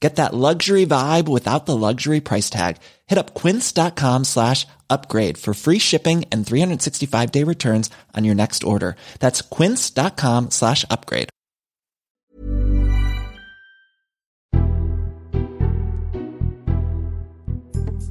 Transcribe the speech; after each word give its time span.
Get 0.00 0.16
that 0.16 0.34
luxury 0.34 0.84
vibe 0.84 1.26
without 1.26 1.64
the 1.64 1.76
luxury 1.76 2.20
price 2.20 2.50
tag. 2.50 2.76
Hit 3.06 3.18
up 3.18 3.34
quince.com 3.34 4.24
slash 4.24 4.66
upgrade 4.90 5.38
for 5.38 5.54
free 5.54 5.78
shipping 5.78 6.26
and 6.30 6.46
365 6.46 7.32
day 7.32 7.44
returns 7.44 7.88
on 8.14 8.24
your 8.24 8.34
next 8.34 8.62
order. 8.62 8.96
That's 9.20 9.40
quince.com 9.40 10.50
slash 10.50 10.84
upgrade. 10.90 11.30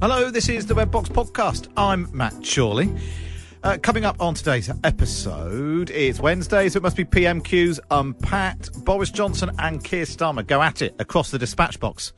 Hello, 0.02 0.30
this 0.30 0.50
is 0.50 0.66
the 0.66 0.76
Red 0.76 0.92
Box 0.92 1.10
Podcast. 1.10 1.68
I'm 1.78 2.10
Matt 2.12 2.44
Chorley. 2.44 2.94
Uh, 3.66 3.80
coming 3.80 4.06
up 4.06 4.22
on 4.22 4.36
today's 4.36 4.70
episode, 4.84 5.90
it's 5.90 6.20
Wednesday, 6.20 6.70
so 6.70 6.78
it 6.78 6.84
must 6.84 6.96
be 6.96 7.04
PMQ's 7.04 7.80
Unpacked. 7.90 8.86
Boris 8.86 9.10
Johnson 9.10 9.50
and 9.58 9.84
Keir 9.84 10.06
Starmer 10.06 10.46
go 10.46 10.62
at 10.62 10.84
it 10.84 10.94
across 11.00 11.32
the 11.32 11.40
dispatch 11.40 11.80
box. 11.80 12.14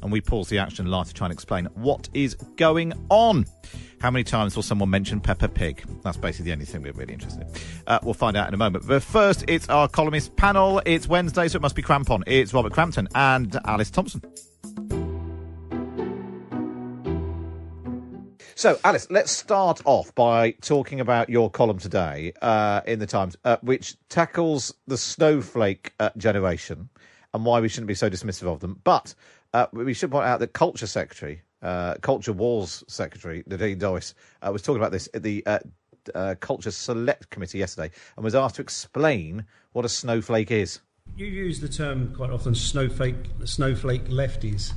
And 0.00 0.10
we 0.10 0.22
pause 0.22 0.48
the 0.48 0.56
action 0.56 0.86
live 0.86 1.08
to 1.08 1.12
try 1.12 1.26
and 1.26 1.32
explain 1.34 1.66
what 1.74 2.08
is 2.14 2.36
going 2.56 2.94
on. 3.10 3.44
How 4.00 4.10
many 4.10 4.24
times 4.24 4.56
will 4.56 4.62
someone 4.62 4.88
mention 4.88 5.20
Peppa 5.20 5.50
Pig? 5.50 5.84
That's 6.04 6.16
basically 6.16 6.46
the 6.46 6.52
only 6.52 6.64
thing 6.64 6.80
we're 6.80 6.92
really 6.92 7.12
interested 7.12 7.42
in. 7.42 7.48
Uh, 7.86 7.98
we'll 8.02 8.14
find 8.14 8.34
out 8.34 8.48
in 8.48 8.54
a 8.54 8.56
moment. 8.56 8.88
But 8.88 9.02
first, 9.02 9.44
it's 9.46 9.68
our 9.68 9.88
columnist 9.88 10.36
panel. 10.36 10.80
It's 10.86 11.06
Wednesday, 11.06 11.48
so 11.48 11.56
it 11.56 11.60
must 11.60 11.76
be 11.76 11.82
Crampon. 11.82 12.22
It's 12.26 12.54
Robert 12.54 12.72
Crampton 12.72 13.08
and 13.14 13.60
Alice 13.66 13.90
Thompson. 13.90 14.22
So, 18.58 18.76
Alice, 18.82 19.06
let's 19.08 19.30
start 19.30 19.82
off 19.84 20.12
by 20.16 20.50
talking 20.50 20.98
about 20.98 21.30
your 21.30 21.48
column 21.48 21.78
today 21.78 22.32
uh, 22.42 22.80
in 22.88 22.98
the 22.98 23.06
Times, 23.06 23.36
uh, 23.44 23.58
which 23.60 23.94
tackles 24.08 24.74
the 24.88 24.98
snowflake 24.98 25.92
uh, 26.00 26.10
generation 26.16 26.88
and 27.32 27.44
why 27.44 27.60
we 27.60 27.68
shouldn't 27.68 27.86
be 27.86 27.94
so 27.94 28.10
dismissive 28.10 28.52
of 28.52 28.58
them. 28.58 28.80
But 28.82 29.14
uh, 29.54 29.68
we 29.72 29.94
should 29.94 30.10
point 30.10 30.26
out 30.26 30.40
that 30.40 30.54
Culture 30.54 30.88
Secretary, 30.88 31.40
uh, 31.62 31.94
Culture 32.02 32.32
Wars 32.32 32.82
Secretary 32.88 33.44
Nadine 33.46 33.78
Dorries, 33.78 34.14
uh, 34.42 34.50
was 34.50 34.62
talking 34.62 34.80
about 34.80 34.90
this 34.90 35.08
at 35.14 35.22
the 35.22 35.44
Culture 36.40 36.72
Select 36.72 37.30
Committee 37.30 37.58
yesterday 37.58 37.94
and 38.16 38.24
was 38.24 38.34
asked 38.34 38.56
to 38.56 38.62
explain 38.62 39.44
what 39.70 39.84
a 39.84 39.88
snowflake 39.88 40.50
is. 40.50 40.80
You 41.16 41.26
use 41.26 41.60
the 41.60 41.68
term 41.68 42.12
quite 42.12 42.30
often, 42.30 42.56
snowflake, 42.56 43.14
snowflake 43.44 44.06
lefties. 44.06 44.72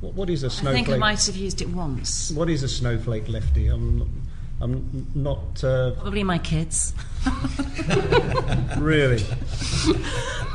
What, 0.00 0.14
what 0.14 0.30
is 0.30 0.42
a 0.42 0.50
snowflake? 0.50 0.82
I 0.82 0.84
think 0.84 0.94
I 0.94 0.98
might 0.98 1.24
have 1.26 1.36
used 1.36 1.60
it 1.62 1.68
once. 1.68 2.30
What 2.32 2.48
is 2.48 2.62
a 2.62 2.68
snowflake 2.68 3.28
lefty? 3.28 3.68
I'm, 3.68 4.26
I'm 4.60 5.06
not 5.14 5.62
uh, 5.62 5.92
Probably 5.92 6.24
my 6.24 6.38
kids. 6.38 6.94
really. 8.78 9.18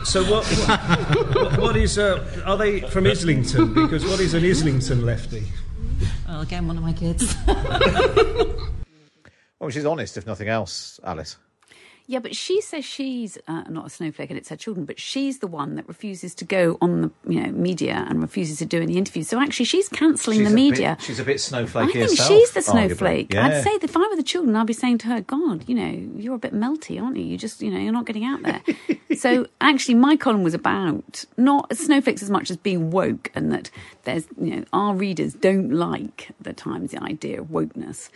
So 0.04 0.24
what? 0.24 0.46
What, 1.36 1.60
what 1.60 1.76
is? 1.78 1.98
Uh, 1.98 2.26
are 2.46 2.58
they 2.58 2.82
from 2.82 3.08
Islington? 3.08 3.74
Because 3.74 4.06
what 4.06 4.20
is 4.20 4.34
an 4.34 4.44
Islington 4.44 5.06
lefty? 5.06 5.44
Well, 6.28 6.42
again, 6.42 6.68
one 6.68 6.78
of 6.78 6.84
my 6.84 6.94
kids. 6.94 7.36
Well, 9.60 9.70
she's 9.72 9.86
honest, 9.86 10.18
if 10.18 10.28
nothing 10.28 10.48
else, 10.48 11.00
Alice. 11.04 11.38
Yeah, 12.08 12.20
but 12.20 12.36
she 12.36 12.62
says 12.62 12.86
she's 12.86 13.38
uh, 13.48 13.64
not 13.68 13.88
a 13.88 13.90
snowflake 13.90 14.30
and 14.30 14.38
it's 14.38 14.50
her 14.50 14.56
children, 14.56 14.86
but 14.86 15.00
she's 15.00 15.40
the 15.40 15.48
one 15.48 15.76
that 15.76 15.88
refuses 15.88 16.36
to 16.36 16.46
go 16.46 16.78
on 16.80 17.02
the 17.02 17.12
you 17.28 17.42
know 17.42 17.52
media 17.52 18.06
and 18.08 18.22
refuses 18.22 18.60
to 18.60 18.66
do 18.66 18.80
any 18.82 18.96
interviews. 18.98 19.28
So 19.28 19.40
actually, 19.42 19.66
she's 19.66 19.90
cancelling 19.90 20.44
the 20.44 20.52
media. 20.52 20.98
bit- 21.00 21.06
she's 21.06 21.20
a 21.20 21.24
bit 21.24 21.42
snowflake. 21.42 21.90
I 21.90 21.92
think 21.92 22.10
herself, 22.12 22.30
she's 22.30 22.52
the 22.52 22.62
snowflake. 22.62 23.34
Yeah. 23.34 23.48
I'd 23.48 23.64
say 23.64 23.78
that 23.80 23.90
if 23.90 23.98
I 23.98 24.02
were 24.08 24.16
the 24.16 24.24
children, 24.24 24.56
I'd 24.56 24.68
be 24.68 24.74
saying 24.74 25.00
to 25.00 25.08
her, 25.08 25.22
"God, 25.22 25.68
you 25.68 25.74
know, 25.74 26.10
you're 26.16 26.36
a 26.36 26.40
bit 26.40 26.54
melty, 26.54 27.02
aren't 27.02 27.18
you? 27.18 27.24
You 27.24 27.38
just, 27.38 27.62
you 27.62 27.72
know, 27.72 27.80
you're 27.80 27.92
not 27.94 28.06
getting 28.06 28.24
out 28.24 28.44
there." 28.44 28.62
so 29.18 29.48
actually, 29.60 29.96
my 29.96 30.16
column 30.16 30.44
was 30.44 30.54
about 30.54 31.26
not 31.38 31.76
snowflakes 31.76 32.22
as 32.22 32.30
much 32.30 32.52
as 32.52 32.58
being 32.58 32.92
woke, 32.92 33.32
and 33.34 33.52
that 33.52 33.72
there's, 34.04 34.26
you 34.40 34.56
know, 34.58 34.66
our 34.74 34.94
readers 34.94 35.34
don't 35.34 35.72
like 35.72 36.30
the 36.40 36.54
Times 36.54 36.92
the 36.92 37.02
idea 37.02 37.42
of 37.42 37.48
wokeness. 37.48 38.10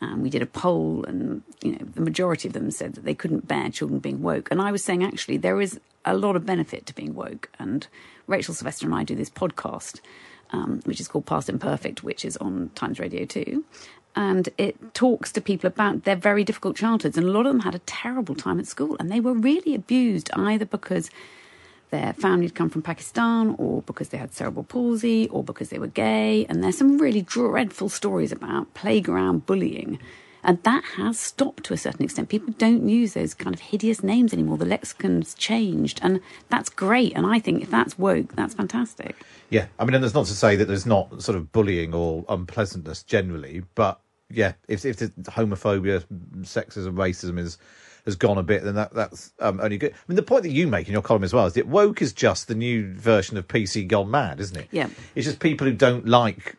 And 0.00 0.22
we 0.22 0.30
did 0.30 0.42
a 0.42 0.46
poll, 0.46 1.04
and 1.04 1.42
you 1.62 1.72
know, 1.72 1.78
the 1.94 2.02
majority 2.02 2.48
of 2.48 2.54
them 2.54 2.70
said 2.70 2.94
that 2.94 3.04
they 3.04 3.14
couldn't 3.14 3.48
bear 3.48 3.70
children 3.70 3.98
being 3.98 4.22
woke. 4.22 4.48
And 4.50 4.60
I 4.60 4.70
was 4.70 4.84
saying, 4.84 5.02
actually, 5.02 5.38
there 5.38 5.60
is 5.60 5.80
a 6.04 6.14
lot 6.14 6.36
of 6.36 6.44
benefit 6.44 6.86
to 6.86 6.94
being 6.94 7.14
woke. 7.14 7.50
And 7.58 7.86
Rachel 8.26 8.54
Sylvester 8.54 8.86
and 8.86 8.94
I 8.94 9.04
do 9.04 9.14
this 9.14 9.30
podcast, 9.30 10.00
um, 10.50 10.80
which 10.84 11.00
is 11.00 11.08
called 11.08 11.26
Past 11.26 11.48
Imperfect, 11.48 12.02
which 12.02 12.24
is 12.24 12.36
on 12.38 12.70
Times 12.74 12.98
Radio 12.98 13.24
2. 13.24 13.64
And 14.14 14.48
it 14.56 14.94
talks 14.94 15.32
to 15.32 15.40
people 15.40 15.68
about 15.68 16.04
their 16.04 16.16
very 16.16 16.44
difficult 16.44 16.76
childhoods. 16.76 17.18
And 17.18 17.26
a 17.26 17.30
lot 17.30 17.46
of 17.46 17.52
them 17.52 17.60
had 17.60 17.74
a 17.74 17.80
terrible 17.80 18.34
time 18.34 18.58
at 18.58 18.66
school, 18.66 18.96
and 18.98 19.10
they 19.10 19.20
were 19.20 19.34
really 19.34 19.74
abused 19.74 20.30
either 20.34 20.64
because 20.64 21.10
their 21.90 22.12
family 22.14 22.46
had 22.46 22.54
come 22.54 22.70
from 22.70 22.82
Pakistan, 22.82 23.54
or 23.58 23.82
because 23.82 24.08
they 24.08 24.18
had 24.18 24.34
cerebral 24.34 24.64
palsy, 24.64 25.28
or 25.28 25.44
because 25.44 25.68
they 25.70 25.78
were 25.78 25.86
gay. 25.86 26.46
And 26.48 26.62
there's 26.62 26.78
some 26.78 26.98
really 26.98 27.22
dreadful 27.22 27.88
stories 27.88 28.32
about 28.32 28.74
playground 28.74 29.46
bullying. 29.46 29.98
And 30.42 30.62
that 30.62 30.84
has 30.96 31.18
stopped 31.18 31.64
to 31.64 31.74
a 31.74 31.76
certain 31.76 32.04
extent. 32.04 32.28
People 32.28 32.54
don't 32.56 32.88
use 32.88 33.14
those 33.14 33.34
kind 33.34 33.52
of 33.52 33.60
hideous 33.60 34.04
names 34.04 34.32
anymore. 34.32 34.56
The 34.56 34.64
lexicon's 34.64 35.34
changed, 35.34 35.98
and 36.02 36.20
that's 36.48 36.68
great. 36.68 37.14
And 37.16 37.26
I 37.26 37.40
think 37.40 37.62
if 37.62 37.70
that's 37.70 37.98
woke, 37.98 38.36
that's 38.36 38.54
fantastic. 38.54 39.16
Yeah, 39.50 39.66
I 39.78 39.84
mean, 39.84 39.94
and 39.94 40.04
that's 40.04 40.14
not 40.14 40.26
to 40.26 40.34
say 40.34 40.54
that 40.54 40.66
there's 40.66 40.86
not 40.86 41.20
sort 41.20 41.36
of 41.36 41.50
bullying 41.50 41.94
or 41.94 42.24
unpleasantness 42.28 43.02
generally, 43.02 43.62
but 43.74 44.00
yeah, 44.30 44.52
if 44.68 44.84
if 44.84 44.98
the 44.98 45.08
homophobia, 45.26 46.04
sexism, 46.42 46.94
racism 46.94 47.38
is 47.38 47.58
has 48.06 48.16
gone 48.16 48.38
a 48.38 48.42
bit, 48.42 48.64
then 48.64 48.76
that 48.76 48.94
that's 48.94 49.32
um, 49.40 49.60
only 49.60 49.76
good. 49.76 49.92
I 49.92 49.96
mean, 50.08 50.16
the 50.16 50.22
point 50.22 50.44
that 50.44 50.50
you 50.50 50.66
make 50.66 50.86
in 50.86 50.92
your 50.92 51.02
column 51.02 51.24
as 51.24 51.34
well 51.34 51.46
is 51.46 51.54
that 51.54 51.66
woke 51.66 52.00
is 52.00 52.12
just 52.12 52.48
the 52.48 52.54
new 52.54 52.94
version 52.94 53.36
of 53.36 53.46
PC 53.48 53.86
gone 53.86 54.10
mad, 54.10 54.40
isn't 54.40 54.56
it? 54.56 54.68
Yeah. 54.70 54.88
it's 55.14 55.26
just 55.26 55.40
people 55.40 55.66
who 55.66 55.72
don't 55.74 56.06
like 56.06 56.56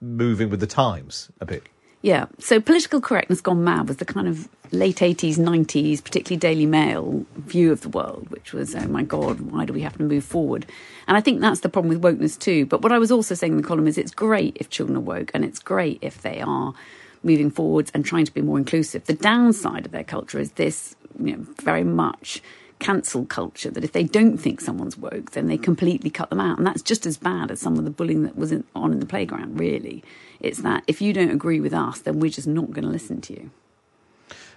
moving 0.00 0.50
with 0.50 0.60
the 0.60 0.66
times 0.66 1.30
a 1.40 1.46
bit. 1.46 1.64
Yeah. 2.02 2.26
So 2.38 2.60
political 2.60 3.00
correctness 3.00 3.40
gone 3.40 3.64
mad 3.64 3.88
was 3.88 3.96
the 3.96 4.04
kind 4.04 4.28
of 4.28 4.48
late 4.70 4.98
80s, 4.98 5.36
90s, 5.36 6.04
particularly 6.04 6.38
Daily 6.38 6.66
Mail 6.66 7.24
view 7.36 7.72
of 7.72 7.80
the 7.80 7.88
world, 7.88 8.28
which 8.30 8.52
was, 8.52 8.74
oh 8.76 8.86
my 8.86 9.02
God, 9.02 9.40
why 9.40 9.64
do 9.64 9.72
we 9.72 9.80
have 9.80 9.96
to 9.96 10.04
move 10.04 10.24
forward? 10.24 10.66
And 11.08 11.16
I 11.16 11.20
think 11.20 11.40
that's 11.40 11.60
the 11.60 11.68
problem 11.68 11.98
with 11.98 12.02
wokeness 12.02 12.38
too. 12.38 12.66
But 12.66 12.82
what 12.82 12.92
I 12.92 12.98
was 12.98 13.10
also 13.10 13.34
saying 13.34 13.54
in 13.54 13.56
the 13.56 13.66
column 13.66 13.88
is 13.88 13.98
it's 13.98 14.12
great 14.12 14.56
if 14.60 14.70
children 14.70 14.96
are 14.96 15.00
woke 15.00 15.30
and 15.34 15.44
it's 15.44 15.58
great 15.58 15.98
if 16.02 16.22
they 16.22 16.40
are 16.40 16.74
moving 17.22 17.50
forwards 17.50 17.90
and 17.94 18.04
trying 18.04 18.24
to 18.24 18.32
be 18.32 18.42
more 18.42 18.58
inclusive. 18.58 19.04
The 19.04 19.14
downside 19.14 19.86
of 19.86 19.92
their 19.92 20.04
culture 20.04 20.38
is 20.38 20.52
this, 20.52 20.96
you 21.18 21.36
know, 21.36 21.46
very 21.62 21.84
much 21.84 22.42
cancel 22.78 23.26
culture 23.26 23.70
that 23.70 23.84
if 23.84 23.92
they 23.92 24.04
don't 24.04 24.38
think 24.38 24.60
someone's 24.60 24.96
woke, 24.96 25.32
then 25.32 25.46
they 25.46 25.58
completely 25.58 26.10
cut 26.10 26.30
them 26.30 26.40
out. 26.40 26.58
And 26.58 26.66
that's 26.66 26.82
just 26.82 27.06
as 27.06 27.16
bad 27.16 27.50
as 27.50 27.60
some 27.60 27.76
of 27.76 27.84
the 27.84 27.90
bullying 27.90 28.22
that 28.22 28.36
was 28.36 28.52
in, 28.52 28.64
on 28.74 28.92
in 28.92 29.00
the 29.00 29.06
playground, 29.06 29.58
really. 29.58 30.04
It's 30.40 30.62
that 30.62 30.84
if 30.86 31.00
you 31.00 31.12
don't 31.12 31.30
agree 31.30 31.60
with 31.60 31.74
us, 31.74 32.00
then 32.00 32.20
we're 32.20 32.30
just 32.30 32.46
not 32.46 32.70
going 32.70 32.84
to 32.84 32.90
listen 32.90 33.20
to 33.22 33.32
you. 33.32 33.50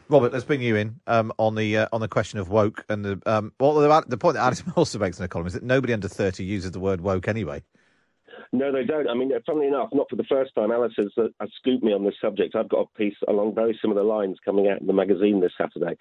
Robert, 0.09 0.33
let's 0.33 0.43
bring 0.43 0.61
you 0.61 0.75
in 0.75 0.99
um, 1.07 1.31
on 1.37 1.55
the 1.55 1.77
uh, 1.77 1.87
on 1.93 2.01
the 2.01 2.07
question 2.09 2.37
of 2.37 2.49
woke 2.49 2.83
and 2.89 3.05
the 3.05 3.21
um, 3.25 3.53
well, 3.61 3.75
the, 3.75 4.03
the 4.07 4.17
point 4.17 4.35
that 4.35 4.41
Alice 4.41 4.61
also 4.75 4.99
makes 4.99 5.17
in 5.17 5.23
her 5.23 5.27
column 5.29 5.47
is 5.47 5.53
that 5.53 5.63
nobody 5.63 5.93
under 5.93 6.09
thirty 6.09 6.43
uses 6.43 6.71
the 6.71 6.81
word 6.81 6.99
woke 6.99 7.29
anyway. 7.29 7.63
No, 8.53 8.71
they 8.71 8.83
don't. 8.83 9.09
I 9.09 9.13
mean, 9.13 9.31
funnily 9.45 9.67
enough, 9.67 9.89
not 9.93 10.09
for 10.09 10.15
the 10.15 10.25
first 10.25 10.53
time, 10.55 10.71
Alice 10.71 10.93
has, 10.97 11.11
uh, 11.17 11.27
has 11.39 11.49
scooped 11.59 11.83
me 11.83 11.93
on 11.93 12.03
this 12.03 12.15
subject. 12.21 12.55
I've 12.55 12.69
got 12.69 12.87
a 12.93 12.97
piece 12.97 13.15
along 13.27 13.55
very 13.55 13.77
similar 13.81 14.03
lines 14.03 14.37
coming 14.43 14.67
out 14.67 14.81
in 14.81 14.87
the 14.87 14.93
magazine 14.93 15.39
this 15.39 15.53
Saturday, 15.57 15.97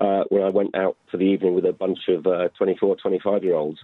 uh, 0.00 0.24
where 0.28 0.44
I 0.44 0.50
went 0.50 0.74
out 0.76 0.96
for 1.10 1.16
the 1.16 1.24
evening 1.24 1.54
with 1.54 1.64
a 1.64 1.72
bunch 1.72 1.98
of 2.08 2.26
uh, 2.26 2.48
24, 2.58 2.96
25 2.96 3.44
year 3.44 3.54
olds. 3.54 3.78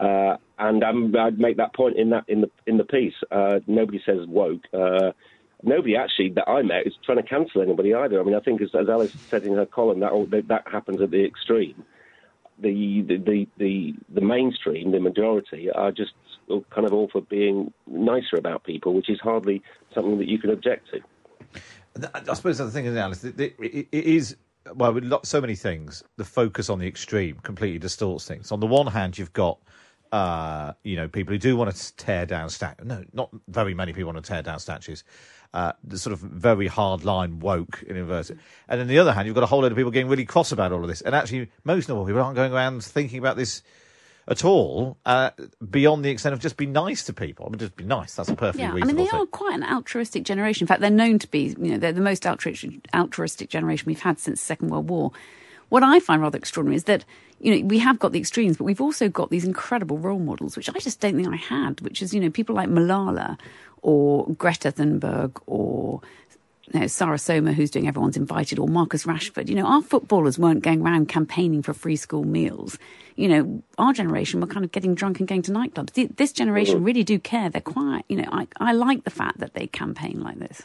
Uh, 0.00 0.36
and 0.58 0.82
um, 0.82 1.14
I'd 1.18 1.38
make 1.38 1.58
that 1.58 1.74
point 1.74 1.96
in 1.96 2.10
that 2.10 2.24
in 2.26 2.40
the 2.40 2.50
in 2.66 2.78
the 2.78 2.84
piece. 2.84 3.14
Uh, 3.30 3.60
nobody 3.66 4.00
says 4.04 4.26
woke. 4.26 4.62
Uh, 4.72 5.12
nobody 5.62 5.96
actually 5.96 6.30
that 6.30 6.48
I 6.48 6.62
met 6.62 6.86
is 6.86 6.94
trying 7.04 7.18
to 7.18 7.22
cancel 7.22 7.62
anybody 7.62 7.94
either. 7.94 8.20
I 8.20 8.24
mean, 8.24 8.34
I 8.34 8.40
think 8.40 8.62
as, 8.62 8.70
as 8.74 8.88
Alice 8.88 9.14
said 9.28 9.44
in 9.44 9.54
her 9.54 9.66
column, 9.66 10.00
that, 10.00 10.44
that 10.48 10.66
happens 10.66 11.00
at 11.00 11.10
the 11.10 11.24
extreme. 11.24 11.84
The, 12.62 13.02
the 13.02 13.48
the 13.58 13.94
the 14.08 14.20
mainstream, 14.20 14.92
the 14.92 15.00
majority, 15.00 15.70
are 15.70 15.92
just 15.92 16.12
kind 16.70 16.86
of 16.86 16.92
all 16.92 17.08
for 17.10 17.20
being 17.20 17.72
nicer 17.86 18.36
about 18.36 18.64
people, 18.64 18.94
which 18.94 19.10
is 19.10 19.18
hardly 19.20 19.62
something 19.94 20.18
that 20.18 20.28
you 20.28 20.38
can 20.38 20.50
object 20.50 20.88
to. 20.92 21.00
I 22.14 22.34
suppose 22.34 22.58
the 22.58 22.70
thing 22.70 22.86
is, 22.86 22.96
Alice, 22.96 23.24
it, 23.24 23.38
it, 23.38 23.88
it 23.92 24.04
is 24.04 24.36
well, 24.74 24.92
with 24.92 25.12
so 25.24 25.40
many 25.40 25.54
things. 25.54 26.02
The 26.16 26.24
focus 26.24 26.70
on 26.70 26.78
the 26.78 26.86
extreme 26.86 27.36
completely 27.42 27.78
distorts 27.78 28.26
things. 28.26 28.52
On 28.52 28.60
the 28.60 28.66
one 28.66 28.86
hand, 28.86 29.18
you've 29.18 29.32
got 29.32 29.58
uh, 30.12 30.72
you 30.84 30.96
know 30.96 31.08
people 31.08 31.32
who 31.32 31.38
do 31.38 31.56
want 31.56 31.74
to 31.74 31.96
tear 31.96 32.26
down 32.26 32.48
statues. 32.50 32.86
No, 32.86 33.04
not 33.12 33.30
very 33.48 33.74
many 33.74 33.92
people 33.92 34.12
want 34.12 34.24
to 34.24 34.28
tear 34.28 34.42
down 34.42 34.60
statues. 34.60 35.04
Uh, 35.54 35.72
the 35.84 35.98
sort 35.98 36.14
of 36.14 36.20
very 36.20 36.66
hard 36.66 37.04
line 37.04 37.38
woke 37.38 37.82
in 37.86 37.94
inverted. 37.94 38.38
And 38.68 38.80
on 38.80 38.86
the 38.86 38.98
other 38.98 39.12
hand, 39.12 39.26
you've 39.26 39.34
got 39.34 39.44
a 39.44 39.46
whole 39.46 39.60
load 39.60 39.70
of 39.70 39.76
people 39.76 39.90
getting 39.90 40.08
really 40.08 40.24
cross 40.24 40.50
about 40.50 40.72
all 40.72 40.80
of 40.80 40.88
this. 40.88 41.02
And 41.02 41.14
actually, 41.14 41.50
most 41.64 41.90
normal 41.90 42.06
people 42.06 42.22
aren't 42.22 42.36
going 42.36 42.54
around 42.54 42.82
thinking 42.82 43.18
about 43.18 43.36
this 43.36 43.62
at 44.28 44.44
all, 44.44 44.96
uh, 45.04 45.30
beyond 45.68 46.04
the 46.04 46.10
extent 46.10 46.32
of 46.32 46.40
just 46.40 46.56
be 46.56 46.66
nice 46.66 47.04
to 47.04 47.12
people. 47.12 47.44
I 47.44 47.48
mean, 47.50 47.58
just 47.58 47.76
be 47.76 47.84
nice. 47.84 48.14
That's 48.14 48.28
a 48.28 48.36
perfectly 48.36 48.62
yeah, 48.62 48.70
I 48.70 48.86
mean, 48.86 48.96
they 48.96 49.06
thing. 49.06 49.20
are 49.20 49.26
quite 49.26 49.54
an 49.54 49.64
altruistic 49.64 50.22
generation. 50.22 50.64
In 50.64 50.68
fact, 50.68 50.80
they're 50.80 50.90
known 50.90 51.18
to 51.18 51.28
be, 51.28 51.48
you 51.58 51.72
know, 51.72 51.78
they're 51.78 51.92
the 51.92 52.00
most 52.00 52.26
altruistic, 52.26 52.86
altruistic 52.94 53.50
generation 53.50 53.86
we've 53.86 54.00
had 54.00 54.20
since 54.20 54.40
the 54.40 54.46
Second 54.46 54.68
World 54.70 54.88
War. 54.88 55.10
What 55.72 55.82
I 55.82 56.00
find 56.00 56.20
rather 56.20 56.36
extraordinary 56.36 56.76
is 56.76 56.84
that, 56.84 57.06
you 57.40 57.56
know, 57.56 57.66
we 57.66 57.78
have 57.78 57.98
got 57.98 58.12
the 58.12 58.18
extremes, 58.18 58.58
but 58.58 58.64
we've 58.64 58.82
also 58.82 59.08
got 59.08 59.30
these 59.30 59.46
incredible 59.46 59.96
role 59.96 60.18
models, 60.18 60.54
which 60.54 60.68
I 60.68 60.78
just 60.78 61.00
don't 61.00 61.16
think 61.16 61.26
I 61.26 61.36
had, 61.36 61.80
which 61.80 62.02
is, 62.02 62.12
you 62.12 62.20
know, 62.20 62.28
people 62.28 62.54
like 62.54 62.68
Malala 62.68 63.38
or 63.80 64.26
Greta 64.34 64.70
Thunberg 64.70 65.40
or 65.46 66.02
you 66.74 66.80
know, 66.80 66.86
Sarah 66.86 67.18
Soma, 67.18 67.54
who's 67.54 67.70
doing 67.70 67.88
Everyone's 67.88 68.18
Invited, 68.18 68.58
or 68.58 68.68
Marcus 68.68 69.04
Rashford. 69.04 69.48
You 69.48 69.54
know, 69.54 69.64
our 69.64 69.80
footballers 69.80 70.38
weren't 70.38 70.62
going 70.62 70.82
around 70.82 71.08
campaigning 71.08 71.62
for 71.62 71.72
free 71.72 71.96
school 71.96 72.24
meals. 72.24 72.78
You 73.16 73.28
know, 73.28 73.62
our 73.78 73.94
generation 73.94 74.42
were 74.42 74.48
kind 74.48 74.66
of 74.66 74.72
getting 74.72 74.94
drunk 74.94 75.20
and 75.20 75.26
going 75.26 75.40
to 75.40 75.52
nightclubs. 75.52 76.16
This 76.18 76.32
generation 76.34 76.80
mm. 76.80 76.84
really 76.86 77.02
do 77.02 77.18
care. 77.18 77.48
They're 77.48 77.62
quiet. 77.62 78.04
You 78.10 78.16
know, 78.18 78.28
I, 78.30 78.46
I 78.60 78.72
like 78.74 79.04
the 79.04 79.10
fact 79.10 79.38
that 79.38 79.54
they 79.54 79.68
campaign 79.68 80.20
like 80.20 80.38
this. 80.38 80.64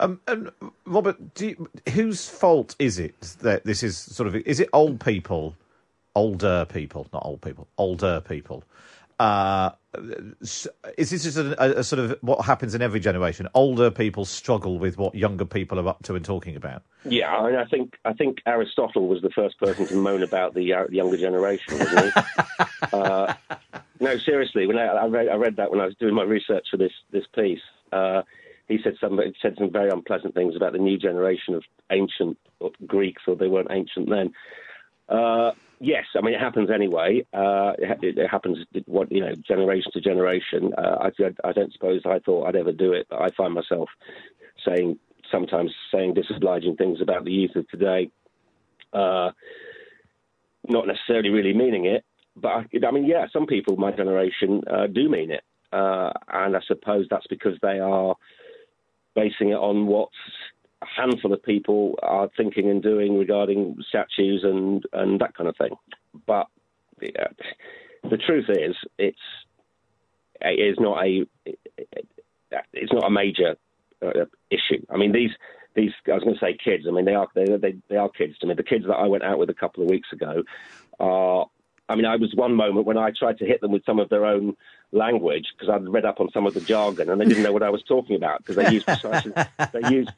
Um, 0.00 0.20
and 0.26 0.50
Robert, 0.86 1.34
do 1.34 1.48
you, 1.48 1.70
whose 1.92 2.28
fault 2.28 2.74
is 2.78 2.98
it 2.98 3.20
that 3.40 3.64
this 3.64 3.82
is 3.82 3.96
sort 3.96 4.26
of? 4.26 4.34
Is 4.34 4.60
it 4.60 4.68
old 4.72 5.00
people, 5.00 5.56
older 6.14 6.66
people, 6.66 7.06
not 7.12 7.24
old 7.24 7.42
people, 7.42 7.68
older 7.78 8.20
people? 8.20 8.64
Uh, 9.20 9.70
is 10.98 11.10
this 11.10 11.22
just 11.22 11.36
a, 11.36 11.62
a, 11.62 11.80
a 11.80 11.84
sort 11.84 12.00
of 12.00 12.18
what 12.20 12.44
happens 12.44 12.74
in 12.74 12.82
every 12.82 12.98
generation? 12.98 13.48
Older 13.54 13.90
people 13.90 14.24
struggle 14.24 14.78
with 14.78 14.98
what 14.98 15.14
younger 15.14 15.44
people 15.44 15.78
are 15.78 15.86
up 15.86 16.02
to 16.04 16.16
and 16.16 16.24
talking 16.24 16.56
about. 16.56 16.82
Yeah, 17.04 17.32
I, 17.32 17.50
mean, 17.50 17.56
I 17.60 17.64
think 17.64 17.94
I 18.04 18.12
think 18.12 18.38
Aristotle 18.46 19.06
was 19.06 19.22
the 19.22 19.30
first 19.30 19.58
person 19.60 19.86
to 19.86 19.94
moan 19.94 20.22
about 20.22 20.54
the 20.54 20.72
uh, 20.72 20.86
younger 20.88 21.16
generation, 21.16 21.78
wasn't 21.78 22.12
he? 22.12 22.20
uh, 22.92 23.34
no, 24.00 24.18
seriously. 24.18 24.66
When 24.66 24.78
I, 24.78 24.86
I, 24.86 25.06
read, 25.06 25.28
I 25.28 25.36
read 25.36 25.56
that 25.56 25.70
when 25.70 25.80
I 25.80 25.86
was 25.86 25.94
doing 25.96 26.14
my 26.14 26.24
research 26.24 26.66
for 26.70 26.76
this 26.76 26.92
this 27.12 27.24
piece, 27.34 27.62
uh, 27.92 28.22
he 28.68 28.78
said 28.82 28.94
some 29.00 29.20
said 29.42 29.54
some 29.58 29.70
very 29.70 29.90
unpleasant 29.90 30.34
things 30.34 30.56
about 30.56 30.72
the 30.72 30.78
new 30.78 30.98
generation 30.98 31.54
of 31.54 31.64
ancient 31.90 32.38
Greeks, 32.86 33.22
or 33.26 33.36
they 33.36 33.48
weren't 33.48 33.70
ancient 33.70 34.08
then. 34.08 34.32
Uh, 35.08 35.52
yes, 35.80 36.04
I 36.16 36.22
mean 36.22 36.34
it 36.34 36.40
happens 36.40 36.70
anyway. 36.70 37.26
Uh, 37.32 37.72
it, 37.78 38.18
it 38.18 38.28
happens, 38.28 38.58
what 38.86 39.12
you 39.12 39.20
know, 39.20 39.34
generation 39.34 39.92
to 39.92 40.00
generation. 40.00 40.72
Uh, 40.76 41.10
I, 41.10 41.48
I 41.48 41.52
don't 41.52 41.72
suppose 41.72 42.02
I 42.06 42.20
thought 42.20 42.46
I'd 42.46 42.56
ever 42.56 42.72
do 42.72 42.92
it, 42.92 43.06
but 43.10 43.20
I 43.20 43.30
find 43.36 43.52
myself 43.52 43.90
saying 44.64 44.98
sometimes 45.30 45.72
saying 45.92 46.14
disobliging 46.14 46.76
things 46.76 47.00
about 47.00 47.24
the 47.24 47.32
youth 47.32 47.56
of 47.56 47.68
today, 47.68 48.10
uh, 48.92 49.30
not 50.66 50.86
necessarily 50.86 51.30
really 51.30 51.52
meaning 51.52 51.84
it. 51.84 52.04
But 52.36 52.48
I, 52.48 52.66
I 52.86 52.90
mean, 52.90 53.04
yeah, 53.04 53.26
some 53.32 53.46
people 53.46 53.76
my 53.76 53.92
generation 53.92 54.62
uh, 54.70 54.86
do 54.86 55.10
mean 55.10 55.30
it, 55.30 55.44
uh, 55.70 56.12
and 56.32 56.56
I 56.56 56.60
suppose 56.66 57.06
that's 57.10 57.26
because 57.26 57.58
they 57.60 57.78
are 57.78 58.16
basing 59.14 59.50
it 59.50 59.54
on 59.56 59.86
what 59.86 60.10
a 60.82 60.86
handful 60.86 61.32
of 61.32 61.42
people 61.42 61.98
are 62.02 62.28
thinking 62.36 62.70
and 62.70 62.82
doing 62.82 63.18
regarding 63.18 63.76
statues 63.88 64.42
and, 64.44 64.84
and 64.92 65.20
that 65.20 65.36
kind 65.36 65.48
of 65.48 65.56
thing. 65.56 65.74
But 66.26 66.46
yeah, 67.00 67.28
the 68.08 68.16
truth 68.16 68.46
is, 68.48 68.76
it's 68.98 69.18
it 70.40 70.60
is 70.60 70.76
not 70.78 71.04
a 71.04 71.26
it's 72.72 72.92
not 72.92 73.04
a 73.04 73.10
major 73.10 73.56
uh, 74.02 74.26
issue. 74.50 74.84
I 74.90 74.96
mean, 74.96 75.12
these 75.12 75.30
these 75.74 75.92
I 76.06 76.12
was 76.12 76.22
going 76.22 76.34
to 76.34 76.40
say 76.40 76.56
kids. 76.62 76.84
I 76.88 76.92
mean, 76.92 77.04
they 77.04 77.14
are 77.14 77.28
they, 77.34 77.44
they 77.44 77.74
they 77.88 77.96
are 77.96 78.08
kids 78.08 78.38
to 78.38 78.46
me. 78.46 78.54
The 78.54 78.62
kids 78.62 78.84
that 78.86 78.94
I 78.94 79.06
went 79.06 79.24
out 79.24 79.38
with 79.38 79.50
a 79.50 79.54
couple 79.54 79.82
of 79.82 79.90
weeks 79.90 80.12
ago 80.12 80.42
are. 81.00 81.46
I 81.86 81.96
mean, 81.96 82.06
I 82.06 82.16
was 82.16 82.32
one 82.34 82.54
moment 82.54 82.86
when 82.86 82.96
I 82.96 83.10
tried 83.10 83.36
to 83.38 83.44
hit 83.44 83.60
them 83.60 83.70
with 83.70 83.84
some 83.84 83.98
of 83.98 84.08
their 84.08 84.24
own 84.24 84.56
language 84.94 85.46
because 85.52 85.72
I'd 85.72 85.88
read 85.88 86.04
up 86.04 86.20
on 86.20 86.30
some 86.32 86.46
of 86.46 86.54
the 86.54 86.60
jargon 86.60 87.10
and 87.10 87.20
they 87.20 87.26
didn't 87.26 87.42
know 87.42 87.52
what 87.52 87.62
I 87.62 87.70
was 87.70 87.82
talking 87.82 88.16
about 88.16 88.38
because 88.38 88.56
they 88.56 88.70
used 88.70 88.86
precisely 88.86 89.32
they 89.72 89.90
used. 89.90 90.10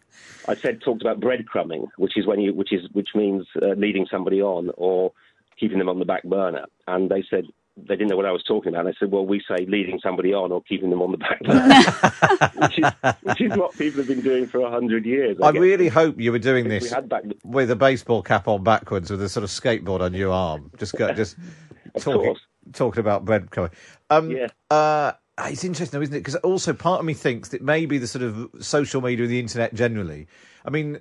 I 0.49 0.55
said 0.55 0.81
talked 0.81 1.03
about 1.03 1.21
breadcrumbing, 1.21 1.89
which 1.97 2.17
is 2.17 2.27
when 2.27 2.41
you 2.41 2.55
which 2.55 2.73
is 2.73 2.89
which 2.93 3.11
means 3.15 3.47
uh, 3.61 3.69
leading 3.77 4.07
somebody 4.11 4.41
on 4.41 4.71
or 4.77 5.13
keeping 5.59 5.79
them 5.79 5.89
on 5.89 5.99
the 5.99 6.05
back 6.05 6.23
burner, 6.25 6.67
and 6.87 7.11
they 7.11 7.25
said 7.29 7.47
they 7.77 7.95
didn't 7.95 8.09
know 8.09 8.17
what 8.17 8.25
I 8.25 8.33
was 8.33 8.43
talking 8.43 8.71
about. 8.71 8.87
And 8.87 8.95
I 8.95 8.99
said, 8.99 9.11
well, 9.11 9.27
we 9.27 9.43
say 9.47 9.67
leading 9.67 10.01
somebody 10.03 10.33
on 10.33 10.51
or 10.51 10.63
keeping 10.63 10.89
them 10.89 11.03
on 11.03 11.11
the 11.11 11.19
back 11.19 11.41
burner, 11.43 12.51
which, 12.67 12.79
is, 12.79 13.15
which 13.23 13.41
is 13.43 13.59
what 13.59 13.77
people 13.77 13.99
have 13.99 14.09
been 14.09 14.23
doing 14.23 14.47
for 14.47 14.61
a 14.61 14.71
hundred 14.71 15.05
years. 15.05 15.37
I 15.43 15.53
guess. 15.53 15.61
really 15.61 15.89
hope 15.89 16.19
you 16.19 16.33
were 16.33 16.39
doing 16.39 16.69
this 16.69 16.85
we 16.85 16.89
had 16.89 17.09
back, 17.09 17.25
with 17.45 17.71
a 17.71 17.77
baseball 17.77 18.23
cap 18.23 18.49
on 18.49 18.63
backwards 18.63 19.11
with 19.11 19.21
a 19.23 19.29
sort 19.29 19.45
of 19.45 19.51
skateboard 19.51 20.01
on 20.01 20.15
your 20.15 20.33
arm. 20.33 20.71
Just 20.79 20.95
go, 20.97 21.13
just 21.13 21.37
talking 21.99 22.25
course. 22.25 22.41
Talking 22.73 23.01
about 23.01 23.25
breadcrumbing. 23.25 23.73
Um, 24.11 24.31
Yeah. 24.31 24.49
uh, 24.71 25.13
it's 25.39 25.65
interesting, 25.65 25.99
though, 25.99 26.03
isn't 26.03 26.15
it? 26.15 26.21
Because 26.21 26.37
also 26.37 26.73
part 26.73 27.01
of 27.01 27.07
me 27.07 27.15
thinks 27.15 27.51
that 27.51 27.63
maybe 27.63 27.99
the 27.99 28.07
sort 28.07 28.23
of 28.23 28.49
social 28.61 29.01
media 29.03 29.25
and 29.25 29.33
the 29.33 29.39
internet 29.41 29.75
generally. 29.75 30.27
I 30.65 30.71
mean, 30.71 30.99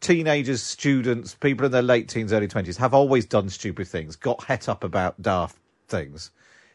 teenagers, 0.00 0.62
students, 0.62 1.34
people 1.34 1.66
in 1.66 1.72
their 1.72 1.82
late 1.82 2.08
teens, 2.08 2.32
early 2.32 2.48
twenties 2.48 2.76
have 2.76 2.94
always 2.94 3.24
done 3.26 3.48
stupid 3.48 3.88
things, 3.88 4.16
got 4.16 4.44
het 4.44 4.68
up 4.68 4.84
about 4.84 5.20
daft 5.20 5.56
things, 5.88 6.30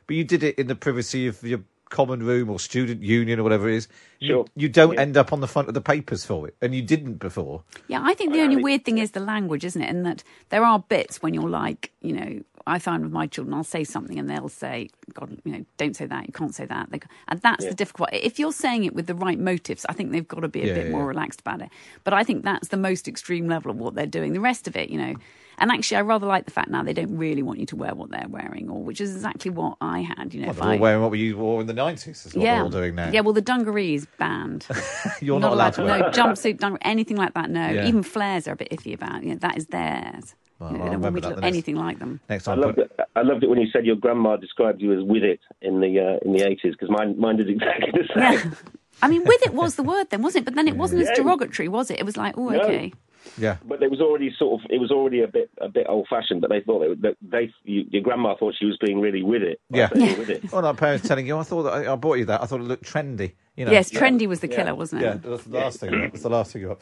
but 0.08 0.16
you 0.16 0.24
did 0.24 0.44
it 0.44 0.56
in 0.58 0.68
the 0.68 0.76
privacy 0.76 1.28
of 1.28 1.42
your 1.44 1.62
common 1.90 2.22
room 2.22 2.50
or 2.50 2.60
student 2.60 3.02
union 3.02 3.40
or 3.40 3.44
whatever 3.44 3.70
it 3.70 3.76
is. 3.76 3.88
You- 4.20 4.28
Sure. 4.28 4.46
You, 4.56 4.68
don't 4.68 4.94
Yeah. 4.96 5.02
end 5.02 5.16
up 5.16 5.32
on 5.32 5.40
the 5.40 5.48
front 5.48 5.70
of 5.70 5.74
the 5.74 5.80
papers 5.82 6.26
for 6.26 6.48
it, 6.48 6.56
and 6.62 6.76
you 6.76 6.82
didn't 6.82 7.16
before. 7.16 7.64
Yeah, 7.88 8.02
I 8.04 8.14
think 8.14 8.34
the 8.34 8.42
only 8.42 8.58
weird 8.58 8.84
thing 8.84 8.98
is 8.98 9.12
the 9.12 9.22
language, 9.22 9.64
isn't 9.64 9.82
it? 9.82 9.90
And 9.90 10.06
that 10.06 10.24
there 10.50 10.66
are 10.66 10.80
bits 10.80 11.22
when 11.22 11.34
you're 11.34 11.48
like, 11.50 11.92
you 12.02 12.12
know, 12.14 12.42
I 12.68 12.80
find 12.80 13.04
with 13.04 13.12
my 13.12 13.28
children, 13.28 13.54
I'll 13.54 13.64
say 13.64 13.84
something 13.84 14.20
and 14.20 14.30
they'll 14.30 14.50
say, 14.50 14.90
God, 15.14 15.38
you 15.44 15.52
know, 15.54 15.66
don't 15.78 15.96
say 15.96 16.06
that, 16.06 16.28
you 16.28 16.34
can't 16.34 16.54
say 16.54 16.66
that. 16.66 16.92
They, 16.92 17.00
and 17.28 17.42
that's 17.42 17.66
the 17.66 17.74
difficult. 17.74 18.10
If 18.14 18.38
you're 18.40 18.52
saying 18.52 18.84
it 18.84 18.94
with 18.94 19.08
the 19.08 19.16
right 19.16 19.40
motives, 19.40 19.86
I 19.90 19.94
think 19.94 20.12
they've 20.12 20.28
got 20.28 20.42
to 20.42 20.48
be 20.48 20.62
a 20.64 20.68
Yeah, 20.68 20.74
bit 20.74 20.86
yeah, 20.88 20.92
more 20.92 21.02
yeah. 21.02 21.08
relaxed 21.08 21.42
about 21.42 21.62
it. 21.62 21.70
But 22.04 22.14
I 22.14 22.24
think 22.24 22.44
that's 22.44 22.68
the 22.68 22.78
most 22.78 23.08
extreme 23.08 23.48
level 23.48 23.72
of 23.72 23.78
what 23.78 23.96
they're 23.96 24.06
doing. 24.06 24.34
The 24.34 24.40
rest 24.40 24.68
of 24.68 24.76
it, 24.76 24.90
you 24.90 24.98
know, 25.00 25.16
and 25.60 25.72
actually, 25.72 25.98
I 25.98 26.02
rather 26.02 26.28
like 26.28 26.46
the 26.46 26.52
fact 26.52 26.70
now 26.70 26.84
they 26.84 26.94
don't 26.94 27.18
really 27.18 27.42
want 27.44 27.60
you 27.60 27.66
to 27.68 27.76
wear 27.76 27.96
what 27.96 28.10
they're 28.12 28.28
wearing, 28.30 28.70
or 28.70 28.84
which 28.84 29.02
is 29.02 29.16
exactly 29.16 29.50
what 29.52 29.78
I 29.82 30.02
had. 30.02 30.34
You 30.34 30.42
know, 30.42 30.48
Well, 30.48 30.52
if 30.56 30.60
they're 30.62 30.72
all 30.74 30.78
wearing 30.80 31.02
what 31.02 31.12
we 31.12 31.34
wore 31.34 31.62
in 31.62 31.68
the 31.68 31.74
nineties. 31.74 32.26
Is 32.26 32.36
what 32.36 32.44
yeah, 32.44 32.56
they're 32.56 32.64
all 32.64 32.70
doing 32.70 32.96
now. 32.96 33.10
yeah. 33.10 33.22
Well, 33.22 33.34
the 33.34 33.42
dungaree 33.42 33.96
is 33.96 34.08
banned. 34.18 34.66
You're 35.22 35.40
not, 35.40 35.54
allowed 35.54 35.74
to 35.74 35.84
wear. 35.84 36.00
No 36.00 36.10
jumpsuit, 36.10 36.60
dungaree, 36.60 36.80
anything 36.84 37.18
like 37.18 37.34
that. 37.34 37.50
No, 37.50 37.70
Yeah. 37.70 37.88
even 37.88 38.04
flares 38.04 38.48
are 38.48 38.54
a 38.54 38.56
bit 38.56 38.70
iffy 38.70 38.94
about. 38.94 39.24
You 39.24 39.30
know, 39.32 39.36
that 39.38 39.58
is 39.58 39.68
theirs. 39.68 40.36
Well, 40.60 40.72
You 40.72 40.78
know, 40.80 40.84
I'll 40.86 40.92
don't 40.94 41.02
want 41.02 41.16
me 41.16 41.22
to 41.22 41.30
look 41.30 41.44
anything 41.44 41.76
like 41.76 42.00
them. 42.00 42.20
Next 42.30 42.46
time, 42.46 42.58
I 42.58 42.62
loved 42.62 42.76
put, 42.78 42.86
it. 42.86 43.00
I 43.16 43.22
loved 43.22 43.44
it 43.44 43.50
when 43.50 43.60
you 43.60 43.68
said 43.72 43.86
your 43.86 43.96
grandma 43.96 44.38
described 44.38 44.82
you 44.82 44.92
as 44.98 45.04
with 45.04 45.24
it 45.24 45.40
in 45.62 45.82
the 45.82 46.00
uh, 46.00 46.26
in 46.28 46.34
the 46.34 46.44
eighties 46.44 46.74
because 46.74 46.90
mine 46.90 47.20
mine 47.20 47.38
did 47.38 47.50
exactly 47.50 47.92
the 47.92 48.08
same. 48.16 48.52
Yeah. 48.52 48.56
I 49.02 49.08
mean, 49.08 49.24
with 49.24 49.46
it 49.46 49.54
was 49.54 49.76
the 49.76 49.84
word 49.84 50.10
then, 50.10 50.24
wasn't 50.24 50.42
it? 50.42 50.46
But 50.46 50.56
then 50.56 50.68
it 50.68 50.76
wasn't 50.76 51.04
as 51.04 51.16
derogatory, 51.16 51.68
was 51.68 51.92
it? 51.92 52.00
It 52.00 52.06
was 52.06 52.18
like, 52.18 52.36
oh, 52.36 52.50
No. 52.50 52.62
okay. 52.62 52.92
Yeah. 53.38 53.58
But 53.66 53.82
it 53.84 53.90
was 53.92 54.02
already 54.02 54.34
sort 54.38 54.62
of 54.62 54.70
it 54.70 54.80
was 54.80 54.92
already 54.92 55.22
a 55.22 55.28
bit 55.28 55.50
a 55.60 55.70
bit 55.70 55.86
old 55.90 56.08
fashioned. 56.10 56.42
But 56.42 56.50
they 56.50 56.62
thought 56.62 56.84
it, 56.84 57.02
that 57.02 57.16
they 57.22 57.52
you, 57.64 57.86
your 57.90 58.02
grandma 58.02 58.36
thought 58.36 58.56
she 58.60 58.66
was 58.66 58.78
being 58.78 59.00
really 59.00 59.24
with 59.24 59.42
it. 59.44 59.60
by 59.70 59.78
Yeah. 59.80 59.90
with 59.94 60.30
it. 60.30 60.52
Well, 60.52 60.66
our 60.66 60.74
parents 60.74 61.08
telling 61.08 61.28
you, 61.28 61.38
I 61.38 61.44
thought 61.44 61.64
that 61.64 61.74
I, 61.74 61.94
I 61.94 61.96
bought 61.96 62.18
you 62.18 62.26
that. 62.26 62.42
I 62.42 62.46
thought 62.46 62.60
it 62.62 62.64
looked 62.64 62.84
trendy. 62.86 63.34
You 63.56 63.66
know. 63.66 63.72
Yes, 63.72 63.90
trendy 63.90 64.28
was 64.28 64.40
the 64.42 64.48
killer, 64.48 64.76
wasn't 64.76 65.02
it? 65.02 65.06
Yeah, 65.06 65.14
that's 65.16 65.44
the 65.46 65.58
last 65.58 65.80
thing. 65.80 65.92
That's 66.02 66.22
the 66.24 66.30
last 66.30 66.54
thing 66.54 66.62
you 66.62 66.68
got. 66.70 66.80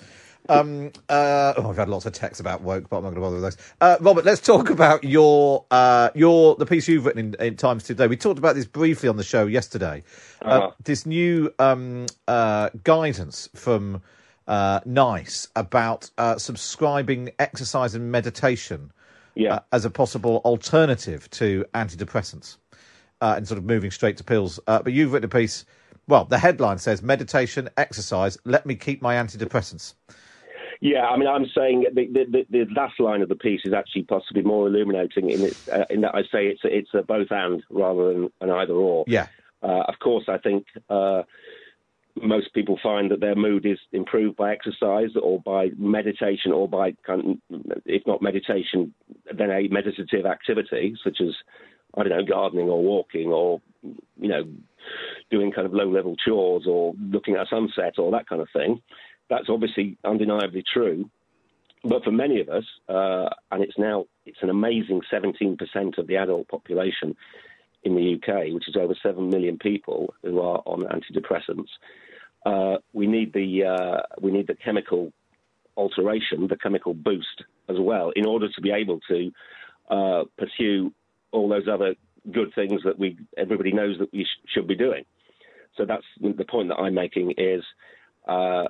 Um, 0.48 0.92
uh, 1.10 1.54
oh, 1.58 1.70
I've 1.72 1.78
had 1.78 1.90
lots 1.90 2.06
of 2.06 2.14
texts 2.14 2.40
about 2.40 2.62
woke, 2.62 2.88
but 2.90 2.98
I'm 2.98 3.04
not 3.04 3.10
going 3.12 3.16
to 3.16 3.22
bother 3.22 3.36
with 3.38 3.44
those. 3.44 3.58
Uh, 3.82 3.98
Robert, 4.00 4.26
let's 4.26 4.42
talk 4.42 4.70
about 4.70 5.04
your 5.04 5.66
uh, 5.72 6.10
your 6.14 6.56
the 6.58 6.66
piece 6.68 6.88
you've 6.88 7.06
written 7.06 7.34
in, 7.40 7.46
in 7.48 7.56
Times 7.56 7.84
today. 7.84 8.06
We 8.08 8.18
talked 8.18 8.38
about 8.38 8.54
this 8.56 8.66
briefly 8.66 9.10
on 9.10 9.16
the 9.18 9.24
show 9.24 9.46
yesterday. 9.48 10.04
Uh, 10.44 10.48
Uh-huh. 10.48 10.72
this 10.84 11.06
new 11.08 11.52
um, 11.58 12.06
uh, 12.28 12.70
guidance 12.84 13.50
from 13.56 14.02
uh, 14.48 14.80
Nice 14.86 15.48
about 15.56 16.10
uh, 16.18 16.38
subscribing 16.38 17.32
exercise 17.40 17.96
and 17.96 18.12
meditation 18.12 18.92
Yeah. 19.36 19.56
uh, 19.56 19.60
as 19.72 19.86
a 19.86 19.90
possible 19.90 20.42
alternative 20.46 21.30
to 21.32 21.66
antidepressants 21.74 22.58
uh, 23.22 23.34
and 23.38 23.48
sort 23.48 23.58
of 23.58 23.66
moving 23.66 23.92
straight 23.92 24.18
to 24.18 24.24
pills. 24.24 24.60
Uh, 24.68 24.82
but 24.82 24.94
you've 24.94 25.12
written 25.14 25.26
a 25.26 25.30
piece 25.42 25.66
Well, 26.08 26.26
the 26.26 26.38
headline 26.38 26.78
says 26.78 27.02
meditation, 27.02 27.70
exercise, 27.78 28.38
let 28.46 28.66
me 28.66 28.76
keep 28.76 29.02
my 29.02 29.16
antidepressants. 29.16 29.96
Yeah, 30.82 31.06
I 31.08 31.18
mean, 31.18 31.28
I'm 31.28 31.48
saying 31.56 31.86
the, 31.94 32.06
the, 32.06 32.46
the 32.50 32.66
last 32.76 33.00
line 33.00 33.22
of 33.22 33.30
the 33.30 33.36
piece 33.36 33.62
is 33.66 33.74
actually 33.74 34.04
possibly 34.04 34.44
more 34.44 34.68
illuminating 34.68 35.32
in, 35.32 35.42
it, 35.42 35.58
uh, 35.72 35.86
in 35.90 36.02
that 36.02 36.14
I 36.14 36.22
say 36.24 36.48
it's 36.48 36.64
a, 36.64 36.78
it's 36.78 36.94
a 36.94 37.02
both 37.02 37.32
and 37.32 37.64
rather 37.70 38.14
than 38.14 38.30
an 38.42 38.52
either 38.52 38.74
or. 38.74 39.06
Yeah. 39.08 39.28
Uh, 39.64 39.84
of 39.88 39.98
course, 40.00 40.26
I 40.28 40.38
think 40.38 40.68
uh, 40.90 41.24
most 42.22 42.54
people 42.54 42.80
find 42.82 43.12
that 43.12 43.20
their 43.20 43.36
mood 43.36 43.66
is 43.66 43.78
improved 43.92 44.38
by 44.38 44.52
exercise 44.52 45.10
or 45.22 45.40
by 45.42 45.70
meditation 45.78 46.52
or 46.52 46.68
by, 46.68 46.94
kind 47.06 47.40
of, 47.52 47.62
if 47.86 48.04
not 48.08 48.22
meditation, 48.22 48.94
then 49.38 49.52
a 49.52 49.68
meditative 49.68 50.26
activity 50.26 50.96
such 51.04 51.18
as, 51.22 51.34
I 51.98 52.04
don't 52.04 52.18
know, 52.18 52.26
gardening 52.26 52.70
or 52.70 52.82
walking 52.82 53.28
or, 53.28 53.62
you 53.84 54.30
know, 54.30 54.44
doing 55.30 55.52
kind 55.52 55.68
of 55.68 55.74
low 55.74 55.90
level 55.90 56.16
chores 56.16 56.66
or 56.68 56.94
looking 57.00 57.36
at 57.36 57.48
a 57.48 57.50
sunset 57.50 57.96
or 57.98 58.12
that 58.12 58.30
kind 58.30 58.42
of 58.42 58.48
thing. 58.54 58.82
That's 59.30 59.50
obviously 59.50 59.98
undeniably 60.06 60.64
true. 60.72 61.10
But 61.84 62.04
for 62.04 62.12
many 62.12 62.40
of 62.40 62.50
us, 62.50 62.64
uh, 62.90 63.30
and 63.52 63.64
it's 63.64 63.78
now 63.78 64.06
it's 64.26 64.40
an 64.42 64.50
amazing 64.50 65.02
17% 65.12 65.98
of 65.98 66.08
the 66.08 66.18
adult 66.18 66.48
population 66.48 67.16
in 67.86 67.96
the 67.96 68.16
UK, 68.16 68.54
which 68.54 68.68
is 68.68 68.76
over 68.76 68.96
7 69.02 69.30
million 69.30 69.58
people 69.58 70.14
who 70.24 70.42
are 70.42 70.62
on 70.66 70.84
antidepressants. 70.84 71.70
Uh, 72.46 72.78
we 72.94 73.08
need 73.08 73.32
the 73.34 73.64
uh, 73.64 74.02
we 74.22 74.32
need 74.32 74.48
the 74.48 74.56
chemical 74.56 75.14
alteration, 75.78 76.48
the 76.48 76.58
chemical 76.58 76.94
boost 76.94 77.44
as 77.70 77.78
well, 77.80 78.12
in 78.16 78.26
order 78.26 78.48
to 78.52 78.62
be 78.62 78.72
able 78.72 79.00
to 79.08 79.32
uh, 79.90 80.24
pursue 80.38 80.92
all 81.32 81.48
those 81.48 81.68
other 81.72 81.96
good 82.32 82.54
things 82.56 82.82
that 82.84 82.98
we 83.00 83.18
everybody 83.38 83.72
knows 83.72 83.98
that 84.00 84.12
we 84.12 84.24
sh- 84.24 84.50
should 84.54 84.68
be 84.68 84.76
doing. 84.76 85.06
So 85.78 85.86
that's 85.86 86.06
the 86.22 86.46
point 86.46 86.70
that 86.70 86.78
I'm 86.78 86.94
making 86.94 87.34
is 87.38 87.64
uh, 88.28 88.66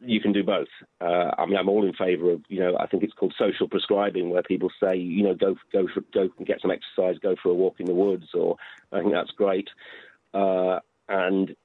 you 0.00 0.20
can 0.20 0.32
do 0.32 0.42
both. 0.42 0.68
Uh, 1.00 1.30
I 1.38 1.46
mean, 1.46 1.56
I'm 1.56 1.68
all 1.68 1.86
in 1.86 1.94
favour 1.94 2.32
of 2.32 2.42
you 2.48 2.60
know 2.60 2.76
I 2.78 2.86
think 2.86 3.02
it's 3.02 3.14
called 3.14 3.34
social 3.38 3.68
prescribing, 3.68 4.30
where 4.30 4.42
people 4.42 4.70
say 4.82 4.96
you 4.96 5.22
know 5.22 5.34
go 5.34 5.56
go 5.72 5.86
for, 5.92 6.02
go 6.12 6.28
get 6.44 6.60
some 6.60 6.70
exercise, 6.70 7.18
go 7.20 7.34
for 7.42 7.50
a 7.50 7.54
walk 7.54 7.80
in 7.80 7.86
the 7.86 7.94
woods, 7.94 8.26
or 8.34 8.56
I 8.92 9.00
think 9.00 9.12
that's 9.12 9.30
great. 9.30 9.68
Uh, 10.34 10.80
and 11.08 11.56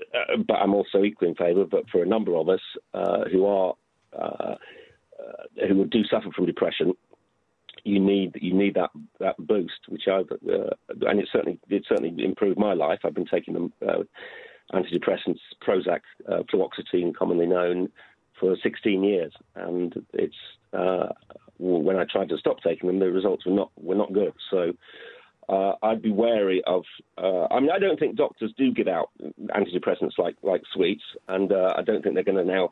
uh, 0.00 0.36
but 0.46 0.54
I'm 0.54 0.74
also 0.74 1.02
equally 1.02 1.30
in 1.30 1.36
favour. 1.36 1.64
But 1.64 1.88
for 1.90 2.02
a 2.02 2.06
number 2.06 2.36
of 2.36 2.48
us 2.48 2.60
uh, 2.92 3.24
who 3.30 3.46
are 3.46 3.74
uh, 4.12 4.56
uh, 5.18 5.66
who 5.68 5.86
do 5.86 6.04
suffer 6.04 6.30
from 6.34 6.46
depression, 6.46 6.92
you 7.84 8.00
need 8.00 8.36
you 8.40 8.52
need 8.52 8.74
that 8.74 8.90
that 9.18 9.36
boost, 9.38 9.88
which 9.88 10.08
I've 10.08 10.30
and 10.30 11.20
it 11.20 11.28
certainly 11.32 11.58
it 11.70 11.84
certainly 11.88 12.22
improved 12.22 12.58
my 12.58 12.74
life. 12.74 13.00
I've 13.04 13.14
been 13.14 13.26
taking 13.26 13.54
them 13.54 13.72
antidepressants, 14.72 15.40
Prozac, 15.66 16.00
uh, 16.28 16.42
fluoxetine, 16.52 17.14
commonly 17.14 17.46
known, 17.46 17.90
for 18.38 18.56
16 18.62 19.04
years, 19.04 19.32
and 19.54 20.04
it's 20.12 20.34
uh, 20.72 21.08
when 21.58 21.96
I 21.96 22.04
tried 22.04 22.30
to 22.30 22.38
stop 22.38 22.60
taking 22.62 22.88
them, 22.88 22.98
the 22.98 23.10
results 23.10 23.46
were 23.46 23.52
not 23.52 23.70
were 23.80 23.94
not 23.94 24.12
good. 24.12 24.32
So. 24.50 24.72
Uh, 25.48 25.74
I'd 25.82 26.00
be 26.00 26.12
wary 26.12 26.62
of. 26.68 26.84
Uh, 27.18 27.46
I 27.50 27.58
mean, 27.58 27.70
I 27.70 27.80
don't 27.80 27.98
think 27.98 28.14
doctors 28.14 28.54
do 28.56 28.72
give 28.72 28.86
out 28.86 29.10
antidepressants 29.48 30.16
like 30.16 30.36
like 30.42 30.62
sweets, 30.72 31.02
and 31.26 31.52
uh, 31.52 31.74
I 31.76 31.82
don't 31.82 32.00
think 32.00 32.14
they're 32.14 32.22
going 32.22 32.38
to 32.38 32.44
now 32.44 32.70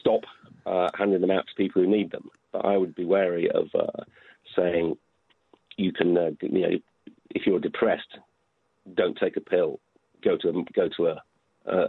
stop 0.00 0.20
uh, 0.66 0.90
handing 0.96 1.22
them 1.22 1.30
out 1.30 1.46
to 1.46 1.54
people 1.56 1.82
who 1.82 1.88
need 1.88 2.10
them. 2.10 2.28
But 2.52 2.66
I 2.66 2.76
would 2.76 2.94
be 2.94 3.06
wary 3.06 3.50
of 3.50 3.68
uh, 3.74 4.04
saying 4.54 4.96
you 5.76 5.92
can, 5.92 6.16
uh, 6.16 6.30
you 6.42 6.60
know, 6.60 6.78
if 7.30 7.46
you're 7.46 7.58
depressed, 7.58 8.18
don't 8.94 9.16
take 9.16 9.36
a 9.36 9.40
pill. 9.40 9.80
Go 10.24 10.36
to 10.38 10.48
a, 10.48 10.52
go 10.72 10.88
to 10.96 11.06
a 11.08 11.22
uh, 11.70 11.86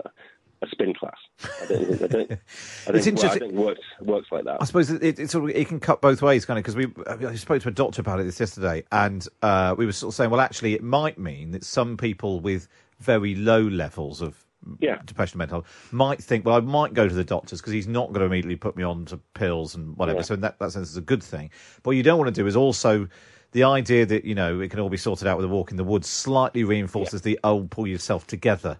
a 0.61 0.67
spin 0.69 0.93
class. 0.93 1.17
I 1.61 1.65
don't 1.67 1.85
think, 1.85 2.01
I 2.01 2.07
don't, 2.07 2.31
I 2.31 2.33
It's 2.37 2.87
well, 2.87 2.95
I 2.95 2.99
interesting- 2.99 3.39
think 3.39 3.53
it 3.53 3.59
works 3.59 3.81
works 4.01 4.27
like 4.31 4.45
that. 4.45 4.57
I 4.61 4.65
suppose 4.65 4.89
it, 4.89 5.03
it, 5.03 5.19
it 5.19 5.29
sort 5.29 5.49
of 5.49 5.55
it 5.55 5.67
can 5.67 5.79
cut 5.79 6.01
both 6.01 6.21
ways, 6.21 6.45
kind 6.45 6.57
of, 6.57 6.63
because 6.63 6.75
we 6.75 6.87
I 7.29 7.35
spoke 7.35 7.61
to 7.63 7.69
a 7.69 7.71
doctor 7.71 8.01
about 8.01 8.19
it 8.19 8.23
this 8.23 8.39
yesterday, 8.39 8.83
and 8.91 9.27
uh, 9.41 9.75
we 9.77 9.85
were 9.85 9.91
sort 9.91 10.11
of 10.13 10.15
saying, 10.15 10.29
well, 10.29 10.41
actually, 10.41 10.73
it 10.73 10.83
might 10.83 11.17
mean 11.17 11.51
that 11.51 11.63
some 11.63 11.97
people 11.97 12.39
with 12.39 12.67
very 12.99 13.35
low 13.35 13.61
levels 13.61 14.21
of 14.21 14.45
Yeah. 14.79 14.99
depression, 15.05 15.37
mental 15.37 15.57
health, 15.61 15.89
might 15.91 16.23
think, 16.23 16.45
well, 16.45 16.55
I 16.55 16.61
might 16.61 16.93
go 16.93 17.07
to 17.07 17.13
the 17.13 17.25
doctors 17.25 17.59
because 17.59 17.73
he's 17.73 17.87
not 17.87 18.07
going 18.07 18.21
to 18.21 18.25
immediately 18.25 18.55
put 18.55 18.77
me 18.77 18.83
on 18.83 19.05
to 19.07 19.17
pills 19.33 19.75
and 19.75 19.95
whatever. 19.97 20.19
Yeah. 20.19 20.23
So 20.23 20.33
in 20.35 20.41
that, 20.41 20.57
that 20.59 20.71
sense, 20.71 20.87
it's 20.87 20.97
a 20.97 21.01
good 21.01 21.21
thing. 21.23 21.49
But 21.83 21.87
what 21.91 21.95
you 21.97 22.03
don't 22.03 22.17
want 22.17 22.33
to 22.33 22.41
do 22.41 22.47
is 22.47 22.55
also. 22.55 23.07
The 23.51 23.63
idea 23.63 24.05
that 24.05 24.25
you 24.25 24.35
know 24.35 24.59
it 24.59 24.69
can 24.69 24.79
all 24.79 24.89
be 24.89 24.97
sorted 24.97 25.27
out 25.27 25.37
with 25.37 25.45
a 25.45 25.49
walk 25.49 25.71
in 25.71 25.77
the 25.77 25.83
woods 25.83 26.09
slightly 26.09 26.63
reinforces 26.63 27.21
the 27.21 27.39
oh 27.43 27.67
pull 27.69 27.87
yourself 27.87 28.27
together. 28.27 28.77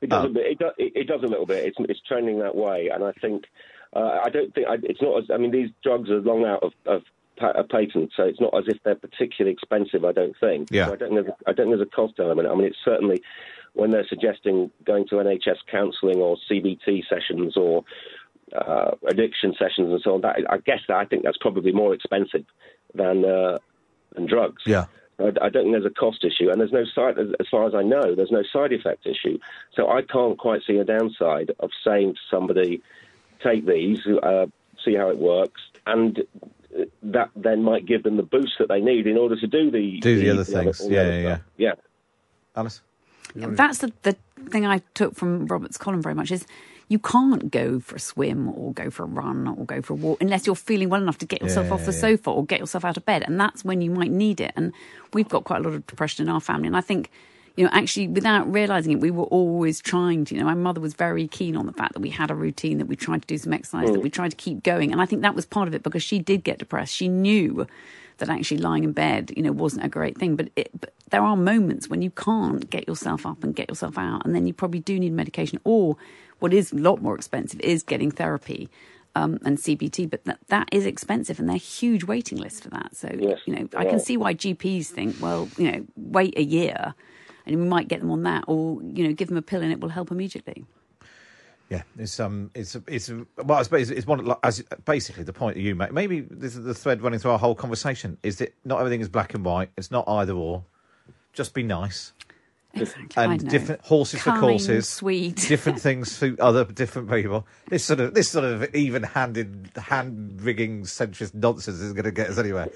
It 0.00 0.10
does, 0.10 0.24
a 0.24 0.28
bit, 0.28 0.46
it, 0.46 0.58
does, 0.58 0.72
it, 0.78 1.06
does 1.06 1.22
a 1.22 1.28
little 1.28 1.46
bit. 1.46 1.64
It's, 1.64 1.76
it's 1.78 2.00
trending 2.06 2.40
that 2.40 2.56
way, 2.56 2.90
and 2.92 3.04
I 3.04 3.12
think 3.12 3.44
uh, 3.92 4.18
I 4.24 4.30
don't 4.30 4.52
think 4.52 4.66
I, 4.66 4.74
it's 4.82 5.00
not. 5.00 5.18
As, 5.18 5.24
I 5.32 5.36
mean, 5.36 5.52
these 5.52 5.70
drugs 5.82 6.10
are 6.10 6.20
long 6.20 6.44
out 6.44 6.62
of, 6.62 6.72
of 6.86 7.02
a 7.40 7.62
patent, 7.62 8.10
so 8.16 8.24
it's 8.24 8.40
not 8.40 8.56
as 8.56 8.64
if 8.66 8.82
they're 8.82 8.96
particularly 8.96 9.52
expensive. 9.52 10.04
I 10.04 10.12
don't 10.12 10.34
think. 10.40 10.68
Yeah. 10.70 10.86
So 10.86 10.92
I 10.94 10.96
don't. 10.96 11.14
Think 11.14 11.26
there's, 11.26 11.36
I 11.46 11.52
don't 11.52 11.66
think 11.66 11.76
there's 11.76 11.88
a 11.88 11.96
cost 11.96 12.14
element. 12.18 12.48
I 12.48 12.54
mean, 12.54 12.66
it's 12.66 12.76
certainly 12.84 13.22
when 13.74 13.90
they're 13.90 14.06
suggesting 14.08 14.70
going 14.84 15.06
to 15.08 15.16
NHS 15.16 15.58
counselling 15.70 16.18
or 16.18 16.36
CBT 16.50 17.02
sessions 17.08 17.56
or 17.56 17.84
uh, 18.54 18.92
addiction 19.08 19.54
sessions 19.58 19.90
and 19.90 20.00
so 20.02 20.14
on. 20.14 20.20
That 20.22 20.36
I 20.48 20.58
guess 20.58 20.80
that 20.88 20.96
I 20.96 21.04
think 21.04 21.22
that's 21.22 21.38
probably 21.38 21.72
more 21.72 21.94
expensive 21.94 22.44
than 22.94 23.24
uh, 23.24 23.58
than 24.14 24.26
drugs. 24.26 24.62
Yeah. 24.66 24.86
I, 25.18 25.28
I 25.40 25.48
don't 25.48 25.64
think 25.64 25.72
there's 25.72 25.84
a 25.84 25.90
cost 25.90 26.24
issue, 26.24 26.50
and 26.50 26.60
there's 26.60 26.72
no 26.72 26.84
side, 26.94 27.18
as, 27.18 27.28
as 27.38 27.46
far 27.50 27.66
as 27.66 27.74
I 27.74 27.82
know, 27.82 28.14
there's 28.14 28.30
no 28.30 28.42
side 28.52 28.72
effect 28.72 29.06
issue. 29.06 29.38
So 29.74 29.88
I 29.90 30.02
can't 30.02 30.38
quite 30.38 30.62
see 30.66 30.76
a 30.78 30.84
downside 30.84 31.52
of 31.60 31.70
saying 31.86 32.14
to 32.14 32.20
somebody, 32.30 32.82
take 33.42 33.66
these, 33.66 33.98
uh, 34.22 34.46
see 34.84 34.94
how 34.94 35.08
it 35.10 35.18
works, 35.18 35.60
and 35.86 36.20
uh, 36.78 36.84
that 37.02 37.30
then 37.36 37.62
might 37.62 37.86
give 37.86 38.02
them 38.02 38.16
the 38.16 38.22
boost 38.22 38.54
that 38.58 38.68
they 38.68 38.80
need 38.80 39.06
in 39.06 39.16
order 39.18 39.38
to 39.38 39.46
do 39.46 39.70
the 39.70 40.00
Do 40.00 40.18
the 40.18 40.30
other 40.30 40.44
things. 40.44 40.80
all 40.80 40.88
the 40.88 40.94
Yeah, 40.94 41.00
other 41.02 41.20
yeah, 41.20 41.34
stuff. 41.34 41.46
yeah. 41.58 41.72
Alice. 42.56 42.80
That's 43.34 43.78
the, 43.78 43.92
the 44.02 44.16
thing 44.50 44.66
I 44.66 44.82
took 44.94 45.14
from 45.14 45.46
Robert's 45.46 45.78
column 45.78 46.02
very 46.02 46.14
much 46.14 46.30
is 46.30 46.46
you 46.92 46.98
can't 46.98 47.50
go 47.50 47.80
for 47.80 47.96
a 47.96 47.98
swim 47.98 48.50
or 48.50 48.74
go 48.74 48.90
for 48.90 49.04
a 49.04 49.06
run 49.06 49.48
or 49.48 49.64
go 49.64 49.80
for 49.80 49.94
a 49.94 49.96
walk 49.96 50.18
unless 50.20 50.46
you're 50.46 50.54
feeling 50.54 50.90
well 50.90 51.00
enough 51.00 51.16
to 51.18 51.26
get 51.26 51.40
yourself 51.40 51.68
Yeah, 51.68 51.72
off 51.72 51.86
the 51.86 51.92
yeah. 51.92 51.98
sofa 51.98 52.30
or 52.30 52.44
get 52.44 52.60
yourself 52.60 52.84
out 52.84 52.98
of 52.98 53.06
bed. 53.06 53.24
And 53.26 53.40
that's 53.40 53.64
when 53.64 53.80
you 53.80 53.90
might 53.90 54.10
need 54.10 54.42
it. 54.42 54.52
And 54.56 54.74
we've 55.14 55.28
got 55.28 55.44
quite 55.44 55.60
a 55.60 55.64
lot 55.64 55.72
of 55.72 55.86
depression 55.86 56.26
in 56.26 56.28
our 56.28 56.40
family. 56.40 56.66
And 56.66 56.76
I 56.76 56.82
think, 56.82 57.10
you 57.56 57.64
know, 57.64 57.70
actually 57.72 58.08
without 58.08 58.52
realizing 58.52 58.92
it, 58.92 59.00
we 59.00 59.10
were 59.10 59.24
always 59.24 59.80
trying 59.80 60.26
to, 60.26 60.34
you 60.34 60.40
know, 60.40 60.46
my 60.46 60.54
mother 60.54 60.82
was 60.82 60.92
very 60.92 61.26
keen 61.28 61.56
on 61.56 61.64
the 61.64 61.72
fact 61.72 61.94
that 61.94 62.00
we 62.00 62.10
had 62.10 62.30
a 62.30 62.34
routine, 62.34 62.76
that 62.76 62.88
we 62.88 62.96
tried 62.96 63.22
to 63.22 63.26
do 63.26 63.38
some 63.38 63.54
exercise, 63.54 63.90
that 63.90 64.00
mm. 64.00 64.02
we 64.02 64.10
tried 64.10 64.32
to 64.32 64.36
keep 64.36 64.62
going. 64.62 64.92
And 64.92 65.00
I 65.00 65.06
think 65.06 65.22
that 65.22 65.34
was 65.34 65.46
part 65.46 65.68
of 65.68 65.74
it 65.74 65.82
because 65.82 66.02
she 66.02 66.18
did 66.18 66.44
get 66.44 66.58
depressed. 66.58 66.94
She 66.94 67.08
knew 67.08 67.66
that 68.18 68.28
actually 68.28 68.58
lying 68.58 68.84
in 68.84 68.92
bed, 68.92 69.32
you 69.36 69.42
know, 69.42 69.52
wasn't 69.52 69.84
a 69.84 69.88
great 69.88 70.18
thing. 70.18 70.36
But, 70.36 70.50
it, 70.56 70.70
but 70.78 70.92
there 71.10 71.22
are 71.22 71.36
moments 71.36 71.88
when 71.88 72.02
you 72.02 72.10
can't 72.10 72.68
get 72.70 72.86
yourself 72.86 73.26
up 73.26 73.42
and 73.42 73.54
get 73.54 73.68
yourself 73.68 73.98
out, 73.98 74.24
and 74.24 74.34
then 74.34 74.46
you 74.46 74.52
probably 74.52 74.80
do 74.80 74.98
need 74.98 75.12
medication. 75.12 75.58
Or 75.64 75.96
what 76.42 76.52
is 76.52 76.72
a 76.72 76.76
lot 76.76 77.00
more 77.00 77.14
expensive 77.14 77.60
is 77.60 77.82
getting 77.82 78.10
therapy 78.10 78.68
um, 79.14 79.38
and 79.44 79.58
CBT. 79.58 80.10
But 80.10 80.24
that, 80.24 80.38
that 80.48 80.68
is 80.72 80.86
expensive, 80.86 81.38
and 81.38 81.48
they're 81.48 81.56
huge 81.56 82.04
waiting 82.04 82.38
lists 82.38 82.60
for 82.60 82.70
that. 82.70 82.96
So 82.96 83.10
Yes, 83.18 83.38
you 83.46 83.54
know, 83.54 83.68
I 83.76 83.84
can 83.84 83.96
are. 83.96 83.98
see 83.98 84.16
why 84.16 84.34
GPs 84.34 84.86
think, 84.86 85.16
well, 85.20 85.48
you 85.56 85.70
know, 85.70 85.86
wait 85.96 86.36
a 86.36 86.42
year. 86.42 86.94
And 87.46 87.56
we 87.56 87.66
might 87.66 87.88
get 87.88 88.00
them 88.00 88.10
on 88.10 88.22
that, 88.24 88.44
or 88.46 88.80
you 88.82 89.06
know, 89.06 89.12
give 89.12 89.28
them 89.28 89.36
a 89.36 89.42
pill 89.42 89.62
and 89.62 89.72
it 89.72 89.80
will 89.80 89.88
help 89.88 90.10
immediately. 90.10 90.64
Yeah, 91.68 91.82
it's 91.98 92.20
um, 92.20 92.50
it's 92.54 92.76
it's 92.86 93.10
well, 93.10 93.58
I 93.58 93.62
suppose 93.62 93.90
it's 93.90 94.06
one 94.06 94.24
like, 94.24 94.38
as 94.42 94.62
basically 94.84 95.24
the 95.24 95.32
point 95.32 95.56
that 95.56 95.62
you 95.62 95.74
make. 95.74 95.90
Maybe 95.90 96.20
this 96.20 96.54
is 96.54 96.64
the 96.64 96.74
thread 96.74 97.02
running 97.02 97.18
through 97.18 97.32
our 97.32 97.38
whole 97.38 97.54
conversation 97.54 98.18
is 98.22 98.36
that 98.38 98.54
not 98.64 98.78
everything 98.78 99.00
is 99.00 99.08
black 99.08 99.34
and 99.34 99.44
white. 99.44 99.70
It's 99.76 99.90
not 99.90 100.08
either 100.08 100.34
or. 100.34 100.64
Just 101.32 101.54
be 101.54 101.62
nice 101.62 102.12
Exactly. 102.12 102.28
I 102.28 102.31
and 103.16 103.48
different 103.48 103.80
horses 103.82 104.22
for 104.22 104.38
courses, 104.38 104.88
sweet. 104.88 105.36
different 105.48 105.80
things 105.80 106.10
suit 106.10 106.40
other 106.40 106.64
different 106.64 107.10
people. 107.10 107.46
This 107.68 107.84
sort 107.84 108.00
of 108.00 108.14
this 108.14 108.28
sort 108.30 108.44
of 108.44 108.74
even-handed, 108.74 109.70
hand-rigging 109.76 110.82
centrist 110.84 111.34
nonsense 111.34 111.80
is 111.80 111.92
going 111.92 112.04
to 112.04 112.12
get 112.12 112.30
us 112.30 112.38
anywhere. 112.38 112.68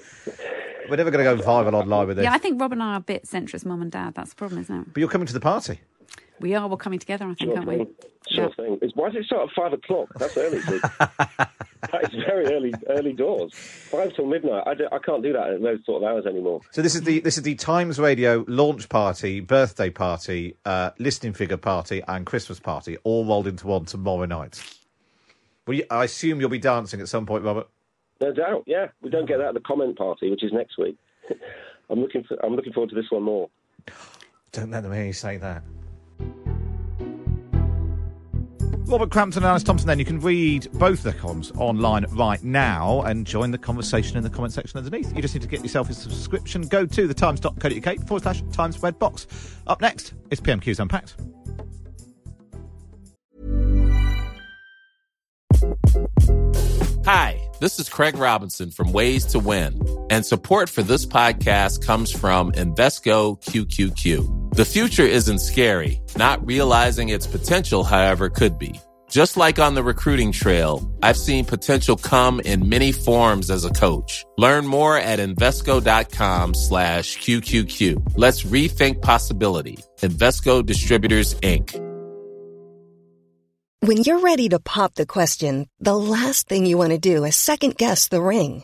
We're 0.89 0.95
never 0.97 1.11
going 1.11 1.25
to 1.25 1.35
go 1.35 1.43
viral 1.47 1.73
online 1.73 2.07
with 2.07 2.17
this. 2.17 2.23
Yeah, 2.23 2.33
I 2.33 2.37
think 2.37 2.61
Rob 2.61 2.71
and 2.71 2.81
I 2.81 2.93
are 2.93 2.97
a 2.97 3.01
bit 3.01 3.25
centrist, 3.25 3.65
mum 3.65 3.81
and 3.81 3.91
dad. 3.91 4.13
That's 4.15 4.29
the 4.29 4.35
problem, 4.35 4.61
isn't 4.61 4.75
it? 4.81 4.93
but 4.93 4.99
you're 4.99 5.09
coming 5.09 5.27
to 5.27 5.33
the 5.33 5.39
party. 5.39 5.79
We 6.39 6.53
are. 6.53 6.67
We're 6.67 6.77
coming 6.77 6.99
together, 6.99 7.25
I 7.25 7.29
think, 7.33 7.39
Sure 7.49 7.55
aren't 7.57 7.67
we? 7.67 7.77
thing. 7.77 7.87
Sure 8.29 8.43
Yeah. 8.43 8.49
thing. 8.55 8.79
It's, 8.81 8.95
why 8.95 9.09
does 9.09 9.23
it 9.23 9.25
start 9.25 9.49
at 9.49 9.55
five 9.55 9.73
o'clock? 9.73 10.09
That's 10.17 10.37
early. 10.37 10.61
that 11.91 12.13
is 12.13 12.23
very 12.25 12.45
early, 12.47 12.73
early 12.89 13.13
doors. 13.13 13.53
Five 13.53 14.15
till 14.15 14.25
midnight. 14.25 14.63
I, 14.65 14.73
do, 14.73 14.87
I 14.91 14.99
can't 14.99 15.21
do 15.21 15.33
that 15.33 15.49
at 15.49 15.61
those 15.61 15.85
sort 15.85 16.03
of 16.03 16.09
hours 16.09 16.25
anymore. 16.25 16.61
So 16.71 16.81
this 16.81 16.95
is 16.95 17.01
the 17.01 17.19
this 17.19 17.37
is 17.37 17.43
the 17.43 17.55
Times 17.55 17.99
Radio 17.99 18.45
launch 18.47 18.89
party, 18.89 19.39
birthday 19.39 19.89
party, 19.89 20.55
uh, 20.65 20.91
listening 20.97 21.33
figure 21.33 21.57
party, 21.57 22.01
and 22.07 22.25
Christmas 22.25 22.59
party, 22.59 22.97
all 23.03 23.25
rolled 23.25 23.47
into 23.47 23.67
one 23.67 23.85
tomorrow 23.85 24.25
night. 24.25 24.61
Well, 25.67 25.79
I 25.91 26.05
assume 26.05 26.39
you'll 26.39 26.49
be 26.49 26.59
dancing 26.59 27.01
at 27.01 27.09
some 27.09 27.25
point, 27.25 27.43
Robert. 27.43 27.67
No 28.21 28.33
doubt. 28.33 28.63
Yeah, 28.65 28.87
we 29.01 29.09
don't 29.09 29.27
get 29.27 29.37
that 29.37 29.49
at 29.49 29.53
the 29.53 29.59
comment 29.59 29.97
party, 29.97 30.29
which 30.29 30.43
is 30.43 30.51
next 30.51 30.77
week. 30.77 30.97
I'm 31.89 31.99
looking 31.99 32.23
for. 32.23 32.43
I'm 32.43 32.55
looking 32.55 32.73
forward 32.73 32.89
to 32.89 32.95
this 32.95 33.09
one 33.09 33.23
more. 33.23 33.49
Don't 34.51 34.71
let 34.71 34.83
them 34.83 34.93
hear 34.93 35.05
you 35.05 35.13
say 35.13 35.37
that. 35.37 35.61
Robert 38.87 39.11
Crampton 39.11 39.43
and 39.43 39.49
Alice 39.49 39.63
Thompson, 39.63 39.85
then 39.85 39.99
you 39.99 40.05
can 40.05 40.21
read 40.21 40.71
both 40.73 41.03
their 41.03 41.11
columns 41.11 41.51
online 41.57 42.05
right 42.11 42.41
now 42.41 43.01
and 43.01 43.27
join 43.27 43.51
the 43.51 43.57
conversation 43.57 44.15
in 44.15 44.23
the 44.23 44.29
comment 44.29 44.53
section 44.53 44.77
underneath. 44.77 45.13
You 45.13 45.21
just 45.21 45.33
need 45.35 45.41
to 45.41 45.47
get 45.47 45.61
yourself 45.61 45.89
a 45.89 45.93
subscription. 45.93 46.61
Go 46.61 46.85
to 46.85 47.07
thetimes.co.uk 47.07 48.07
forward 48.07 48.23
slash 48.23 48.41
Times 48.53 48.81
Red 48.81 48.97
Box. 48.97 49.27
Up 49.67 49.81
next, 49.81 50.13
it's 50.31 50.39
PMQ's 50.39 50.79
Unpacked. 50.79 51.15
Hi, 57.05 57.41
this 57.59 57.79
is 57.79 57.89
Craig 57.89 58.15
Robinson 58.17 58.71
from 58.71 58.93
Ways 58.93 59.25
to 59.27 59.39
Win, 59.39 59.81
and 60.09 60.25
support 60.25 60.69
for 60.69 60.81
this 60.81 61.05
podcast 61.05 61.85
comes 61.85 62.09
from 62.09 62.53
Invesco 62.53 63.41
QQQ. 63.43 64.46
The 64.57 64.65
future 64.65 65.05
isn't 65.05 65.37
scary. 65.37 66.01
Not 66.15 66.43
realizing 66.43 67.09
its 67.09 67.27
potential, 67.27 67.83
however, 67.83 68.27
could 68.27 68.57
be. 68.57 68.73
Just 69.07 69.37
like 69.37 69.59
on 69.59 69.75
the 69.75 69.83
recruiting 69.83 70.31
trail, 70.31 70.81
I've 71.03 71.15
seen 71.15 71.45
potential 71.45 71.95
come 71.95 72.39
in 72.39 72.67
many 72.67 72.91
forms 72.91 73.51
as 73.51 73.65
a 73.65 73.69
coach. 73.69 74.25
Learn 74.35 74.65
more 74.65 74.97
at 74.97 75.19
Invesco.com 75.19 76.55
slash 76.55 77.19
QQQ. 77.19 78.13
Let's 78.15 78.41
rethink 78.41 79.03
possibility. 79.03 79.77
Invesco 80.01 80.65
Distributors, 80.65 81.35
Inc. 81.41 81.69
When 83.81 83.97
you're 83.97 84.21
ready 84.21 84.49
to 84.49 84.57
pop 84.57 84.95
the 84.95 85.05
question, 85.05 85.67
the 85.79 85.95
last 85.95 86.47
thing 86.49 86.65
you 86.65 86.79
want 86.79 86.93
to 86.93 86.97
do 86.97 87.25
is 87.25 87.35
second 87.35 87.77
guess 87.77 88.07
the 88.07 88.23
ring. 88.23 88.63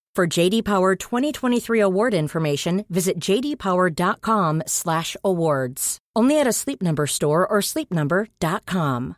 For 0.13 0.27
JD 0.27 0.65
Power 0.65 0.97
2023 0.97 1.79
award 1.79 2.13
information, 2.13 2.83
visit 2.89 3.17
jdpower.com/awards. 3.17 5.97
Only 6.13 6.37
at 6.39 6.47
a 6.47 6.51
Sleep 6.51 6.81
Number 6.81 7.07
store 7.07 7.47
or 7.47 7.61
sleepnumber.com. 7.61 9.15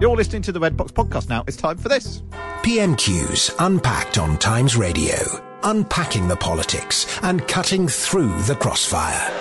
You're 0.00 0.16
listening 0.16 0.42
to 0.42 0.52
the 0.52 0.60
Red 0.60 0.76
Box 0.76 0.92
podcast 0.92 1.28
now. 1.28 1.42
It's 1.48 1.56
time 1.56 1.76
for 1.76 1.88
this. 1.88 2.22
PMQs 2.62 3.56
unpacked 3.58 4.18
on 4.18 4.38
Times 4.38 4.76
Radio, 4.76 5.16
unpacking 5.62 6.28
the 6.28 6.36
politics 6.36 7.18
and 7.22 7.46
cutting 7.48 7.88
through 7.88 8.36
the 8.42 8.54
crossfire. 8.54 9.32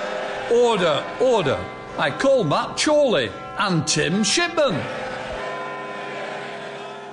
Order, 0.52 1.04
order. 1.22 1.64
I 1.98 2.12
call 2.12 2.44
Matt 2.44 2.78
Chorley 2.78 3.30
and 3.58 3.88
Tim 3.88 4.24
Shipman. 4.24 4.76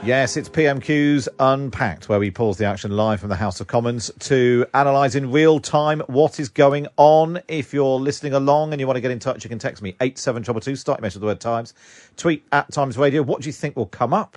Yes, 0.05 0.37
it's 0.37 0.51
PMQ's 0.51 1.31
Unpacked, 1.41 2.11
where 2.11 2.21
we 2.21 2.31
pause 2.31 2.59
the 2.59 2.67
action 2.67 2.95
live 2.95 3.21
from 3.21 3.31
the 3.31 3.37
House 3.37 3.59
of 3.63 3.69
Commons 3.69 4.11
to 4.19 4.67
analyse 4.75 5.15
in 5.15 5.33
real 5.33 5.61
time 5.61 6.01
what 6.09 6.39
is 6.39 6.51
going 6.51 6.89
on. 6.99 7.41
If 7.49 7.73
you're 7.73 7.99
listening 7.99 8.35
along 8.35 8.75
and 8.75 8.81
you 8.81 8.87
want 8.87 8.99
to 8.99 9.01
get 9.01 9.11
in 9.11 9.19
touch, 9.19 9.45
you 9.45 9.49
can 9.49 9.59
text 9.59 9.83
me 9.83 9.97
87222, 10.03 10.77
start 10.77 10.99
your 10.99 11.03
message 11.05 11.15
with 11.15 11.23
the 11.23 11.27
word 11.29 11.41
Times. 11.41 11.73
Tweet 12.19 12.45
at 12.53 12.71
Times 12.71 12.99
Radio. 12.99 13.23
What 13.23 13.41
do 13.41 13.49
you 13.49 13.55
think 13.55 13.77
will 13.77 13.87
come 13.87 14.13
up? 14.13 14.37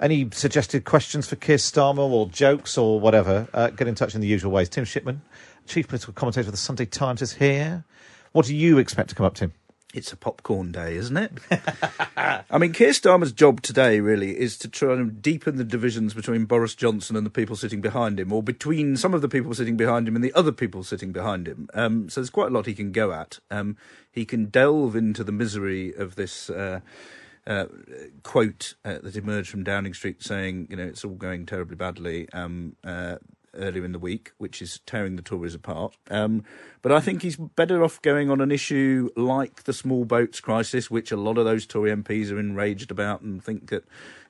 Any 0.00 0.28
suggested 0.32 0.84
questions 0.84 1.26
for 1.26 1.34
Keir 1.34 1.56
Starmer 1.56 2.08
or 2.08 2.28
jokes 2.28 2.78
or 2.78 3.00
whatever? 3.00 3.48
Uh, 3.52 3.70
get 3.70 3.88
in 3.88 3.96
touch 3.96 4.14
in 4.14 4.20
the 4.20 4.28
usual 4.28 4.52
ways. 4.52 4.68
Tim 4.68 4.84
Shipman, 4.84 5.22
Chief 5.66 5.88
Political 5.88 6.14
Commentator 6.14 6.44
for 6.44 6.50
the 6.52 6.56
Sunday 6.56 6.86
Times, 6.86 7.20
is 7.20 7.32
here. 7.32 7.84
What 8.30 8.46
do 8.46 8.54
you 8.54 8.78
expect 8.78 9.08
to 9.08 9.16
come 9.16 9.26
up, 9.26 9.34
Tim? 9.34 9.52
It's 9.94 10.12
a 10.12 10.16
popcorn 10.16 10.70
day, 10.70 10.94
isn't 10.96 11.16
it? 11.16 11.32
I 12.16 12.58
mean, 12.58 12.72
Keir 12.72 12.90
Starmer's 12.90 13.32
job 13.32 13.62
today 13.62 13.98
really 13.98 14.38
is 14.38 14.56
to 14.58 14.68
try 14.68 14.92
and 14.92 15.20
deepen 15.20 15.56
the 15.56 15.64
divisions 15.64 16.14
between 16.14 16.44
Boris 16.44 16.76
Johnson 16.76 17.16
and 17.16 17.26
the 17.26 17.30
people 17.30 17.56
sitting 17.56 17.80
behind 17.80 18.20
him, 18.20 18.32
or 18.32 18.42
between 18.42 18.96
some 18.96 19.14
of 19.14 19.22
the 19.22 19.28
people 19.28 19.52
sitting 19.54 19.76
behind 19.76 20.06
him 20.06 20.14
and 20.14 20.22
the 20.22 20.34
other 20.34 20.52
people 20.52 20.84
sitting 20.84 21.10
behind 21.10 21.48
him. 21.48 21.68
Um, 21.74 22.08
so 22.08 22.20
there's 22.20 22.30
quite 22.30 22.48
a 22.48 22.54
lot 22.54 22.66
he 22.66 22.74
can 22.74 22.92
go 22.92 23.12
at. 23.12 23.40
Um, 23.50 23.76
he 24.12 24.24
can 24.24 24.44
delve 24.46 24.94
into 24.94 25.24
the 25.24 25.32
misery 25.32 25.92
of 25.92 26.14
this. 26.14 26.50
Uh, 26.50 26.80
uh, 27.48 27.66
quote 28.22 28.74
uh, 28.84 28.98
that 29.02 29.16
emerged 29.16 29.48
from 29.48 29.64
Downing 29.64 29.94
Street 29.94 30.22
saying, 30.22 30.68
you 30.70 30.76
know, 30.76 30.84
it's 30.84 31.04
all 31.04 31.14
going 31.14 31.46
terribly 31.46 31.74
badly. 31.74 32.28
Um, 32.32 32.76
uh, 32.84 33.16
earlier 33.54 33.84
in 33.84 33.92
the 33.92 33.98
week, 33.98 34.32
which 34.38 34.62
is 34.62 34.80
tearing 34.86 35.16
the 35.16 35.22
Tories 35.22 35.54
apart. 35.54 35.96
Um, 36.10 36.44
but 36.82 36.92
I 36.92 37.00
think 37.00 37.22
he's 37.22 37.36
better 37.36 37.82
off 37.82 38.00
going 38.02 38.30
on 38.30 38.40
an 38.40 38.50
issue 38.50 39.10
like 39.16 39.64
the 39.64 39.72
small 39.72 40.04
boats 40.04 40.40
crisis, 40.40 40.90
which 40.90 41.10
a 41.10 41.16
lot 41.16 41.38
of 41.38 41.44
those 41.44 41.66
Tory 41.66 41.90
MPs 41.90 42.30
are 42.30 42.38
enraged 42.38 42.90
about 42.90 43.22
and 43.22 43.42
think 43.42 43.70
that 43.70 43.84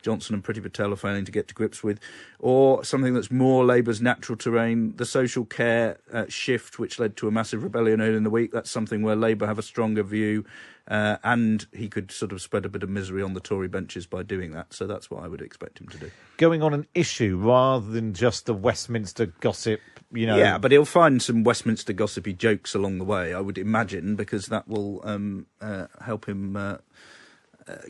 Johnson 0.09 0.35
and 0.35 0.43
Priti 0.43 0.63
Patel 0.63 0.91
are 0.91 0.97
failing 0.97 1.27
to 1.27 1.31
get 1.31 1.49
to 1.49 1.55
grips 1.55 1.85
with, 1.85 2.01
or 2.39 2.83
something 2.83 3.13
that's 3.13 3.31
more 3.31 3.63
Labour's 3.63 4.01
natural 4.01 4.39
terrain, 4.39 4.97
the 4.97 5.05
social 5.05 5.45
care 5.45 5.99
uh, 6.11 6.25
shift, 6.31 6.79
which 6.79 6.99
led 6.99 7.15
to 7.19 7.29
a 7.29 7.31
massive 7.31 7.63
rebellion 7.63 8.01
earlier 8.01 8.17
in 8.17 8.25
the 8.25 8.31
week. 8.31 8.51
That's 8.51 8.71
something 8.71 9.03
where 9.03 9.15
Labour 9.15 9.47
have 9.47 9.59
a 9.59 9.63
stronger 9.63 10.03
view, 10.03 10.47
uh, 10.91 11.19
and 11.23 11.67
he 11.75 11.91
could 11.91 12.11
sort 12.11 12.33
of 12.33 12.41
spread 12.41 12.65
a 12.65 12.71
bit 12.71 12.83
of 12.83 12.89
misery 12.89 13.23
on 13.23 13.35
the 13.35 13.41
Tory 13.41 13.69
benches 13.69 14.07
by 14.07 14.23
doing 14.23 14.53
that. 14.53 14.73
So 14.73 14.87
that's 14.87 15.11
what 15.11 15.23
I 15.23 15.29
would 15.29 15.43
expect 15.43 15.79
him 15.79 15.89
to 15.89 15.99
do. 15.99 16.11
Going 16.39 16.63
on 16.63 16.73
an 16.73 16.87
issue 16.95 17.37
rather 17.37 17.87
than 17.87 18.15
just 18.15 18.47
the 18.47 18.55
Westminster 18.55 19.27
gossip, 19.27 19.81
you 20.11 20.27
know. 20.27 20.39
Yeah, 20.39 20.57
but 20.57 20.73
he'll 20.73 20.87
find 20.87 21.21
some 21.21 21.45
Westminster 21.45 21.93
gossipy 21.93 22.33
jokes 22.33 22.75
along 22.75 22.97
the 22.97 23.05
way, 23.05 23.35
I 23.35 23.41
would 23.41 23.59
imagine, 23.59 24.17
because 24.17 24.47
that 24.47 24.69
will 24.69 25.03
um, 25.05 25.45
uh, 25.61 25.89
help 26.01 26.27
him 26.27 26.57
uh, 26.57 26.79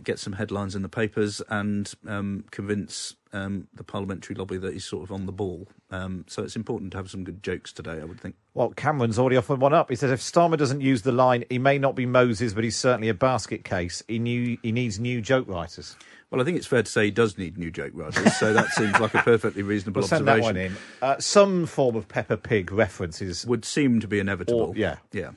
get 0.03 0.19
some 0.19 0.35
headlines 0.35 0.75
in 0.75 0.83
the 0.83 0.89
papers 0.89 1.43
and 1.49 1.93
um, 2.07 2.45
convince 2.51 3.15
um, 3.33 3.69
the 3.75 3.85
parliamentary 3.85 4.35
lobby 4.35 4.59
that 4.59 4.73
he's 4.73 4.85
sort 4.85 5.05
of 5.05 5.13
on 5.13 5.27
the 5.27 5.33
ball. 5.33 5.69
Um, 5.91 6.25
so 6.29 6.43
it's 6.43 6.57
important 6.57 6.93
to 6.93 6.99
have 6.99 7.11
some 7.11 7.25
good 7.25 7.43
jokes 7.43 7.73
today, 7.73 8.01
I 8.01 8.05
would 8.05 8.21
think. 8.21 8.37
Well, 8.55 8.71
Cameron's 8.71 9.19
already 9.19 9.37
offered 9.37 9.61
one 9.61 9.73
up. 9.73 9.91
He 9.91 9.97
says 9.97 10.11
if 10.11 10.21
Starmer 10.21 10.57
doesn't 10.57 10.81
use 10.81 11.03
the 11.03 11.13
line, 11.13 11.45
he 11.49 11.59
may 11.59 11.79
not 11.79 11.95
be 11.95 12.07
Moses, 12.07 12.53
but 12.53 12.65
he's 12.65 12.77
certainly 12.77 13.09
a 13.09 13.15
basket 13.15 13.65
case. 13.65 14.03
He 14.09 14.19
knew 14.19 14.59
he 14.63 14.73
needs 14.73 14.99
new 14.99 15.21
joke 15.21 15.49
writers. 15.49 15.97
Well, 16.31 16.43
I 16.43 16.45
think 16.45 16.59
it's 16.59 16.67
fair 16.67 16.83
to 16.83 16.91
say 16.91 17.07
he 17.07 17.11
does 17.11 17.39
need 17.39 17.57
new 17.57 17.71
joke 17.71 17.93
writers, 17.95 18.37
so 18.37 18.53
that 18.53 18.69
seems 18.73 18.99
like 19.01 19.15
a 19.15 19.23
perfectly 19.23 19.63
reasonable 19.63 20.01
we'll 20.01 20.09
send 20.09 20.29
that 20.29 20.41
one 20.41 20.59
in. 20.59 20.77
Uh, 21.01 21.19
some 21.19 21.65
form 21.65 21.97
of 21.97 22.07
Peppa 22.07 22.37
Pig 22.37 22.71
references 22.71 23.47
would 23.47 23.65
seem 23.65 24.01
to 24.01 24.09
be 24.09 24.19
inevitable. 24.19 24.61
Or, 24.61 24.77
yeah, 24.77 24.97
yeah. 25.13 25.31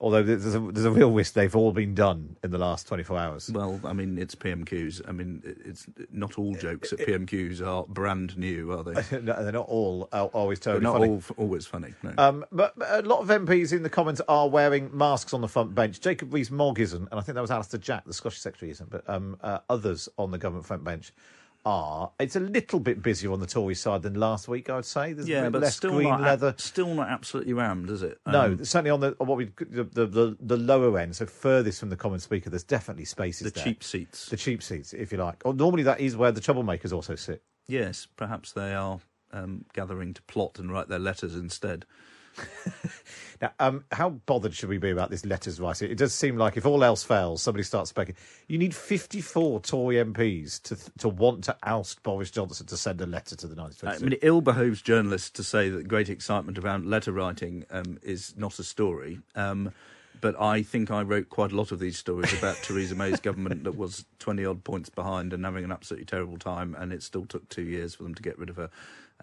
Although 0.00 0.24
there's 0.24 0.54
a, 0.54 0.60
there's 0.60 0.84
a 0.84 0.90
real 0.90 1.12
risk 1.12 1.34
they've 1.34 1.54
all 1.54 1.72
been 1.72 1.94
done 1.94 2.36
in 2.42 2.50
the 2.50 2.58
last 2.58 2.88
24 2.88 3.16
hours. 3.16 3.50
Well, 3.50 3.80
I 3.84 3.92
mean, 3.92 4.18
it's 4.18 4.34
PMQs. 4.34 5.08
I 5.08 5.12
mean, 5.12 5.42
it's 5.64 5.86
not 6.10 6.36
all 6.36 6.54
jokes 6.56 6.92
at 6.92 6.98
PMQs 6.98 7.64
are 7.64 7.84
brand 7.88 8.36
new, 8.36 8.72
are 8.72 8.82
they? 8.82 8.92
no, 9.20 9.42
they're 9.42 9.52
not 9.52 9.68
all 9.68 10.08
always 10.12 10.58
totally 10.58 10.80
they're 10.80 10.92
not 10.92 10.98
funny. 10.98 11.10
all 11.10 11.22
always 11.36 11.66
funny. 11.66 11.94
No. 12.02 12.12
Um, 12.18 12.44
but, 12.50 12.76
but 12.76 13.04
a 13.04 13.08
lot 13.08 13.20
of 13.20 13.28
MPs 13.28 13.72
in 13.72 13.82
the 13.82 13.90
Commons 13.90 14.20
are 14.28 14.48
wearing 14.48 14.90
masks 14.96 15.32
on 15.32 15.40
the 15.40 15.48
front 15.48 15.74
bench. 15.74 16.00
Jacob 16.00 16.34
Rees-Mogg 16.34 16.80
isn't, 16.80 17.08
and 17.10 17.20
I 17.20 17.22
think 17.22 17.36
that 17.36 17.40
was 17.40 17.52
Alister 17.52 17.78
Jack, 17.78 18.04
the 18.04 18.12
Scottish 18.12 18.40
Secretary, 18.40 18.72
isn't. 18.72 18.90
But 18.90 19.08
um, 19.08 19.38
uh, 19.42 19.60
others 19.70 20.08
on 20.18 20.32
the 20.32 20.38
government 20.38 20.66
front 20.66 20.82
bench 20.82 21.12
are. 21.64 22.12
It's 22.18 22.36
a 22.36 22.40
little 22.40 22.80
bit 22.80 23.02
busier 23.02 23.32
on 23.32 23.40
the 23.40 23.46
Tory 23.46 23.74
side 23.74 24.02
than 24.02 24.14
last 24.14 24.48
week, 24.48 24.68
I 24.70 24.76
would 24.76 24.84
say. 24.84 25.12
There's 25.12 25.26
a 25.26 25.30
yeah, 25.30 25.42
bit 25.44 25.52
but 25.52 25.62
less 25.62 25.76
still 25.76 25.92
green 25.92 26.08
not, 26.10 26.20
leather. 26.20 26.54
Still 26.58 26.94
not 26.94 27.08
absolutely 27.08 27.52
rammed, 27.52 27.90
is 27.90 28.02
it? 28.02 28.18
No, 28.26 28.44
Um, 28.46 28.64
certainly 28.64 28.90
on 28.90 29.00
the 29.00 29.16
on 29.20 29.26
what 29.26 29.38
we 29.38 29.46
the, 29.58 29.84
the 29.84 30.06
the 30.06 30.36
the 30.40 30.56
lower 30.56 30.98
end, 30.98 31.16
so 31.16 31.26
furthest 31.26 31.80
from 31.80 31.90
the 31.90 31.96
common 31.96 32.20
speaker. 32.20 32.50
There's 32.50 32.64
definitely 32.64 33.04
spaces. 33.06 33.50
the 33.52 33.58
there. 33.58 33.64
cheap 33.64 33.82
seats. 33.84 34.26
the 34.26 34.36
cheap 34.36 34.62
seats, 34.62 34.92
if 34.92 35.12
you 35.12 35.18
like. 35.18 35.42
Or 35.44 35.54
normally 35.54 35.82
that 35.84 36.00
is 36.00 36.16
where 36.16 36.32
the 36.32 36.40
troublemakers 36.40 36.92
also 36.92 37.14
sit. 37.14 37.42
Yes, 37.66 38.06
perhaps 38.16 38.52
they 38.52 38.74
are 38.74 39.00
um, 39.32 39.64
gathering 39.72 40.14
to 40.14 40.22
plot 40.22 40.58
and 40.58 40.70
write 40.70 40.88
their 40.88 40.98
letters 40.98 41.34
instead. 41.34 41.86
Now, 43.40 43.52
um, 43.58 43.84
how 43.92 44.10
bothered 44.10 44.54
should 44.54 44.68
we 44.68 44.78
be 44.78 44.90
about 44.90 45.10
this 45.10 45.26
letters 45.26 45.60
writing? 45.60 45.90
It 45.90 45.98
does 45.98 46.14
seem 46.14 46.36
like 46.36 46.56
if 46.56 46.66
all 46.66 46.84
else 46.84 47.02
fails, 47.02 47.42
somebody 47.42 47.62
starts 47.62 47.90
speaking. 47.90 48.14
You 48.48 48.58
need 48.58 48.74
54 48.74 49.60
Tory 49.60 49.96
MPs 49.96 50.62
to 50.62 50.76
to 50.98 51.08
want 51.08 51.44
to 51.44 51.56
oust 51.62 52.02
Boris 52.02 52.30
Johnson 52.30 52.66
to 52.66 52.76
send 52.76 53.00
a 53.00 53.06
letter 53.06 53.36
to 53.36 53.46
the 53.46 53.54
1926. 53.54 54.00
I 54.00 54.04
mean, 54.04 54.12
it 54.14 54.20
ill 54.22 54.40
behoves 54.40 54.82
journalists 54.82 55.30
to 55.30 55.44
say 55.44 55.68
that 55.68 55.88
great 55.88 56.08
excitement 56.08 56.58
around 56.58 56.86
letter 56.86 57.12
writing 57.12 57.64
um, 57.70 57.98
is 58.02 58.34
not 58.36 58.58
a 58.58 58.64
story. 58.64 59.20
Um, 59.34 59.72
but 60.20 60.40
I 60.40 60.62
think 60.62 60.90
I 60.90 61.02
wrote 61.02 61.28
quite 61.28 61.52
a 61.52 61.56
lot 61.56 61.70
of 61.70 61.80
these 61.80 61.98
stories 61.98 62.32
about 62.32 62.56
Theresa 62.62 62.94
May's 62.94 63.20
government 63.20 63.64
that 63.64 63.76
was 63.76 64.06
20 64.20 64.44
odd 64.46 64.64
points 64.64 64.88
behind 64.88 65.34
and 65.34 65.44
having 65.44 65.64
an 65.64 65.72
absolutely 65.72 66.06
terrible 66.06 66.38
time, 66.38 66.74
and 66.78 66.92
it 66.92 67.02
still 67.02 67.26
took 67.26 67.46
two 67.50 67.64
years 67.64 67.94
for 67.94 68.04
them 68.04 68.14
to 68.14 68.22
get 68.22 68.38
rid 68.38 68.48
of 68.48 68.56
her. 68.56 68.70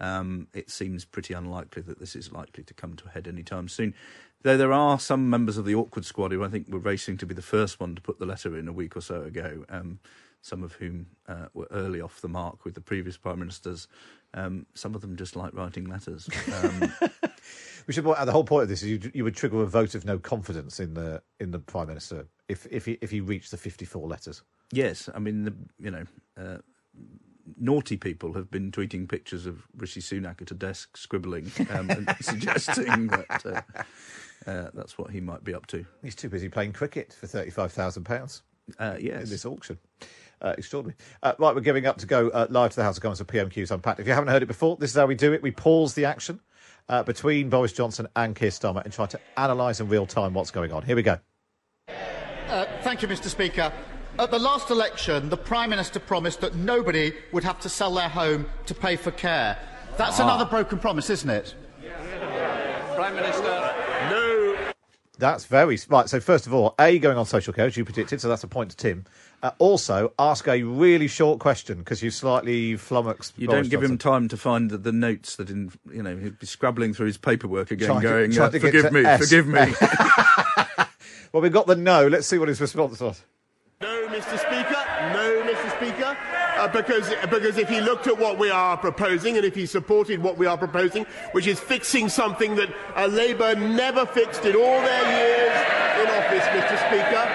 Um, 0.02 0.48
it 0.52 0.70
seems 0.70 1.04
pretty 1.04 1.32
unlikely 1.32 1.82
that 1.82 1.98
this 1.98 2.14
is 2.14 2.32
likely 2.32 2.64
to 2.64 2.74
come 2.74 2.94
to 2.96 3.06
a 3.06 3.10
head 3.10 3.26
anytime 3.26 3.68
soon. 3.68 3.94
Though 4.42 4.56
there 4.56 4.72
are 4.72 4.98
some 4.98 5.30
members 5.30 5.56
of 5.56 5.64
the 5.64 5.74
awkward 5.74 6.04
squad 6.04 6.32
who 6.32 6.44
I 6.44 6.48
think 6.48 6.68
were 6.68 6.78
racing 6.78 7.16
to 7.18 7.26
be 7.26 7.34
the 7.34 7.42
first 7.42 7.78
one 7.80 7.94
to 7.94 8.02
put 8.02 8.18
the 8.18 8.26
letter 8.26 8.58
in 8.58 8.68
a 8.68 8.72
week 8.72 8.96
or 8.96 9.00
so 9.00 9.22
ago, 9.22 9.64
um, 9.68 10.00
some 10.40 10.64
of 10.64 10.72
whom 10.74 11.06
uh, 11.28 11.46
were 11.54 11.68
early 11.70 12.00
off 12.00 12.20
the 12.20 12.28
mark 12.28 12.64
with 12.64 12.74
the 12.74 12.80
previous 12.80 13.16
prime 13.16 13.38
ministers. 13.38 13.86
Um, 14.34 14.66
some 14.74 14.94
of 14.94 15.00
them 15.00 15.16
just 15.16 15.36
like 15.36 15.54
writing 15.54 15.84
letters. 15.84 16.28
Um, 16.62 16.92
We 17.86 17.94
should. 17.94 18.04
The 18.04 18.32
whole 18.32 18.44
point 18.44 18.64
of 18.64 18.68
this 18.68 18.82
is 18.82 18.90
you, 18.90 19.10
you 19.14 19.24
would 19.24 19.34
trigger 19.34 19.62
a 19.62 19.66
vote 19.66 19.94
of 19.94 20.04
no 20.04 20.18
confidence 20.18 20.78
in 20.80 20.94
the 20.94 21.22
in 21.40 21.50
the 21.50 21.58
prime 21.58 21.88
minister 21.88 22.26
if 22.48 22.66
if 22.70 22.86
he 22.86 22.98
if 23.00 23.10
he 23.10 23.20
reached 23.20 23.50
the 23.50 23.56
54 23.56 24.06
letters. 24.06 24.42
Yes, 24.72 25.08
I 25.14 25.18
mean, 25.18 25.44
the, 25.44 25.54
you 25.78 25.90
know, 25.90 26.04
uh, 26.38 26.58
naughty 27.58 27.96
people 27.96 28.32
have 28.34 28.50
been 28.50 28.70
tweeting 28.70 29.08
pictures 29.08 29.46
of 29.46 29.66
Rishi 29.76 30.00
Sunak 30.00 30.42
at 30.42 30.50
a 30.50 30.54
desk 30.54 30.96
scribbling 30.96 31.50
um, 31.70 31.90
and 31.90 32.16
suggesting 32.20 33.08
that 33.08 33.42
uh, 33.44 34.50
uh, 34.50 34.70
that's 34.74 34.98
what 34.98 35.10
he 35.10 35.20
might 35.20 35.44
be 35.44 35.54
up 35.54 35.66
to. 35.68 35.84
He's 36.02 36.14
too 36.14 36.28
busy 36.28 36.48
playing 36.48 36.72
cricket 36.72 37.12
for 37.18 37.26
35,000 37.26 38.04
pounds. 38.04 38.42
Uh, 38.78 38.96
yes. 38.98 39.24
in 39.24 39.28
this 39.28 39.44
auction. 39.44 39.78
Uh, 40.40 40.54
extraordinary. 40.56 40.96
Uh, 41.22 41.32
right, 41.38 41.54
we're 41.54 41.60
giving 41.60 41.86
up 41.86 41.98
to 41.98 42.06
go 42.06 42.28
uh, 42.30 42.46
live 42.48 42.70
to 42.70 42.76
the 42.76 42.82
House 42.82 42.96
of 42.96 43.02
Commons 43.02 43.18
for 43.18 43.24
PMQs 43.24 43.70
Unpacked. 43.70 44.00
If 44.00 44.06
you 44.06 44.12
haven't 44.12 44.28
heard 44.30 44.42
it 44.42 44.46
before, 44.46 44.76
this 44.76 44.90
is 44.90 44.96
how 44.96 45.06
we 45.06 45.14
do 45.14 45.32
it. 45.32 45.42
We 45.42 45.50
pause 45.50 45.94
the 45.94 46.04
action 46.04 46.40
uh, 46.88 47.02
between 47.02 47.48
Boris 47.48 47.72
Johnson 47.72 48.08
and 48.16 48.34
Keir 48.34 48.50
Starmer 48.50 48.84
and 48.84 48.92
try 48.92 49.06
to 49.06 49.20
analyse 49.36 49.80
in 49.80 49.88
real 49.88 50.06
time 50.06 50.34
what's 50.34 50.50
going 50.50 50.72
on. 50.72 50.82
Here 50.84 50.96
we 50.96 51.02
go. 51.02 51.18
Uh, 51.88 52.66
thank 52.82 53.02
you, 53.02 53.08
Mr. 53.08 53.26
Speaker. 53.26 53.72
At 54.18 54.30
the 54.30 54.38
last 54.38 54.70
election, 54.70 55.30
the 55.30 55.36
Prime 55.36 55.70
Minister 55.70 55.98
promised 55.98 56.40
that 56.42 56.54
nobody 56.54 57.14
would 57.32 57.44
have 57.44 57.58
to 57.60 57.68
sell 57.68 57.92
their 57.94 58.08
home 58.08 58.46
to 58.66 58.74
pay 58.74 58.96
for 58.96 59.10
care. 59.10 59.58
That's 59.96 60.20
Ah. 60.20 60.24
another 60.24 60.44
broken 60.44 60.78
promise, 60.78 61.10
isn't 61.10 61.30
it? 61.30 61.54
Prime 62.94 63.16
Minister. 63.16 63.42
No. 64.10 64.56
That's 65.18 65.44
very 65.46 65.78
right. 65.88 66.08
So 66.08 66.20
first 66.20 66.46
of 66.46 66.52
all, 66.54 66.74
a 66.78 66.98
going 66.98 67.16
on 67.16 67.24
social 67.26 67.52
care 67.52 67.66
as 67.66 67.76
you 67.76 67.84
predicted, 67.84 68.20
so 68.20 68.28
that's 68.28 68.44
a 68.44 68.48
point 68.48 68.70
to 68.70 68.76
Tim. 68.76 69.04
Uh, 69.42 69.50
also, 69.58 70.12
ask 70.18 70.46
a 70.46 70.62
really 70.62 71.08
short 71.08 71.40
question 71.40 71.78
because 71.78 72.02
you 72.02 72.10
slightly 72.10 72.76
flummoxed. 72.76 73.32
You 73.36 73.48
Boris 73.48 73.62
don't 73.68 73.70
give 73.70 73.82
him 73.90 73.98
time 73.98 74.28
to 74.28 74.36
find 74.36 74.70
the, 74.70 74.78
the 74.78 74.92
notes 74.92 75.36
that, 75.36 75.48
in 75.50 75.72
you 75.92 76.02
know, 76.02 76.16
he'd 76.16 76.38
be 76.38 76.46
scrabbling 76.46 76.92
through 76.94 77.06
his 77.06 77.18
paperwork 77.18 77.70
again, 77.70 77.88
Trying 77.88 78.02
to- 78.02 78.08
going, 78.08 78.30
trying 78.32 78.48
uh, 78.48 78.50
to 78.50 78.58
get 78.58 78.72
"Forgive 78.74 78.92
me, 78.92 79.04
S." 79.04 79.20
forgive 79.20 79.46
me." 79.46 79.74
well, 81.32 81.42
we've 81.42 81.52
got 81.52 81.66
the 81.66 81.76
no. 81.76 82.06
Let's 82.08 82.26
see 82.26 82.38
what 82.38 82.48
his 82.48 82.60
response 82.60 83.00
was. 83.00 83.22
No, 83.82 84.06
Mr. 84.06 84.38
Speaker. 84.38 84.80
No, 85.12 85.42
Mr. 85.42 85.76
Speaker. 85.76 86.16
Uh, 86.56 86.68
because, 86.68 87.12
because 87.28 87.58
if 87.58 87.68
he 87.68 87.80
looked 87.80 88.06
at 88.06 88.16
what 88.16 88.38
we 88.38 88.48
are 88.48 88.76
proposing 88.76 89.36
and 89.36 89.44
if 89.44 89.56
he 89.56 89.66
supported 89.66 90.22
what 90.22 90.38
we 90.38 90.46
are 90.46 90.56
proposing, 90.56 91.04
which 91.32 91.48
is 91.48 91.58
fixing 91.58 92.08
something 92.08 92.54
that 92.54 92.72
uh, 92.94 93.06
Labour 93.06 93.56
never 93.56 94.06
fixed 94.06 94.44
in 94.44 94.54
all 94.54 94.80
their 94.82 95.02
years 95.18 95.82
in 95.98 96.06
office, 96.14 96.44
Mr. 96.54 96.78
Speaker, 96.86 97.26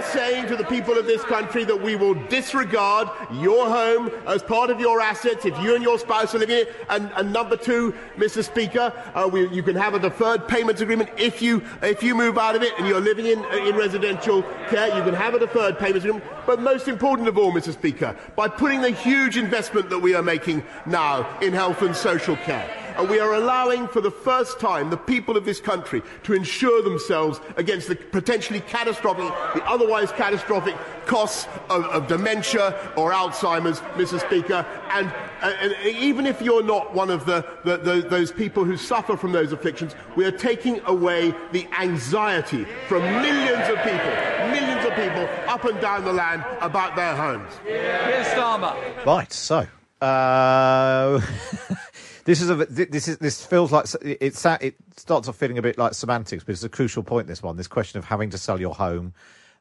are 0.00 0.12
saying 0.12 0.46
to 0.46 0.56
the 0.56 0.64
people 0.64 0.96
of 0.96 1.04
this 1.04 1.22
country 1.24 1.62
that 1.62 1.82
we 1.82 1.94
will 1.94 2.14
disregard 2.28 3.08
your 3.34 3.68
home 3.68 4.10
as 4.26 4.42
part 4.42 4.70
of 4.70 4.80
your 4.80 4.98
assets 5.00 5.44
if 5.44 5.58
you 5.60 5.74
and 5.74 5.82
your 5.82 5.98
spouse 5.98 6.34
are 6.34 6.38
living 6.38 6.56
in 6.56 6.62
it. 6.62 6.74
And, 6.88 7.12
and 7.16 7.32
number 7.32 7.56
two, 7.56 7.94
Mr. 8.16 8.42
Speaker, 8.42 8.94
uh, 9.14 9.28
we, 9.30 9.48
you 9.48 9.62
can 9.62 9.76
have 9.76 9.92
a 9.92 9.98
deferred 9.98 10.48
payments 10.48 10.80
agreement 10.80 11.10
if 11.18 11.42
you 11.42 11.62
if 11.82 12.02
you 12.02 12.14
move 12.14 12.38
out 12.38 12.56
of 12.56 12.62
it 12.62 12.72
and 12.78 12.88
you're 12.88 13.00
living 13.00 13.26
in 13.26 13.44
in 13.66 13.76
residential 13.76 14.42
care. 14.70 14.88
You 14.96 15.02
can 15.02 15.14
have 15.14 15.34
a 15.34 15.38
deferred 15.38 15.78
payments 15.78 16.06
agreement. 16.06 16.24
But 16.46 16.60
most 16.60 16.88
important 16.88 17.28
of 17.28 17.36
all, 17.36 17.52
Mr. 17.52 17.72
Speaker, 17.72 18.16
by 18.36 18.48
putting 18.48 18.80
the 18.80 18.90
huge 18.90 19.36
investment 19.36 19.90
that 19.90 19.98
we 19.98 20.14
are 20.14 20.22
making 20.22 20.64
now 20.86 21.38
in 21.40 21.52
health 21.52 21.82
and 21.82 21.94
social 21.94 22.36
care. 22.36 22.79
And 23.00 23.08
we 23.08 23.18
are 23.18 23.32
allowing 23.32 23.88
for 23.88 24.02
the 24.02 24.10
first 24.10 24.60
time 24.60 24.90
the 24.90 24.96
people 24.98 25.38
of 25.38 25.46
this 25.46 25.58
country 25.58 26.02
to 26.24 26.34
insure 26.34 26.82
themselves 26.82 27.40
against 27.56 27.88
the 27.88 27.96
potentially 27.96 28.60
catastrophic, 28.60 29.24
the 29.54 29.66
otherwise 29.66 30.12
catastrophic 30.12 30.76
costs 31.06 31.48
of, 31.70 31.86
of 31.86 32.08
dementia 32.08 32.76
or 32.98 33.10
Alzheimer's, 33.10 33.80
Mr. 33.96 34.20
Speaker. 34.20 34.66
And, 34.90 35.06
uh, 35.40 35.50
and 35.62 35.74
even 35.96 36.26
if 36.26 36.42
you're 36.42 36.62
not 36.62 36.94
one 36.94 37.08
of 37.08 37.24
the, 37.24 37.42
the, 37.64 37.78
the, 37.78 38.06
those 38.06 38.32
people 38.32 38.64
who 38.64 38.76
suffer 38.76 39.16
from 39.16 39.32
those 39.32 39.50
afflictions, 39.50 39.94
we 40.14 40.26
are 40.26 40.30
taking 40.30 40.78
away 40.84 41.32
the 41.52 41.66
anxiety 41.80 42.66
from 42.86 43.00
millions 43.02 43.66
of 43.70 43.76
people, 43.76 44.10
millions 44.50 44.84
of 44.84 44.94
people 44.94 45.26
up 45.48 45.64
and 45.64 45.80
down 45.80 46.04
the 46.04 46.12
land 46.12 46.44
about 46.60 46.96
their 46.96 47.16
homes. 47.16 47.50
Keir 47.64 48.24
Starmer. 48.24 49.06
Right. 49.06 49.32
So, 49.32 49.66
uh, 50.02 51.20
this 52.30 52.40
is 52.40 52.50
a 52.50 52.54
this 52.54 53.08
is 53.08 53.18
this 53.18 53.44
feels 53.44 53.72
like 53.72 53.86
it. 54.02 54.18
It 54.20 54.36
starts 54.36 55.28
off 55.28 55.36
feeling 55.36 55.58
a 55.58 55.62
bit 55.62 55.76
like 55.78 55.94
semantics, 55.94 56.44
but 56.44 56.52
it's 56.52 56.62
a 56.62 56.68
crucial 56.68 57.02
point. 57.02 57.26
This 57.26 57.42
one, 57.42 57.56
this 57.56 57.66
question 57.66 57.98
of 57.98 58.04
having 58.04 58.30
to 58.30 58.38
sell 58.38 58.60
your 58.60 58.74
home 58.74 59.14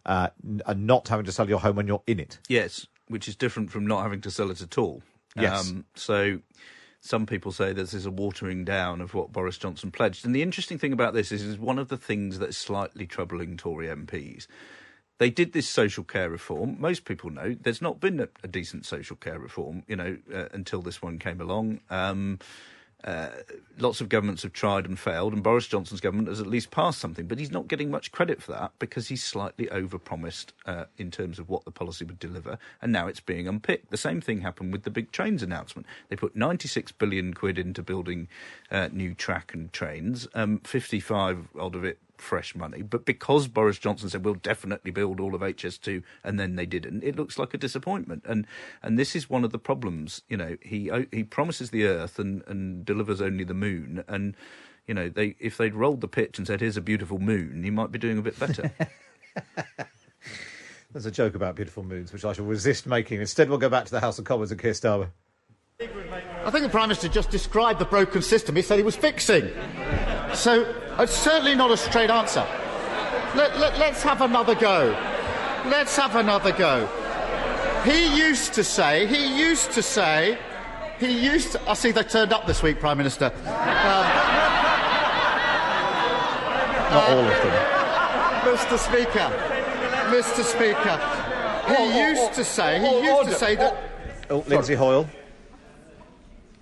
uh, 0.05 0.29
and 0.67 0.85
not 0.85 1.07
having 1.07 1.25
to 1.25 1.31
sell 1.31 1.49
your 1.49 1.59
home 1.59 1.75
when 1.75 1.87
you're 1.87 2.03
in 2.05 2.19
it. 2.19 2.37
Yes, 2.47 2.85
which 3.07 3.27
is 3.27 3.35
different 3.35 3.71
from 3.71 3.87
not 3.87 4.03
having 4.03 4.21
to 4.21 4.29
sell 4.31 4.51
it 4.51 4.61
at 4.61 4.77
all. 4.77 5.01
Um, 5.35 5.43
Yes. 5.43 5.73
so 5.95 6.39
some 7.01 7.25
people 7.25 7.51
say 7.51 7.73
this 7.73 7.93
is 7.93 8.05
a 8.05 8.11
watering 8.11 8.65
down 8.65 9.01
of 9.01 9.13
what 9.13 9.31
Boris 9.31 9.57
Johnson 9.57 9.89
pledged. 9.89 10.25
And 10.25 10.35
the 10.35 10.41
interesting 10.41 10.77
thing 10.77 10.93
about 10.93 11.13
this 11.13 11.31
is, 11.31 11.41
is 11.41 11.57
one 11.57 11.79
of 11.79 11.87
the 11.87 11.97
things 11.97 12.39
that's 12.39 12.57
slightly 12.57 13.07
troubling 13.07 13.57
Tory 13.57 13.87
MPs. 13.87 14.47
They 15.19 15.29
did 15.29 15.51
this 15.51 15.67
social 15.67 16.03
care 16.03 16.29
reform. 16.29 16.77
Most 16.79 17.05
people 17.05 17.29
know 17.29 17.55
there's 17.61 17.81
not 17.81 17.99
been 17.99 18.21
a, 18.21 18.29
a 18.41 18.47
decent 18.47 18.85
social 18.85 19.17
care 19.17 19.37
reform, 19.37 19.83
you 19.87 19.95
know, 19.95 20.17
uh, 20.33 20.45
until 20.53 20.81
this 20.81 21.01
one 21.01 21.19
came 21.19 21.41
along. 21.41 21.81
Um, 21.89 22.39
uh, 23.03 23.29
lots 23.77 24.01
of 24.01 24.09
governments 24.09 24.43
have 24.43 24.51
tried 24.51 24.85
and 24.85 24.99
failed, 24.99 25.33
and 25.33 25.41
Boris 25.41 25.67
Johnson's 25.67 26.01
government 26.01 26.27
has 26.27 26.41
at 26.41 26.47
least 26.47 26.71
passed 26.71 26.99
something, 26.99 27.27
but 27.27 27.39
he's 27.39 27.51
not 27.51 27.67
getting 27.67 27.89
much 27.89 28.11
credit 28.11 28.41
for 28.41 28.51
that 28.51 28.71
because 28.79 29.07
he's 29.07 29.23
slightly 29.23 29.67
overpromised 29.67 30.47
uh, 30.65 30.85
in 30.97 31.09
terms 31.09 31.39
of 31.39 31.49
what 31.49 31.63
the 31.63 31.71
policy 31.71 32.03
would 32.03 32.19
deliver, 32.19 32.57
and 32.81 32.91
now 32.91 33.07
it's 33.07 33.21
being 33.21 33.47
unpicked. 33.47 33.89
The 33.89 33.97
same 33.97 34.19
thing 34.19 34.41
happened 34.41 34.73
with 34.73 34.83
the 34.83 34.89
big 34.89 35.11
trains 35.11 35.43
announcement. 35.43 35.87
They 36.09 36.17
put 36.17 36.35
96 36.35 36.91
billion 36.93 37.33
quid 37.33 37.57
into 37.57 37.83
building 37.83 38.27
uh, 38.69 38.89
new 38.91 39.13
track 39.13 39.53
and 39.53 39.71
trains, 39.71 40.27
um, 40.33 40.59
55 40.59 41.47
odd 41.57 41.75
of 41.75 41.85
it 41.85 41.99
fresh 42.19 42.55
money. 42.55 42.81
But 42.81 43.05
because 43.05 43.47
Boris 43.47 43.77
Johnson 43.77 44.09
said 44.09 44.25
we'll 44.25 44.35
definitely 44.35 44.91
build 44.91 45.19
all 45.19 45.35
of 45.35 45.41
HS2, 45.41 46.03
and 46.23 46.39
then 46.39 46.55
they 46.55 46.65
didn't, 46.65 47.03
it 47.03 47.15
looks 47.15 47.37
like 47.37 47.53
a 47.53 47.57
disappointment. 47.57 48.23
And 48.27 48.45
and 48.81 48.97
this 48.97 49.15
is 49.15 49.29
one 49.29 49.43
of 49.43 49.51
the 49.51 49.59
problems. 49.59 50.21
You 50.29 50.37
know, 50.37 50.57
he 50.61 50.91
he 51.11 51.23
promises 51.23 51.69
the 51.71 51.85
Earth 51.85 52.19
and 52.19 52.43
and 52.47 52.85
delivers 52.85 53.21
only 53.21 53.43
the 53.43 53.53
Moon. 53.53 54.03
And 54.07 54.35
you 54.87 54.93
know, 54.93 55.09
they 55.09 55.35
if 55.39 55.57
they'd 55.57 55.75
rolled 55.75 56.01
the 56.01 56.07
pitch 56.07 56.37
and 56.37 56.47
said 56.47 56.61
here's 56.61 56.77
a 56.77 56.81
beautiful 56.81 57.19
moon, 57.19 57.63
he 57.63 57.69
might 57.69 57.91
be 57.91 57.99
doing 57.99 58.17
a 58.17 58.21
bit 58.21 58.39
better. 58.39 58.71
There's 60.91 61.05
a 61.05 61.11
joke 61.11 61.35
about 61.35 61.55
beautiful 61.55 61.83
moons, 61.83 62.11
which 62.11 62.25
I 62.25 62.33
shall 62.33 62.45
resist 62.45 62.87
making. 62.87 63.21
Instead, 63.21 63.47
we'll 63.47 63.59
go 63.59 63.69
back 63.69 63.85
to 63.85 63.91
the 63.91 63.99
House 63.99 64.17
of 64.17 64.25
Commons 64.25 64.49
and 64.49 64.59
Keir 64.59 64.71
Starmer. 64.71 65.09
I 65.79 66.49
think 66.51 66.63
the 66.63 66.69
Prime 66.69 66.89
Minister 66.89 67.07
just 67.07 67.29
described 67.29 67.79
the 67.79 67.85
broken 67.85 68.23
system 68.23 68.55
he 68.55 68.63
said 68.63 68.77
he 68.77 68.83
was 68.83 68.95
fixing. 68.95 69.49
So 70.33 70.65
it's 70.99 71.17
certainly 71.17 71.55
not 71.55 71.71
a 71.71 71.77
straight 71.77 72.09
answer. 72.09 72.45
Let, 73.35 73.57
let, 73.57 73.77
let's 73.79 74.03
have 74.03 74.21
another 74.21 74.55
go. 74.55 74.91
Let's 75.65 75.95
have 75.95 76.15
another 76.15 76.51
go. 76.51 76.87
He 77.85 78.17
used 78.17 78.53
to 78.53 78.63
say, 78.63 79.07
he 79.07 79.39
used 79.39 79.71
to 79.71 79.81
say, 79.81 80.37
he 80.99 81.25
used 81.25 81.53
to. 81.53 81.69
I 81.69 81.73
see 81.75 81.91
they 81.91 82.03
turned 82.03 82.33
up 82.33 82.45
this 82.45 82.61
week, 82.61 82.79
Prime 82.79 82.97
Minister. 82.97 83.25
Um, 83.25 83.45
Not 86.91 87.09
all 87.09 87.19
of 87.19 87.43
them. 87.43 87.79
Mr. 88.55 88.77
Speaker, 88.77 89.29
Mr. 90.09 90.43
Speaker, 90.43 90.97
he 91.75 91.99
used 91.99 92.33
to 92.33 92.43
say, 92.43 92.79
he 92.79 93.07
used 93.07 93.29
to 93.29 93.35
say 93.35 93.55
that. 93.55 93.77
Oh, 94.29 94.43
Lindsay 94.47 94.75
Hoyle. 94.75 95.07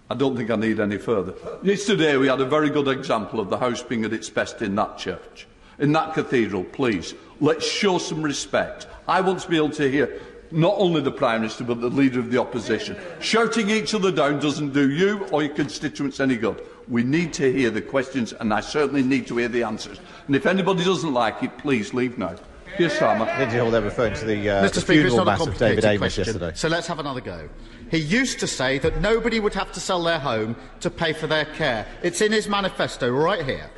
I 0.10 0.16
don't 0.16 0.38
think 0.38 0.50
I 0.50 0.56
need 0.56 0.80
any 0.80 0.98
further. 0.98 1.34
Yesterday 1.64 2.16
we 2.18 2.28
had 2.28 2.40
a 2.40 2.46
very 2.46 2.70
good 2.70 2.88
example 2.88 3.40
of 3.40 3.50
the 3.50 3.58
house 3.58 3.84
being 3.84 4.06
at 4.06 4.14
its 4.14 4.30
best 4.30 4.62
in 4.62 4.76
that 4.76 4.98
church. 4.98 5.48
In 5.80 5.92
that 5.94 6.14
cathedral, 6.14 6.64
please, 6.64 7.14
let's 7.40 7.70
show 7.70 7.98
some 7.98 8.22
respect. 8.22 8.88
I 9.08 9.22
want 9.22 9.40
to 9.42 9.50
be 9.50 9.58
able 9.58 9.72
to 9.72 9.92
hear 9.92 10.20
not 10.52 10.76
only 10.78 11.02
the 11.02 11.12
Prime 11.12 11.42
Minister 11.42 11.66
but 11.66 11.82
the 11.82 11.90
Leader 11.90 12.20
of 12.20 12.32
the 12.32 12.38
Opposition. 12.40 12.98
Shouting 13.20 13.70
each 13.70 13.94
other 13.94 14.12
down 14.12 14.40
doesn't 14.40 14.74
do 14.74 14.90
you 14.90 15.26
or 15.26 15.44
your 15.44 15.54
constituents 15.54 16.20
any 16.20 16.38
good. 16.38 16.64
We 16.88 17.04
need 17.04 17.34
to 17.34 17.52
hear 17.52 17.70
the 17.70 17.82
questions, 17.82 18.32
and 18.32 18.54
I 18.54 18.62
certainly 18.62 19.04
need 19.04 19.28
to 19.28 19.38
hear 19.38 19.50
the 19.50 19.64
answers. 19.64 20.00
And 20.28 20.36
if 20.36 20.46
anybody 20.46 20.86
doesn't 20.86 21.14
like 21.14 21.44
it, 21.44 21.58
please 21.58 21.94
leave 21.94 22.18
now. 22.18 22.36
Yes, 22.80 22.98
Starmer. 22.98 23.26
Lindsay 23.40 23.58
Hoyle, 23.58 23.72
they're 23.72 23.82
referring 23.82 24.14
to 24.16 24.26
the, 24.26 24.50
uh, 24.50 24.64
Mr. 24.64 24.74
the 24.74 24.82
Speaker, 24.82 25.08
it's 25.08 25.14
funeral 25.14 25.16
not 25.18 25.22
a 25.22 25.26
mass 25.26 25.40
of 25.40 25.46
complicated 25.48 25.82
David 25.82 25.96
Amess 25.96 26.00
question. 26.00 26.26
yesterday. 26.26 26.52
So 26.56 26.68
let's 26.68 26.88
have 26.88 27.00
another 27.00 27.22
go. 27.22 27.50
He 27.90 27.98
used 27.98 28.40
to 28.40 28.48
say 28.48 28.78
that 28.80 29.02
nobody 29.02 29.40
would 29.40 29.54
have 29.54 29.72
to 29.74 29.80
sell 29.80 30.04
their 30.04 30.20
home 30.20 30.56
to 30.82 30.90
pay 30.90 31.14
for 31.14 31.28
their 31.28 31.46
care. 31.46 31.86
It's 32.04 32.22
in 32.22 32.32
his 32.32 32.48
manifesto 32.48 33.10
right 33.10 33.46
here. 33.46 33.70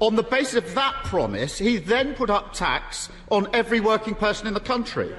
On 0.00 0.16
the 0.16 0.22
basis 0.24 0.54
of 0.54 0.74
that 0.74 0.94
promise, 1.04 1.58
he 1.58 1.76
then 1.76 2.14
put 2.14 2.28
up 2.28 2.52
tax 2.54 3.08
on 3.30 3.46
every 3.52 3.78
working 3.80 4.14
person 4.16 4.46
in 4.48 4.54
the 4.54 4.60
country. 4.60 5.14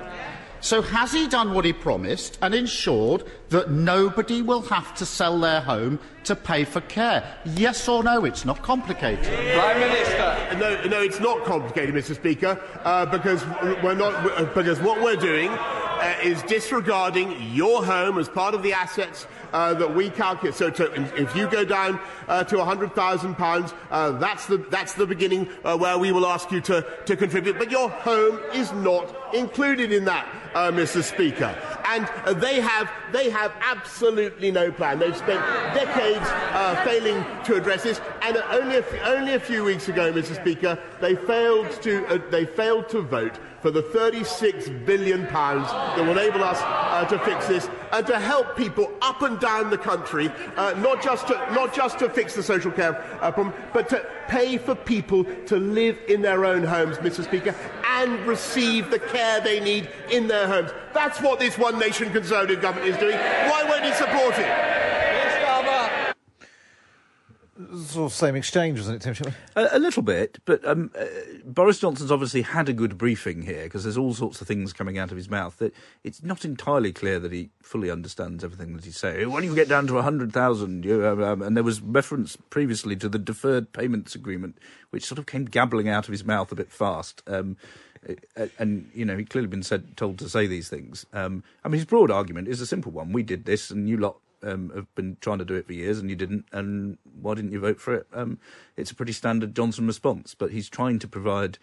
So 0.59 0.81
has 0.81 1.11
he 1.11 1.27
done 1.27 1.53
what 1.53 1.65
he 1.65 1.73
promised 1.73 2.37
and 2.41 2.55
ensured 2.55 3.23
that 3.49 3.69
nobody 3.69 4.41
will 4.41 4.61
have 4.61 4.93
to 4.95 5.05
sell 5.05 5.37
their 5.39 5.59
home 5.59 5.99
to 6.23 6.35
pay 6.35 6.63
for 6.63 6.79
care? 6.81 7.21
Yes 7.45 7.87
or 7.89 8.01
no? 8.01 8.23
It's 8.23 8.45
not 8.45 8.61
complicated. 8.61 9.25
Prime 9.25 9.79
Minister. 9.79 10.57
No, 10.57 10.83
no, 10.85 11.01
it's 11.01 11.19
not 11.19 11.43
complicated, 11.43 11.93
Mr. 11.95 12.15
Speaker, 12.15 12.61
uh, 12.85 13.05
because 13.05 13.45
we're 13.83 13.93
not. 13.93 14.13
uh, 14.39 14.45
Because 14.53 14.79
what 14.79 15.01
we're 15.01 15.17
doing 15.17 15.49
uh, 16.03 16.15
is 16.21 16.41
disregarding 16.43 17.33
your 17.53 17.85
home 17.85 18.17
as 18.17 18.27
part 18.27 18.53
of 18.53 18.61
the 18.61 18.73
assets 18.73 19.25
uh, 19.53 19.73
that 19.73 19.95
we 19.95 20.09
calculate. 20.09 20.55
So, 20.55 20.69
to, 20.69 20.91
if 21.15 21.35
you 21.35 21.47
go 21.47 21.63
down 21.63 21.99
uh, 22.27 22.43
to 22.45 22.63
hundred 22.63 22.93
thousand 22.93 23.35
pounds, 23.35 23.73
uh, 23.89 24.11
that's 24.11 24.47
the 24.47 24.57
that's 24.57 24.93
the 24.95 25.05
beginning 25.05 25.47
uh, 25.63 25.77
where 25.77 25.97
we 25.97 26.11
will 26.11 26.25
ask 26.25 26.51
you 26.51 26.59
to, 26.61 26.85
to 27.05 27.15
contribute. 27.15 27.57
But 27.57 27.71
your 27.71 27.89
home 27.89 28.39
is 28.53 28.71
not 28.73 29.33
included 29.33 29.93
in 29.93 30.05
that, 30.05 30.27
uh, 30.53 30.71
Mr. 30.71 31.01
Speaker. 31.01 31.55
And 31.85 32.05
they 32.41 32.59
have 32.59 32.91
they 33.13 33.29
have 33.29 33.53
absolutely 33.61 34.51
no 34.51 34.71
plan. 34.71 34.99
They've 34.99 35.15
spent 35.15 35.41
decades 35.73 36.27
failing 36.83 37.23
to 37.45 37.55
address 37.55 37.83
this, 37.83 38.01
and 38.23 38.37
only 38.51 38.75
a, 38.75 38.79
f- 38.79 39.05
only 39.05 39.33
a 39.35 39.39
few 39.39 39.63
weeks 39.63 39.87
ago, 39.87 40.11
Mr. 40.11 40.35
Speaker, 40.35 40.77
they 40.99 41.15
failed 41.15 41.71
to 41.83 42.21
they 42.29 42.45
failed 42.45 42.89
to 42.89 43.01
vote 43.01 43.39
for 43.63 43.71
the 43.71 43.81
36 43.81 44.67
billion 44.85 45.25
pounds 45.27 45.69
that 45.71 46.05
will 46.05 46.11
enable 46.11 46.43
us 46.43 46.59
uh, 46.61 47.05
to 47.05 47.17
fix 47.19 47.47
this 47.47 47.69
and 47.93 48.05
to 48.05 48.19
help 48.19 48.57
people 48.57 48.91
up 49.01 49.21
and 49.21 49.39
down 49.39 49.69
the 49.69 49.77
country, 49.77 50.29
uh, 50.57 50.73
not 50.79 51.01
just 51.01 51.27
to 51.27 51.33
not 51.53 51.73
just 51.73 51.97
to 51.97 52.09
fix 52.09 52.35
the 52.35 52.43
social 52.43 52.71
care 52.71 53.01
uh, 53.21 53.31
problem, 53.31 53.55
but 53.71 53.87
to 53.87 54.05
pay 54.27 54.57
for 54.57 54.75
people 54.75 55.23
to 55.45 55.55
live 55.55 55.97
in 56.09 56.21
their 56.21 56.43
own 56.43 56.61
homes, 56.61 56.97
Mr. 56.97 57.23
Speaker, 57.23 57.55
and 57.85 58.19
receive 58.27 58.91
the 58.91 58.99
care 58.99 59.39
they 59.39 59.61
need 59.61 59.87
in 60.11 60.27
their 60.27 60.45
homes. 60.45 60.71
That's 60.93 61.21
what 61.21 61.39
this 61.39 61.57
One 61.57 61.79
Nation 61.79 62.11
Conservative 62.11 62.61
government 62.61 62.91
is 62.91 62.97
doing. 62.97 63.15
Why 63.15 63.63
won't 63.63 63.85
it 63.85 63.95
support 63.95 64.37
it? 64.39 65.02
Sort 67.55 68.11
of 68.11 68.13
same 68.13 68.35
exchange, 68.35 68.79
wasn't 68.79 69.05
it, 69.05 69.13
Tim? 69.13 69.31
A, 69.55 69.69
a 69.73 69.79
little 69.79 70.01
bit, 70.01 70.39
but 70.43 70.65
um, 70.67 70.89
uh, 70.99 71.05
Boris 71.45 71.77
Johnson's 71.77 72.11
obviously 72.11 72.41
had 72.41 72.67
a 72.67 72.73
good 72.73 72.97
briefing 72.97 73.43
here 73.43 73.65
because 73.65 73.83
there's 73.83 73.97
all 73.97 74.15
sorts 74.15 74.41
of 74.41 74.47
things 74.47 74.73
coming 74.73 74.97
out 74.97 75.11
of 75.11 75.17
his 75.17 75.29
mouth 75.29 75.57
that 75.57 75.71
it's 76.03 76.23
not 76.23 76.45
entirely 76.45 76.91
clear 76.91 77.19
that 77.19 77.31
he 77.31 77.51
fully 77.61 77.91
understands 77.91 78.43
everything 78.43 78.75
that 78.75 78.85
he's 78.85 78.97
saying. 78.97 79.29
When 79.29 79.43
you 79.43 79.53
get 79.53 79.69
down 79.69 79.85
to 79.85 79.93
100,000, 79.93 80.89
um, 80.89 81.23
um, 81.23 81.41
and 81.43 81.55
there 81.55 81.63
was 81.63 81.79
reference 81.79 82.35
previously 82.49 82.95
to 82.95 83.07
the 83.07 83.19
deferred 83.19 83.71
payments 83.71 84.15
agreement, 84.15 84.57
which 84.89 85.05
sort 85.05 85.19
of 85.19 85.27
came 85.27 85.45
gabbling 85.45 85.87
out 85.87 86.07
of 86.07 86.11
his 86.11 86.25
mouth 86.25 86.51
a 86.51 86.55
bit 86.55 86.71
fast. 86.71 87.21
Um, 87.27 87.57
uh, 88.35 88.47
and 88.57 88.89
you 88.95 89.05
know 89.05 89.15
he'd 89.15 89.29
clearly 89.29 89.47
been 89.47 89.63
said, 89.63 89.95
told 89.95 90.17
to 90.19 90.27
say 90.27 90.47
these 90.47 90.69
things. 90.69 91.05
Um, 91.13 91.43
I 91.63 91.67
mean, 91.67 91.77
his 91.77 91.85
broad 91.85 92.09
argument 92.09 92.47
is 92.47 92.61
a 92.61 92.65
simple 92.65 92.91
one: 92.91 93.13
we 93.13 93.23
did 93.23 93.45
this, 93.45 93.69
and 93.69 93.87
you 93.87 93.97
lot 93.97 94.17
um, 94.43 94.71
have 94.75 94.93
been 94.95 95.17
trying 95.21 95.39
to 95.39 95.45
do 95.45 95.55
it 95.55 95.65
for 95.65 95.73
years, 95.73 95.99
and 95.99 96.09
you 96.09 96.15
didn't. 96.15 96.45
And 96.51 96.97
why 97.21 97.33
didn't 97.35 97.51
you 97.51 97.59
vote 97.59 97.79
for 97.79 97.93
it? 97.93 98.07
Um, 98.13 98.39
it's 98.77 98.91
a 98.91 98.95
pretty 98.95 99.13
standard 99.13 99.55
Johnson 99.55 99.87
response, 99.87 100.35
but 100.35 100.51
he's 100.51 100.69
trying 100.69 100.99
to 100.99 101.07
provide. 101.07 101.57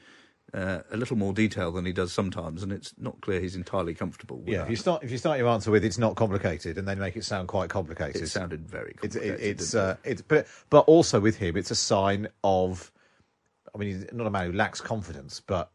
Uh, 0.53 0.83
a 0.91 0.97
little 0.97 1.17
more 1.17 1.33
detail 1.33 1.71
than 1.71 1.87
he 1.87 1.93
does 1.93 2.13
sometimes, 2.13 2.65
and 2.65 2.73
it's 2.73 2.93
not 2.99 3.21
clear 3.21 3.39
he's 3.39 3.55
entirely 3.55 3.95
comfortable. 3.95 4.39
With 4.39 4.49
Yeah, 4.49 4.57
that. 4.59 4.65
if 4.65 4.71
you 4.71 4.77
start 4.77 5.05
if 5.05 5.13
you 5.13 5.17
start 5.17 5.39
your 5.39 5.47
answer 5.47 5.71
with 5.71 5.85
"it's 5.85 5.97
not 5.97 6.17
complicated" 6.17 6.77
and 6.77 6.89
then 6.89 6.99
make 6.99 7.15
it 7.15 7.25
sound 7.25 7.47
quite 7.47 7.71
complicated, 7.71 8.21
It 8.21 8.31
sounded 8.31 8.69
very 8.69 8.97
It's, 9.01 9.15
complicated, 9.15 9.41
it, 9.41 9.61
it's, 9.61 9.75
uh, 9.77 9.97
it's 10.03 10.23
but 10.23 10.49
but 10.69 10.81
also 10.89 11.21
with 11.21 11.37
him, 11.37 11.57
it's 11.57 11.71
a 11.71 11.77
sign 11.77 12.27
of. 12.43 12.91
I 13.73 13.79
mean, 13.79 13.91
he's 13.91 14.13
not 14.13 14.27
a 14.27 14.31
man 14.31 14.51
who 14.51 14.53
lacks 14.53 14.81
confidence, 14.81 15.39
but 15.39 15.71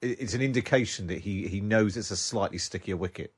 it's 0.00 0.34
an 0.34 0.42
indication 0.42 1.08
that 1.08 1.18
he 1.18 1.48
he 1.48 1.60
knows 1.60 1.96
it's 1.96 2.12
a 2.12 2.16
slightly 2.16 2.58
stickier 2.58 2.96
wicket. 2.96 3.32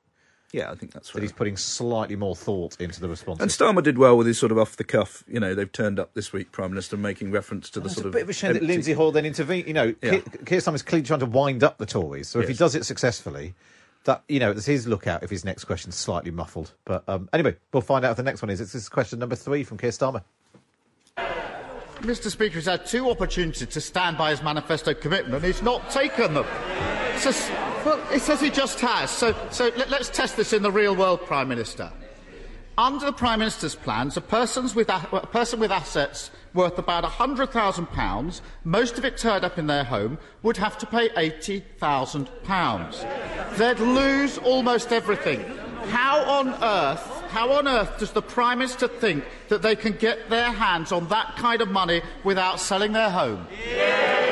Yeah, 0.52 0.70
I 0.70 0.74
think 0.74 0.92
that's 0.92 1.10
that 1.10 1.22
he's 1.22 1.32
putting 1.32 1.56
slightly 1.56 2.16
more 2.16 2.36
thought 2.36 2.80
into 2.80 3.00
the 3.00 3.08
response. 3.08 3.40
And 3.40 3.50
Starmer 3.50 3.82
did 3.82 3.98
well 3.98 4.16
with 4.16 4.26
his 4.26 4.38
sort 4.38 4.52
of 4.52 4.58
off 4.58 4.76
the 4.76 4.84
cuff. 4.84 5.24
You 5.26 5.40
know, 5.40 5.54
they've 5.54 5.70
turned 5.70 5.98
up 5.98 6.14
this 6.14 6.32
week, 6.32 6.52
Prime 6.52 6.70
Minister, 6.70 6.96
making 6.96 7.32
reference 7.32 7.68
to 7.70 7.80
the 7.80 7.86
It's 7.86 7.96
sort 7.96 8.06
a 8.06 8.08
of 8.08 8.12
bit 8.14 8.22
of 8.22 8.28
a 8.30 8.32
shame 8.32 8.52
that 8.54 8.62
Lindsay 8.62 8.92
Hoyle 8.92 9.10
then 9.12 9.26
intervened. 9.26 9.66
You 9.66 9.74
know, 9.74 9.94
Yeah. 10.02 10.10
Keir, 10.10 10.20
Keir 10.46 10.58
Starmer's 10.60 10.82
clearly 10.82 11.04
trying 11.06 11.20
to 11.20 11.26
wind 11.26 11.64
up 11.64 11.78
the 11.78 11.86
Tories. 11.86 12.28
So 12.28 12.40
if 12.40 12.48
he 12.48 12.54
does 12.54 12.74
it 12.74 12.86
successfully, 12.86 13.54
that 14.04 14.22
you 14.28 14.38
know, 14.38 14.52
it's 14.52 14.66
his 14.66 14.86
lookout 14.86 15.22
if 15.24 15.30
his 15.30 15.44
next 15.44 15.64
question's 15.64 15.96
slightly 15.96 16.30
muffled. 16.30 16.72
But 16.84 17.02
um, 17.08 17.28
anyway, 17.32 17.56
we'll 17.72 17.80
find 17.82 18.04
out 18.04 18.12
if 18.12 18.16
the 18.16 18.22
next 18.22 18.40
one 18.40 18.48
is. 18.50 18.60
It's 18.60 18.72
this 18.72 18.82
is 18.82 18.88
question 18.88 19.18
number 19.18 19.34
three 19.34 19.64
from 19.64 19.78
Keir 19.78 19.90
Starmer. 19.90 20.22
Mr. 22.00 22.30
Speaker 22.30 22.56
has 22.56 22.66
had 22.66 22.86
two 22.86 23.10
opportunities 23.10 23.66
to 23.66 23.80
stand 23.80 24.16
by 24.16 24.30
his 24.30 24.42
manifesto 24.42 24.94
commitment 24.94 25.34
and 25.34 25.44
he's 25.44 25.62
not 25.62 25.90
taken 25.90 26.34
them. 26.34 26.44
Well, 27.84 28.00
it 28.12 28.20
says 28.20 28.40
he 28.40 28.50
just 28.50 28.78
has. 28.80 29.10
So, 29.10 29.34
so 29.50 29.70
let, 29.76 29.92
us 29.92 30.08
test 30.10 30.36
this 30.36 30.52
in 30.52 30.62
the 30.62 30.70
real 30.70 30.94
world, 30.94 31.26
Prime 31.26 31.48
Minister. 31.48 31.90
Under 32.78 33.06
the 33.06 33.12
Prime 33.12 33.38
Minister's 33.38 33.74
plans, 33.74 34.18
a, 34.18 34.20
with 34.20 34.90
a 34.90 35.28
person 35.32 35.58
with 35.58 35.72
assets 35.72 36.30
worth 36.52 36.78
about 36.78 37.04
£100,000, 37.04 38.40
most 38.64 38.98
of 38.98 39.06
it 39.06 39.16
tied 39.16 39.44
up 39.44 39.56
in 39.58 39.66
their 39.66 39.84
home, 39.84 40.18
would 40.42 40.58
have 40.58 40.76
to 40.78 40.86
pay 40.86 41.08
£80,000. 41.10 43.56
They'd 43.56 43.78
lose 43.78 44.38
almost 44.38 44.92
everything. 44.92 45.40
How 45.88 46.22
on 46.24 46.48
earth, 46.62 47.22
how 47.28 47.52
on 47.52 47.66
earth 47.66 47.98
does 47.98 48.12
the 48.12 48.20
Prime 48.20 48.58
Minister 48.58 48.88
think 48.88 49.24
that 49.48 49.62
they 49.62 49.76
can 49.76 49.92
get 49.92 50.28
their 50.30 50.50
hands 50.50 50.92
on 50.92 51.08
that 51.08 51.36
kind 51.36 51.60
of 51.60 51.68
money 51.68 52.02
without 52.24 52.60
selling 52.60 52.92
their 52.92 53.10
home? 53.10 53.46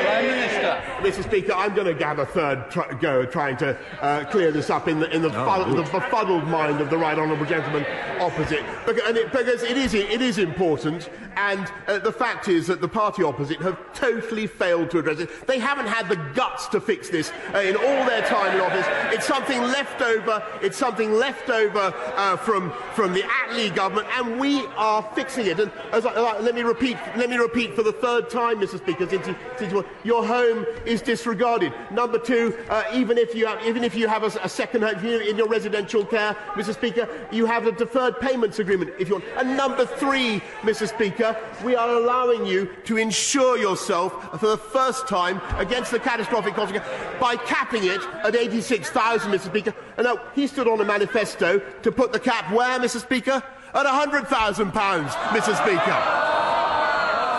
Prime 0.03 0.27
Minister. 0.27 0.81
Mr. 0.99 1.23
Speaker, 1.23 1.53
I'm 1.53 1.75
going 1.75 1.95
to 1.95 2.05
have 2.05 2.19
a 2.19 2.25
third 2.25 2.71
try- 2.71 2.93
go 2.93 3.25
trying 3.25 3.57
to 3.57 3.77
uh, 4.01 4.23
clear 4.25 4.51
this 4.51 4.69
up 4.69 4.87
in 4.87 4.99
the, 4.99 5.09
in 5.13 5.21
the, 5.21 5.29
fu- 5.29 5.75
the 5.75 5.83
befuddled 5.83 6.47
mind 6.47 6.81
of 6.81 6.89
the 6.89 6.97
right 6.97 7.17
honourable 7.17 7.45
gentleman 7.45 7.85
opposite. 8.19 8.63
Because, 8.85 9.07
and 9.07 9.17
it, 9.17 9.31
because 9.31 9.61
it, 9.63 9.77
is, 9.77 9.93
it 9.93 10.21
is 10.21 10.37
important, 10.37 11.09
and 11.35 11.71
uh, 11.87 11.99
the 11.99 12.11
fact 12.11 12.47
is 12.47 12.65
that 12.67 12.81
the 12.81 12.87
party 12.87 13.23
opposite 13.23 13.61
have 13.61 13.77
totally 13.93 14.47
failed 14.47 14.89
to 14.91 14.99
address 14.99 15.19
it. 15.19 15.45
They 15.47 15.59
haven't 15.59 15.87
had 15.87 16.07
the 16.09 16.15
guts 16.33 16.67
to 16.69 16.81
fix 16.81 17.09
this 17.09 17.31
uh, 17.53 17.59
in 17.59 17.75
all 17.75 18.05
their 18.05 18.21
time 18.23 18.55
in 18.55 18.61
office. 18.61 18.85
It's 19.13 19.25
something 19.27 19.61
left 19.61 20.01
over. 20.01 20.43
It's 20.61 20.77
something 20.77 21.11
left 21.13 21.49
over 21.49 21.93
uh, 22.15 22.37
from 22.37 22.71
from 22.93 23.13
the 23.13 23.21
Attlee 23.21 23.75
government, 23.75 24.07
and 24.17 24.39
we 24.39 24.65
are 24.77 25.03
fixing 25.13 25.47
it. 25.47 25.59
And 25.59 25.71
as 25.91 26.05
I, 26.05 26.39
let 26.39 26.55
me 26.55 26.61
repeat, 26.61 26.97
let 27.15 27.29
me 27.29 27.37
repeat 27.37 27.75
for 27.75 27.83
the 27.83 27.91
third 27.91 28.29
time, 28.29 28.59
Mr. 28.59 28.77
Speaker, 28.77 29.07
since 29.07 29.27
you, 29.27 29.35
since 29.57 29.71
you, 29.71 29.85
your 30.03 30.25
home 30.25 30.65
is 30.85 31.01
disregarded. 31.01 31.73
Number 31.91 32.17
two, 32.17 32.57
uh, 32.69 32.83
even 32.93 33.17
if 33.17 33.35
you 33.35 33.45
have, 33.47 33.63
even 33.65 33.83
if 33.83 33.95
you 33.95 34.07
have 34.07 34.23
a, 34.23 34.39
a 34.43 34.49
second 34.49 34.83
home 34.83 35.03
you're 35.03 35.21
in 35.21 35.37
your 35.37 35.47
residential 35.47 36.05
care, 36.05 36.35
Mr. 36.53 36.73
Speaker, 36.73 37.07
you 37.31 37.45
have 37.45 37.67
a 37.67 37.71
deferred 37.71 38.19
payments 38.19 38.59
agreement. 38.59 38.91
If 38.99 39.09
you 39.09 39.15
want, 39.15 39.25
and 39.37 39.57
number 39.57 39.85
three, 39.85 40.41
Mr. 40.61 40.87
Speaker, 40.87 41.37
we 41.63 41.75
are 41.75 41.89
allowing 41.89 42.45
you 42.45 42.69
to 42.85 42.97
insure 42.97 43.57
yourself 43.57 44.39
for 44.39 44.47
the 44.47 44.57
first 44.57 45.07
time 45.07 45.41
against 45.57 45.91
the 45.91 45.99
catastrophic 45.99 46.55
consequence 46.55 46.85
by 47.19 47.35
capping 47.35 47.83
it 47.83 48.01
at 48.23 48.35
86,000, 48.35 49.31
Mr. 49.31 49.45
Speaker. 49.45 49.73
And 49.97 50.05
now 50.05 50.21
he 50.33 50.47
stood 50.47 50.67
on 50.67 50.81
a 50.81 50.85
manifesto 50.85 51.59
to 51.59 51.91
put 51.91 52.11
the 52.11 52.19
cap 52.19 52.51
where, 52.51 52.79
Mr. 52.79 53.01
Speaker? 53.01 53.43
At 53.75 53.83
100,000 53.83 54.71
pounds, 54.71 55.11
Mr. 55.11 55.53
Speaker. 55.53 55.99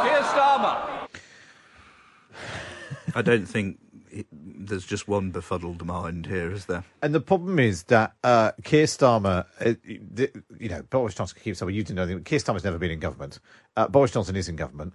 Keir 0.04 0.22
Starmer. 0.22 1.08
I 3.14 3.22
don't 3.22 3.46
think 3.46 3.78
there's 4.30 4.84
just 4.84 5.08
one 5.08 5.30
befuddled 5.30 5.86
mind 5.86 6.26
here, 6.26 6.52
is 6.52 6.66
there? 6.66 6.84
And 7.00 7.14
the 7.14 7.22
problem 7.22 7.58
is 7.58 7.84
that 7.84 8.12
uh, 8.22 8.52
Keir 8.64 8.84
Starmer, 8.84 9.46
uh, 9.60 9.74
you 10.58 10.68
know, 10.68 10.82
Boris 10.82 11.14
Johnson 11.14 11.38
keeps 11.42 11.58
saying, 11.58 11.68
well, 11.68 11.74
you 11.74 11.82
didn't 11.82 11.96
know 11.96 12.02
anything. 12.02 12.22
Keir 12.24 12.38
Starmer's 12.38 12.64
never 12.64 12.76
been 12.76 12.90
in 12.90 13.00
government. 13.00 13.38
Uh, 13.74 13.88
Boris 13.88 14.10
Johnson 14.10 14.36
is 14.36 14.50
in 14.50 14.56
government. 14.56 14.92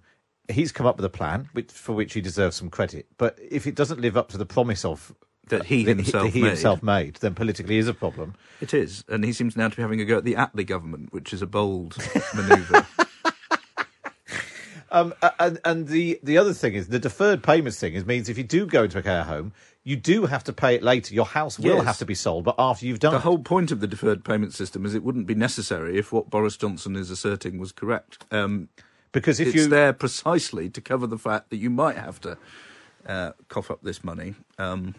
He's 0.47 0.71
come 0.71 0.85
up 0.85 0.97
with 0.97 1.05
a 1.05 1.09
plan 1.09 1.49
which, 1.53 1.71
for 1.71 1.93
which 1.93 2.13
he 2.13 2.21
deserves 2.21 2.55
some 2.55 2.69
credit. 2.69 3.07
But 3.17 3.39
if 3.41 3.65
it 3.65 3.73
doesn't 3.73 3.99
live 3.99 4.15
up 4.15 4.29
to 4.29 4.37
the 4.37 4.45
promise 4.45 4.85
of 4.85 5.11
That 5.51 5.65
he 5.67 5.83
that 5.85 5.97
himself 5.97 6.23
that 6.25 6.29
he 6.33 6.41
made. 6.41 6.47
himself 6.49 6.83
made, 6.83 7.15
then 7.17 7.33
politically 7.35 7.77
is 7.77 7.87
a 7.87 7.93
problem. 7.93 8.33
It 8.59 8.73
is, 8.73 9.03
and 9.07 9.23
he 9.23 9.31
seems 9.33 9.55
now 9.55 9.69
to 9.69 9.75
be 9.75 9.81
having 9.81 10.01
a 10.01 10.05
go 10.05 10.17
at 10.17 10.23
the 10.25 10.33
Attlee 10.35 10.65
government, 10.65 11.13
which 11.13 11.31
is 11.33 11.41
a 11.41 11.47
bold 11.47 11.95
manoeuvre. 12.35 12.85
Um, 14.93 15.13
and 15.39 15.57
and 15.63 15.87
the, 15.87 16.19
the 16.21 16.37
other 16.37 16.53
thing 16.53 16.73
is 16.73 16.89
the 16.89 16.99
deferred 16.99 17.41
payments 17.43 17.79
thing 17.79 17.93
is 17.93 18.05
means 18.05 18.27
if 18.27 18.37
you 18.37 18.43
do 18.43 18.65
go 18.65 18.83
into 18.83 18.97
a 18.97 19.01
care 19.01 19.23
home, 19.23 19.53
you 19.85 19.95
do 19.95 20.25
have 20.25 20.43
to 20.43 20.51
pay 20.51 20.75
it 20.75 20.83
later. 20.83 21.15
Your 21.15 21.23
house 21.25 21.57
will 21.57 21.75
Yes. 21.77 21.85
have 21.85 21.97
to 21.99 22.05
be 22.05 22.13
sold, 22.13 22.43
but 22.43 22.55
after 22.59 22.85
you've 22.85 22.99
done 22.99 23.13
The 23.13 23.19
it. 23.19 23.21
whole 23.21 23.39
point 23.39 23.71
of 23.71 23.79
the 23.79 23.87
deferred 23.87 24.25
payment 24.25 24.53
system 24.53 24.85
is 24.85 24.93
it 24.93 25.01
wouldn't 25.01 25.27
be 25.27 25.33
necessary 25.33 25.97
if 25.97 26.11
what 26.11 26.29
Boris 26.29 26.57
Johnson 26.57 26.97
is 26.97 27.09
asserting 27.09 27.57
was 27.57 27.71
correct. 27.71 28.25
Um, 28.31 28.67
Because 29.13 29.39
if 29.39 29.47
it's 29.47 29.55
you 29.55 29.67
there 29.67 29.93
precisely 29.93 30.69
to 30.69 30.81
cover 30.81 31.07
the 31.07 31.17
fact 31.17 31.51
that 31.51 31.57
you 31.57 31.69
might 31.69 31.95
have 31.97 32.19
to 32.21 32.37
uh, 33.07 33.31
cough 33.47 33.71
up 33.71 33.81
this 33.83 34.03
money, 34.03 34.35
um, 34.57 34.95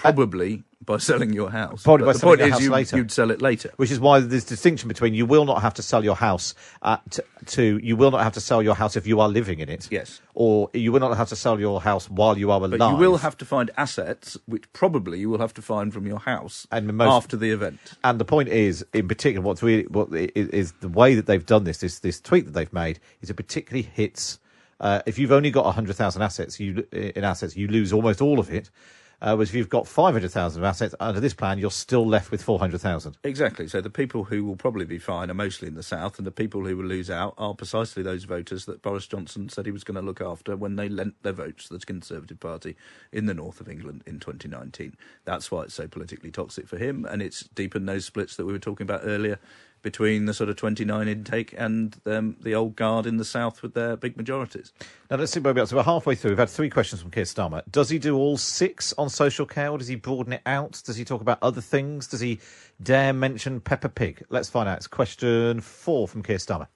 probably 0.00 0.64
by 0.82 0.96
selling 0.96 1.32
your 1.34 1.50
house. 1.50 1.82
Probably 1.82 2.04
But 2.04 2.08
by 2.08 2.12
the 2.14 2.18
selling 2.18 2.30
point 2.38 2.38
your 2.40 2.48
is 2.48 2.52
house 2.54 2.62
you, 2.62 2.70
later. 2.70 2.96
you'd 2.96 3.10
sell 3.12 3.30
it 3.30 3.42
later. 3.42 3.70
Which 3.76 3.90
is 3.90 4.00
why 4.00 4.20
there's 4.20 4.44
distinction 4.44 4.88
between 4.88 5.12
you 5.14 5.26
will 5.26 5.44
not 5.44 5.60
have 5.60 5.74
to 5.74 5.82
sell 5.82 6.02
your 6.02 6.16
house 6.16 6.54
at, 6.82 7.18
to 7.46 7.78
you 7.82 7.96
will 7.96 8.10
not 8.10 8.22
have 8.22 8.32
to 8.32 8.40
sell 8.40 8.62
your 8.62 8.74
house 8.74 8.96
if 8.96 9.06
you 9.06 9.20
are 9.20 9.28
living 9.28 9.60
in 9.60 9.68
it. 9.68 9.88
Yes. 9.90 10.20
Or 10.34 10.70
you 10.72 10.90
will 10.90 11.00
not 11.00 11.14
have 11.16 11.28
to 11.28 11.36
sell 11.36 11.60
your 11.60 11.82
house 11.82 12.08
while 12.08 12.38
you 12.38 12.50
are 12.50 12.58
alive. 12.58 12.78
But 12.78 12.90
you 12.92 12.96
will 12.96 13.18
have 13.18 13.36
to 13.38 13.44
find 13.44 13.70
assets, 13.76 14.38
which 14.46 14.64
probably 14.72 15.20
you 15.20 15.28
will 15.28 15.38
have 15.40 15.52
to 15.54 15.62
find 15.62 15.92
from 15.92 16.06
your 16.06 16.18
house 16.20 16.66
And 16.72 16.92
most- 16.94 17.08
after 17.10 17.36
the 17.36 17.50
event. 17.50 17.78
And 18.02 18.18
the 18.18 18.24
point 18.24 18.48
is, 18.48 18.84
in 18.94 19.06
particular, 19.06 19.44
what's 19.44 19.62
really 19.62 19.84
what 19.88 20.08
is, 20.12 20.72
the 20.80 20.88
way 20.88 21.14
that 21.14 21.26
they've 21.26 21.44
done 21.44 21.64
this. 21.64 21.78
This 21.78 21.98
this 21.98 22.20
tweet 22.20 22.46
that 22.46 22.52
they've 22.52 22.72
made 22.72 23.00
is 23.20 23.28
it 23.30 23.34
particularly 23.34 23.82
hits. 23.82 24.38
Uh, 24.80 25.02
if 25.04 25.18
you've 25.18 25.32
only 25.32 25.50
got 25.50 25.70
hundred 25.74 25.94
thousand 25.96 26.22
assets, 26.22 26.58
you 26.58 26.86
in 26.90 27.22
assets, 27.22 27.54
you 27.54 27.68
lose 27.68 27.92
almost 27.92 28.22
all 28.22 28.38
of 28.40 28.48
it. 28.50 28.70
Uh, 29.22 29.38
if 29.40 29.52
you've 29.52 29.68
got 29.68 29.86
five 29.86 30.14
hundred 30.14 30.30
thousand 30.30 30.62
of 30.62 30.66
assets 30.66 30.94
under 30.98 31.20
this 31.20 31.34
plan, 31.34 31.58
you're 31.58 31.70
still 31.70 32.06
left 32.06 32.30
with 32.30 32.42
four 32.42 32.58
hundred 32.58 32.80
thousand. 32.80 33.16
Exactly. 33.22 33.68
So 33.68 33.80
the 33.80 33.90
people 33.90 34.24
who 34.24 34.44
will 34.44 34.56
probably 34.56 34.86
be 34.86 34.98
fine 34.98 35.30
are 35.30 35.34
mostly 35.34 35.68
in 35.68 35.74
the 35.74 35.82
south, 35.82 36.18
and 36.18 36.26
the 36.26 36.30
people 36.30 36.64
who 36.64 36.76
will 36.76 36.86
lose 36.86 37.10
out 37.10 37.34
are 37.36 37.54
precisely 37.54 38.02
those 38.02 38.24
voters 38.24 38.64
that 38.64 38.82
Boris 38.82 39.06
Johnson 39.06 39.48
said 39.48 39.66
he 39.66 39.72
was 39.72 39.84
going 39.84 39.96
to 39.96 40.02
look 40.02 40.20
after 40.20 40.56
when 40.56 40.76
they 40.76 40.88
lent 40.88 41.22
their 41.22 41.32
votes 41.32 41.68
to 41.68 41.76
the 41.76 41.84
Conservative 41.84 42.40
Party 42.40 42.76
in 43.12 43.26
the 43.26 43.34
north 43.34 43.60
of 43.60 43.68
England 43.68 44.02
in 44.06 44.20
2019. 44.20 44.94
That's 45.24 45.50
why 45.50 45.62
it's 45.62 45.74
so 45.74 45.86
politically 45.86 46.30
toxic 46.30 46.66
for 46.66 46.78
him, 46.78 47.04
and 47.04 47.20
it's 47.20 47.40
deepened 47.54 47.88
those 47.88 48.06
splits 48.06 48.36
that 48.36 48.46
we 48.46 48.52
were 48.52 48.58
talking 48.58 48.84
about 48.84 49.02
earlier 49.04 49.38
between 49.82 50.26
the 50.26 50.34
sort 50.34 50.50
of 50.50 50.56
29 50.56 51.08
intake 51.08 51.54
and 51.56 52.00
um, 52.06 52.36
the 52.40 52.54
old 52.54 52.76
guard 52.76 53.06
in 53.06 53.16
the 53.16 53.24
south 53.24 53.62
with 53.62 53.74
their 53.74 53.96
big 53.96 54.16
majorities. 54.16 54.72
Now 55.10 55.16
let's 55.16 55.32
see 55.32 55.40
where 55.40 55.54
we 55.54 55.60
are. 55.60 55.66
So 55.66 55.76
we're 55.76 55.82
halfway 55.82 56.14
through. 56.14 56.32
We've 56.32 56.38
had 56.38 56.50
three 56.50 56.70
questions 56.70 57.02
from 57.02 57.10
Keir 57.10 57.24
Starmer. 57.24 57.62
Does 57.70 57.90
he 57.90 57.98
do 57.98 58.16
all 58.16 58.36
six 58.36 58.92
on 58.98 59.08
social 59.08 59.46
care, 59.46 59.70
or 59.70 59.78
does 59.78 59.88
he 59.88 59.96
broaden 59.96 60.32
it 60.32 60.42
out? 60.46 60.82
Does 60.84 60.96
he 60.96 61.04
talk 61.04 61.20
about 61.20 61.38
other 61.42 61.60
things? 61.60 62.06
Does 62.06 62.20
he 62.20 62.40
dare 62.82 63.12
mention 63.12 63.60
Peppa 63.60 63.88
Pig? 63.88 64.24
Let's 64.28 64.48
find 64.48 64.68
out. 64.68 64.78
It's 64.78 64.86
question 64.86 65.60
four 65.60 66.08
from 66.08 66.22
Keir 66.22 66.38
Starmer. 66.38 66.68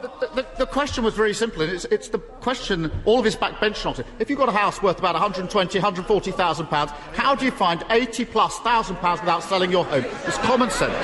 The, 0.00 0.46
the, 0.58 0.66
question 0.66 1.02
was 1.02 1.14
very 1.14 1.34
simple, 1.34 1.62
and 1.62 1.72
it's, 1.72 1.84
it's 1.86 2.08
the 2.08 2.18
question 2.18 2.90
all 3.04 3.18
of 3.18 3.24
his 3.24 3.34
backbenchers 3.34 3.84
answered. 3.84 4.06
If 4.18 4.30
you've 4.30 4.38
got 4.38 4.48
a 4.48 4.52
house 4.52 4.80
worth 4.82 4.98
about 4.98 5.14
120, 5.14 5.78
140,000 5.78 6.66
pounds, 6.66 6.90
how 7.14 7.34
do 7.34 7.44
you 7.44 7.50
find 7.50 7.84
80 7.90 8.24
plus 8.26 8.58
thousand 8.60 8.96
pounds 8.96 9.20
without 9.20 9.42
selling 9.42 9.72
your 9.72 9.84
home? 9.84 10.04
It's 10.26 10.38
common 10.38 10.70
sense. 10.70 10.94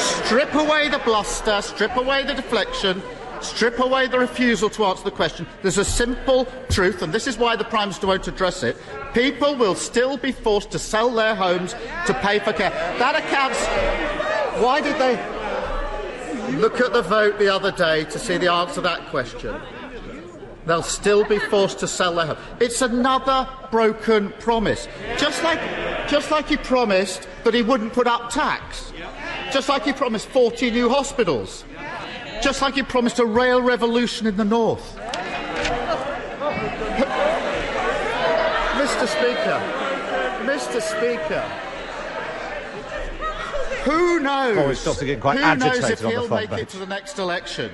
Strip 0.00 0.54
away 0.54 0.88
the 0.88 1.00
bluster, 1.04 1.60
strip 1.62 1.96
away 1.96 2.24
the 2.24 2.34
deflection, 2.34 3.02
strip 3.40 3.80
away 3.80 4.06
the 4.06 4.18
refusal 4.18 4.70
to 4.70 4.84
answer 4.84 5.04
the 5.04 5.10
question. 5.10 5.46
There's 5.62 5.78
a 5.78 5.84
simple 5.84 6.46
truth, 6.70 7.02
and 7.02 7.12
this 7.12 7.26
is 7.26 7.38
why 7.38 7.56
the 7.56 7.64
Prime 7.64 7.88
Minister 7.88 8.06
won't 8.06 8.28
address 8.28 8.62
it. 8.62 8.76
People 9.14 9.56
will 9.56 9.74
still 9.74 10.16
be 10.16 10.32
forced 10.32 10.70
to 10.70 10.78
sell 10.78 11.10
their 11.10 11.34
homes 11.34 11.74
to 12.06 12.14
pay 12.22 12.38
for 12.38 12.52
care. 12.52 12.70
That 12.98 13.16
accounts. 13.16 13.58
Why 14.62 14.80
did 14.80 14.98
they? 14.98 15.31
Look 16.58 16.80
at 16.80 16.92
the 16.92 17.02
vote 17.02 17.38
the 17.38 17.48
other 17.48 17.72
day 17.72 18.04
to 18.04 18.18
see 18.18 18.36
the 18.36 18.52
answer 18.52 18.74
to 18.76 18.80
that 18.82 19.08
question. 19.08 19.60
They'll 20.66 20.82
still 20.82 21.24
be 21.24 21.38
forced 21.38 21.80
to 21.80 21.88
sell 21.88 22.14
their 22.14 22.26
home. 22.26 22.36
It's 22.60 22.82
another 22.82 23.48
broken 23.70 24.30
promise. 24.38 24.86
Just 25.16 25.42
like, 25.42 25.58
just 26.08 26.30
like 26.30 26.48
he 26.48 26.56
promised 26.56 27.26
that 27.44 27.54
he 27.54 27.62
wouldn't 27.62 27.92
put 27.92 28.06
up 28.06 28.30
tax. 28.30 28.92
Just 29.52 29.68
like 29.68 29.84
he 29.84 29.92
promised 29.92 30.28
40 30.28 30.70
new 30.70 30.88
hospitals. 30.88 31.64
Just 32.42 32.62
like 32.62 32.74
he 32.74 32.82
promised 32.82 33.18
a 33.18 33.24
rail 33.24 33.60
revolution 33.60 34.26
in 34.26 34.36
the 34.36 34.44
north. 34.44 34.96
Mr. 38.82 39.06
Speaker, 39.06 39.60
Mr. 40.44 40.80
Speaker, 40.80 41.71
who 43.84 44.20
knows? 44.20 44.56
Boris 44.56 44.84
Johnson 44.84 45.06
getting 45.06 45.20
quite 45.20 45.38
who 45.38 45.44
agitated 45.44 45.82
knows 45.82 45.90
if 45.90 46.04
on 46.04 46.10
he'll 46.10 46.28
make 46.28 46.52
it 46.52 46.68
to 46.70 46.78
the 46.78 46.86
next 46.86 47.18
election? 47.18 47.70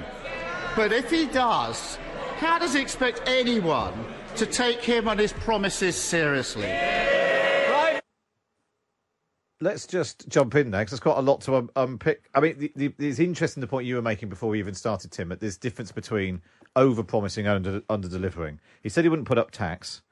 But 0.77 0.93
if 0.93 1.11
he 1.11 1.27
does, 1.27 1.99
how 2.39 2.59
does 2.59 2.75
he 2.75 2.81
expect 2.81 3.23
anyone 3.27 3.93
to 4.37 4.47
take 4.47 4.81
him 4.81 5.09
and 5.09 5.19
his 5.19 5.33
promises 5.33 5.97
seriously? 5.97 6.67
Right. 6.67 8.01
Let's 9.61 9.87
just 9.87 10.29
jump 10.29 10.55
in 10.55 10.71
there 10.71 10.83
because 10.83 10.93
there's 10.93 11.01
quite 11.01 11.19
a 11.19 11.23
lot 11.23 11.41
to 11.43 11.57
um, 11.57 11.71
unpick. 11.75 12.31
I 12.35 12.41
mean, 12.41 12.59
the, 12.59 12.73
the, 12.77 12.95
it's 12.99 13.19
interesting 13.19 13.61
the 13.61 13.67
point 13.67 13.87
you 13.87 13.97
were 13.97 14.03
making 14.03 14.29
before 14.29 14.51
we 14.51 14.61
even 14.61 14.75
started, 14.75 15.11
Tim, 15.11 15.31
that 15.31 15.41
there's 15.41 15.57
difference 15.57 15.91
between 15.91 16.41
over 16.77 17.03
promising 17.03 17.47
and 17.47 17.67
under, 17.67 17.83
under 17.91 18.09
delivering. 18.09 18.61
He 18.83 18.89
said 18.89 19.05
he 19.05 19.09
wouldn't 19.09 19.27
put 19.27 19.39
up 19.39 19.51
tax, 19.51 20.03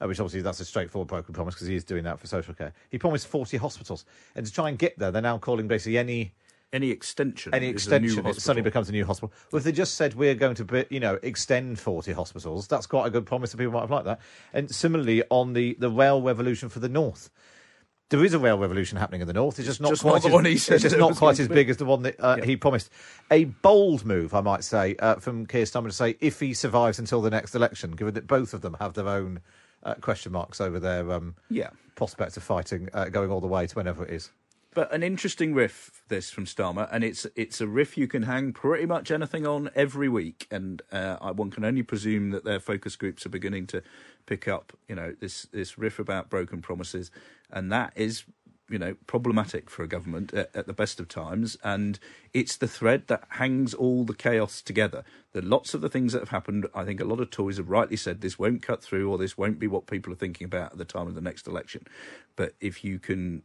uh, 0.00 0.06
which 0.06 0.20
obviously 0.20 0.42
that's 0.42 0.60
a 0.60 0.64
straightforward 0.64 1.08
broken 1.08 1.34
promise 1.34 1.54
because 1.54 1.66
he 1.66 1.74
is 1.74 1.84
doing 1.84 2.04
that 2.04 2.18
for 2.18 2.26
social 2.26 2.54
care. 2.54 2.72
He 2.90 2.98
promised 2.98 3.26
40 3.28 3.56
hospitals. 3.56 4.04
And 4.34 4.44
to 4.44 4.52
try 4.52 4.68
and 4.68 4.78
get 4.78 4.98
there, 4.98 5.10
they're 5.10 5.22
now 5.22 5.38
calling 5.38 5.68
basically 5.68 5.98
any. 5.98 6.32
Any 6.72 6.90
extension, 6.90 7.54
any 7.54 7.68
is 7.70 7.86
a 7.86 8.00
new 8.00 8.06
extension, 8.06 8.26
it 8.26 8.42
suddenly 8.42 8.62
becomes 8.62 8.88
a 8.88 8.92
new 8.92 9.06
hospital. 9.06 9.32
Well, 9.50 9.58
if 9.58 9.64
they 9.64 9.70
just 9.70 9.94
said 9.94 10.14
we're 10.14 10.34
going 10.34 10.56
to, 10.56 10.64
be, 10.64 10.84
you 10.90 10.98
know, 10.98 11.16
extend 11.22 11.78
forty 11.78 12.12
hospitals, 12.12 12.66
that's 12.66 12.88
quite 12.88 13.06
a 13.06 13.10
good 13.10 13.24
promise. 13.24 13.52
That 13.52 13.58
people 13.58 13.72
might 13.72 13.82
have 13.82 13.90
liked 13.92 14.04
that. 14.06 14.20
And 14.52 14.68
similarly, 14.74 15.22
on 15.30 15.52
the 15.52 15.76
the 15.78 15.88
rail 15.88 16.20
revolution 16.20 16.68
for 16.68 16.80
the 16.80 16.88
north, 16.88 17.30
there 18.10 18.24
is 18.24 18.34
a 18.34 18.38
rail 18.38 18.58
revolution 18.58 18.98
happening 18.98 19.20
in 19.20 19.26
the 19.26 19.32
north. 19.32 19.58
It's 19.58 19.66
just 19.66 19.80
not 19.80 19.90
just 19.90 20.02
quite 20.02 20.14
not 20.14 20.22
the 20.22 20.28
as, 20.28 20.34
one 20.34 20.44
he 20.44 20.52
it's 20.52 20.64
said 20.64 20.80
just 20.80 20.96
not 20.96 21.16
quite 21.16 21.38
as 21.40 21.48
big 21.48 21.70
as 21.70 21.76
the 21.76 21.84
one 21.84 22.02
that 22.02 22.16
uh, 22.20 22.36
he 22.42 22.56
promised. 22.56 22.90
A 23.30 23.44
bold 23.44 24.04
move, 24.04 24.34
I 24.34 24.40
might 24.40 24.64
say, 24.64 24.96
uh, 24.98 25.16
from 25.16 25.46
Keir 25.46 25.64
Starmer 25.64 25.86
to 25.86 25.92
say 25.92 26.16
if 26.20 26.40
he 26.40 26.52
survives 26.52 26.98
until 26.98 27.22
the 27.22 27.30
next 27.30 27.54
election, 27.54 27.92
given 27.92 28.14
that 28.14 28.26
both 28.26 28.54
of 28.54 28.60
them 28.60 28.76
have 28.80 28.94
their 28.94 29.08
own 29.08 29.40
uh, 29.86 29.94
question 29.94 30.32
marks 30.32 30.60
over 30.60 30.78
their 30.78 31.10
um, 31.12 31.34
Yeah. 31.48 31.70
prospects 31.94 32.36
of 32.36 32.42
fighting, 32.42 32.88
uh, 32.92 33.06
going 33.08 33.30
all 33.30 33.40
the 33.40 33.46
way 33.46 33.66
to 33.66 33.74
whenever 33.74 34.04
it 34.04 34.10
is. 34.12 34.30
But 34.74 34.92
an 34.92 35.02
interesting 35.02 35.54
riff, 35.54 36.02
this 36.08 36.30
from 36.30 36.44
Starmer, 36.44 36.86
and 36.92 37.02
it's 37.02 37.26
it's 37.34 37.62
a 37.62 37.66
riff 37.66 37.96
you 37.96 38.06
can 38.06 38.24
hang 38.24 38.52
pretty 38.52 38.84
much 38.84 39.10
anything 39.10 39.46
on 39.46 39.70
every 39.74 40.06
week, 40.10 40.46
and 40.50 40.82
uh, 40.92 41.32
one 41.32 41.50
can 41.50 41.64
only 41.64 41.82
presume 41.82 42.28
that 42.32 42.44
their 42.44 42.60
focus 42.60 42.94
groups 42.94 43.24
are 43.24 43.30
beginning 43.30 43.66
to 43.68 43.82
pick 44.26 44.46
up, 44.46 44.74
you 44.86 44.94
know, 44.94 45.14
this 45.18 45.44
this 45.50 45.78
riff 45.78 45.98
about 45.98 46.28
broken 46.28 46.60
promises, 46.60 47.10
and 47.50 47.72
that 47.72 47.94
is, 47.96 48.24
you 48.68 48.78
know, 48.78 48.96
problematic 49.06 49.70
for 49.70 49.82
a 49.82 49.88
government 49.88 50.34
at, 50.34 50.54
at 50.54 50.66
the 50.66 50.72
best 50.72 50.98
of 50.98 51.08
times, 51.08 51.56
and 51.62 51.98
it's 52.32 52.56
the 52.56 52.68
thread 52.68 53.04
that 53.06 53.24
hangs 53.30 53.74
all 53.74 54.04
the 54.04 54.14
chaos 54.14 54.60
together. 54.60 55.04
There 55.32 55.42
are 55.42 55.46
lots 55.46 55.74
of 55.74 55.80
the 55.80 55.88
things 55.88 56.12
that 56.12 56.20
have 56.20 56.30
happened. 56.30 56.66
I 56.74 56.84
think 56.84 57.00
a 57.00 57.04
lot 57.04 57.20
of 57.20 57.30
Tories 57.30 57.58
have 57.58 57.70
rightly 57.70 57.96
said 57.96 58.20
this 58.20 58.38
won't 58.38 58.62
cut 58.62 58.82
through, 58.82 59.10
or 59.10 59.18
this 59.18 59.38
won't 59.38 59.58
be 59.58 59.66
what 59.66 59.86
people 59.86 60.12
are 60.12 60.16
thinking 60.16 60.44
about 60.44 60.72
at 60.72 60.78
the 60.78 60.84
time 60.84 61.06
of 61.06 61.14
the 61.14 61.20
next 61.20 61.46
election. 61.46 61.86
But 62.34 62.54
if 62.60 62.82
you 62.84 62.98
can 62.98 63.42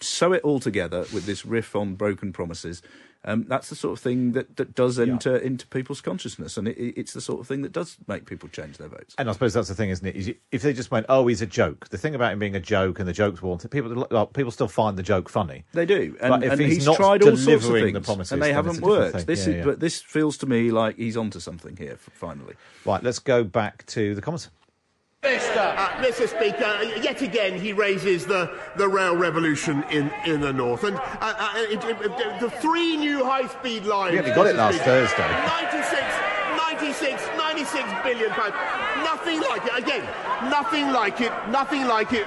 sew 0.00 0.32
it 0.32 0.42
all 0.42 0.60
together 0.60 1.06
with 1.12 1.24
this 1.24 1.46
riff 1.46 1.74
on 1.74 1.94
broken 1.94 2.32
promises. 2.32 2.82
Um, 3.26 3.44
that's 3.48 3.68
the 3.68 3.74
sort 3.74 3.98
of 3.98 4.02
thing 4.02 4.32
that, 4.32 4.56
that 4.56 4.74
does 4.76 5.00
enter 5.00 5.36
into 5.36 5.66
people's 5.66 6.00
consciousness, 6.00 6.56
and 6.56 6.68
it, 6.68 6.78
it's 6.96 7.12
the 7.12 7.20
sort 7.20 7.40
of 7.40 7.48
thing 7.48 7.62
that 7.62 7.72
does 7.72 7.96
make 8.06 8.24
people 8.24 8.48
change 8.48 8.78
their 8.78 8.88
votes. 8.88 9.16
And 9.18 9.28
I 9.28 9.32
suppose 9.32 9.52
that's 9.52 9.68
the 9.68 9.74
thing, 9.74 9.90
isn't 9.90 10.06
it? 10.06 10.14
Is 10.14 10.32
if 10.52 10.62
they 10.62 10.72
just 10.72 10.92
went, 10.92 11.06
"Oh, 11.08 11.26
he's 11.26 11.42
a 11.42 11.46
joke," 11.46 11.88
the 11.88 11.98
thing 11.98 12.14
about 12.14 12.32
him 12.32 12.38
being 12.38 12.54
a 12.54 12.60
joke 12.60 13.00
and 13.00 13.08
the 13.08 13.12
joke's 13.12 13.42
wanted, 13.42 13.70
people 13.72 14.06
well, 14.10 14.26
people 14.26 14.52
still 14.52 14.68
find 14.68 14.96
the 14.96 15.02
joke 15.02 15.28
funny. 15.28 15.64
They 15.72 15.86
do, 15.86 16.16
and, 16.20 16.30
but 16.30 16.44
if 16.44 16.52
and 16.52 16.60
he's, 16.60 16.76
he's, 16.76 16.86
not 16.86 16.96
tried 16.96 17.22
all 17.22 17.36
sorts 17.36 17.40
of 17.40 17.46
delivering 17.46 17.84
things, 17.86 17.94
the 17.94 18.00
promises, 18.00 18.32
and 18.32 18.40
they 18.40 18.52
haven't 18.52 18.80
worked. 18.80 19.26
This 19.26 19.46
Yeah, 19.46 19.52
is, 19.52 19.58
yeah. 19.58 19.64
but 19.64 19.80
this 19.80 20.00
feels 20.00 20.38
to 20.38 20.46
me 20.46 20.70
like 20.70 20.96
he's 20.96 21.16
onto 21.16 21.40
something 21.40 21.76
here. 21.76 21.96
Finally, 21.96 22.54
right. 22.84 23.02
Let's 23.02 23.18
go 23.18 23.42
back 23.42 23.84
to 23.86 24.14
the 24.14 24.22
comments. 24.22 24.50
Uh, 25.22 25.88
Mr. 26.02 26.28
Speaker, 26.28 27.00
yet 27.02 27.20
again 27.22 27.58
he 27.58 27.72
raises 27.72 28.26
the, 28.26 28.50
the 28.76 28.86
rail 28.88 29.16
revolution 29.16 29.82
in, 29.90 30.10
in 30.24 30.40
the 30.40 30.52
north. 30.52 30.84
And 30.84 30.96
uh, 30.96 31.00
uh, 31.20 31.52
it, 31.56 31.82
it, 31.84 31.96
it- 32.02 32.40
the 32.40 32.50
three 32.50 32.96
new 32.96 33.24
high 33.24 33.46
speed 33.48 33.84
lines. 33.84 34.12
We 34.24 34.30
got 34.34 34.46
it 34.46 34.56
last 34.56 34.74
Speaker, 34.76 35.06
Thursday. 35.06 35.28
96, 35.72 36.02
96, 36.56 37.28
96 37.38 37.84
billion 38.04 38.30
pounds. 38.30 38.54
Nothing 39.04 39.40
like 39.40 39.64
it. 39.66 39.72
Again, 39.82 40.04
nothing 40.50 40.92
like 40.92 41.20
it. 41.20 41.32
Nothing 41.50 41.86
like 41.86 42.12
it. 42.12 42.26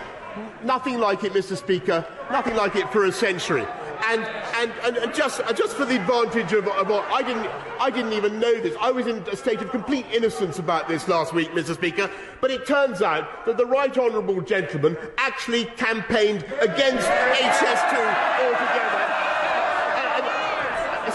Nothing 0.64 1.00
like 1.00 1.24
it, 1.24 1.34
Mr. 1.34 1.56
Speaker. 1.56 2.06
Nothing 2.32 2.56
like 2.56 2.76
it 2.76 2.92
for 2.92 3.06
a 3.06 3.12
century. 3.12 3.66
And, 4.08 4.22
and, 4.56 4.72
and, 4.84 4.98
and 4.98 5.14
just, 5.14 5.42
just 5.56 5.76
for 5.76 5.86
the 5.86 5.96
advantage 5.96 6.54
of, 6.54 6.68
of 6.68 6.88
what 6.88 7.06
I 7.12 7.22
didn't, 7.22 7.48
I 7.80 7.90
didn't 7.90 8.14
even 8.14 8.40
know 8.40 8.60
this. 8.60 8.76
I 8.80 8.92
was 8.92 9.08
in 9.08 9.18
a 9.32 9.36
state 9.36 9.62
of 9.62 9.72
complete 9.72 10.06
innocence 10.12 10.58
about 10.58 10.88
this 10.88 11.08
last 11.08 11.34
week, 11.34 11.52
Mr. 11.52 11.74
Speaker. 11.74 12.10
But 12.42 12.52
it 12.52 12.66
turns 12.66 13.02
out 13.02 13.46
that 13.46 13.58
the 13.58 13.66
right 13.66 13.96
honourable 13.96 14.42
gentleman 14.42 14.98
actually 15.18 15.66
campaigned 15.66 16.44
against 16.62 17.08
HS2 17.08 18.46
altogether. 18.46 19.09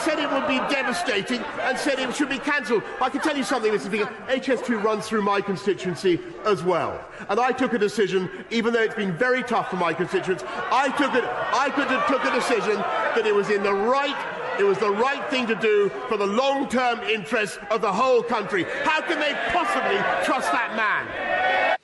Said 0.04 0.18
it 0.18 0.30
would 0.30 0.46
be 0.46 0.58
devastating 0.72 1.40
and 1.62 1.78
said 1.78 1.98
it 1.98 2.14
should 2.14 2.28
be 2.28 2.38
cancelled. 2.38 2.82
I 3.00 3.08
can 3.08 3.20
tell 3.20 3.36
you 3.36 3.42
something, 3.42 3.72
Mr. 3.72 3.86
Speaker. 3.86 4.12
HS2 4.28 4.82
runs 4.82 5.06
through 5.06 5.22
my 5.22 5.40
constituency 5.40 6.20
as 6.44 6.62
well. 6.62 7.02
And 7.28 7.40
I 7.40 7.52
took 7.52 7.72
a 7.72 7.78
decision, 7.78 8.28
even 8.50 8.74
though 8.74 8.82
it's 8.82 8.94
been 8.94 9.16
very 9.16 9.42
tough 9.42 9.70
for 9.70 9.76
my 9.76 9.94
constituents, 9.94 10.44
I 10.46 10.88
took 10.98 11.14
it, 11.14 11.24
I 11.24 11.70
could 11.70 11.88
have 11.88 12.06
took 12.06 12.24
a 12.24 12.34
decision 12.34 12.76
that 12.76 13.26
it 13.26 13.34
was 13.34 13.48
in 13.50 13.62
the 13.62 13.72
right 13.72 14.16
It 14.58 14.62
was 14.62 14.78
the 14.78 14.90
right 14.90 15.28
thing 15.30 15.48
to 15.48 15.56
do 15.56 15.90
for 16.08 16.16
the 16.16 16.26
long 16.26 16.68
term 16.68 17.00
interests 17.00 17.58
of 17.72 17.80
the 17.80 17.92
whole 17.92 18.22
country. 18.22 18.64
How 18.84 19.00
can 19.00 19.18
they 19.18 19.32
possibly 19.48 19.96
trust 20.24 20.52
that 20.52 20.76
man? 20.76 21.78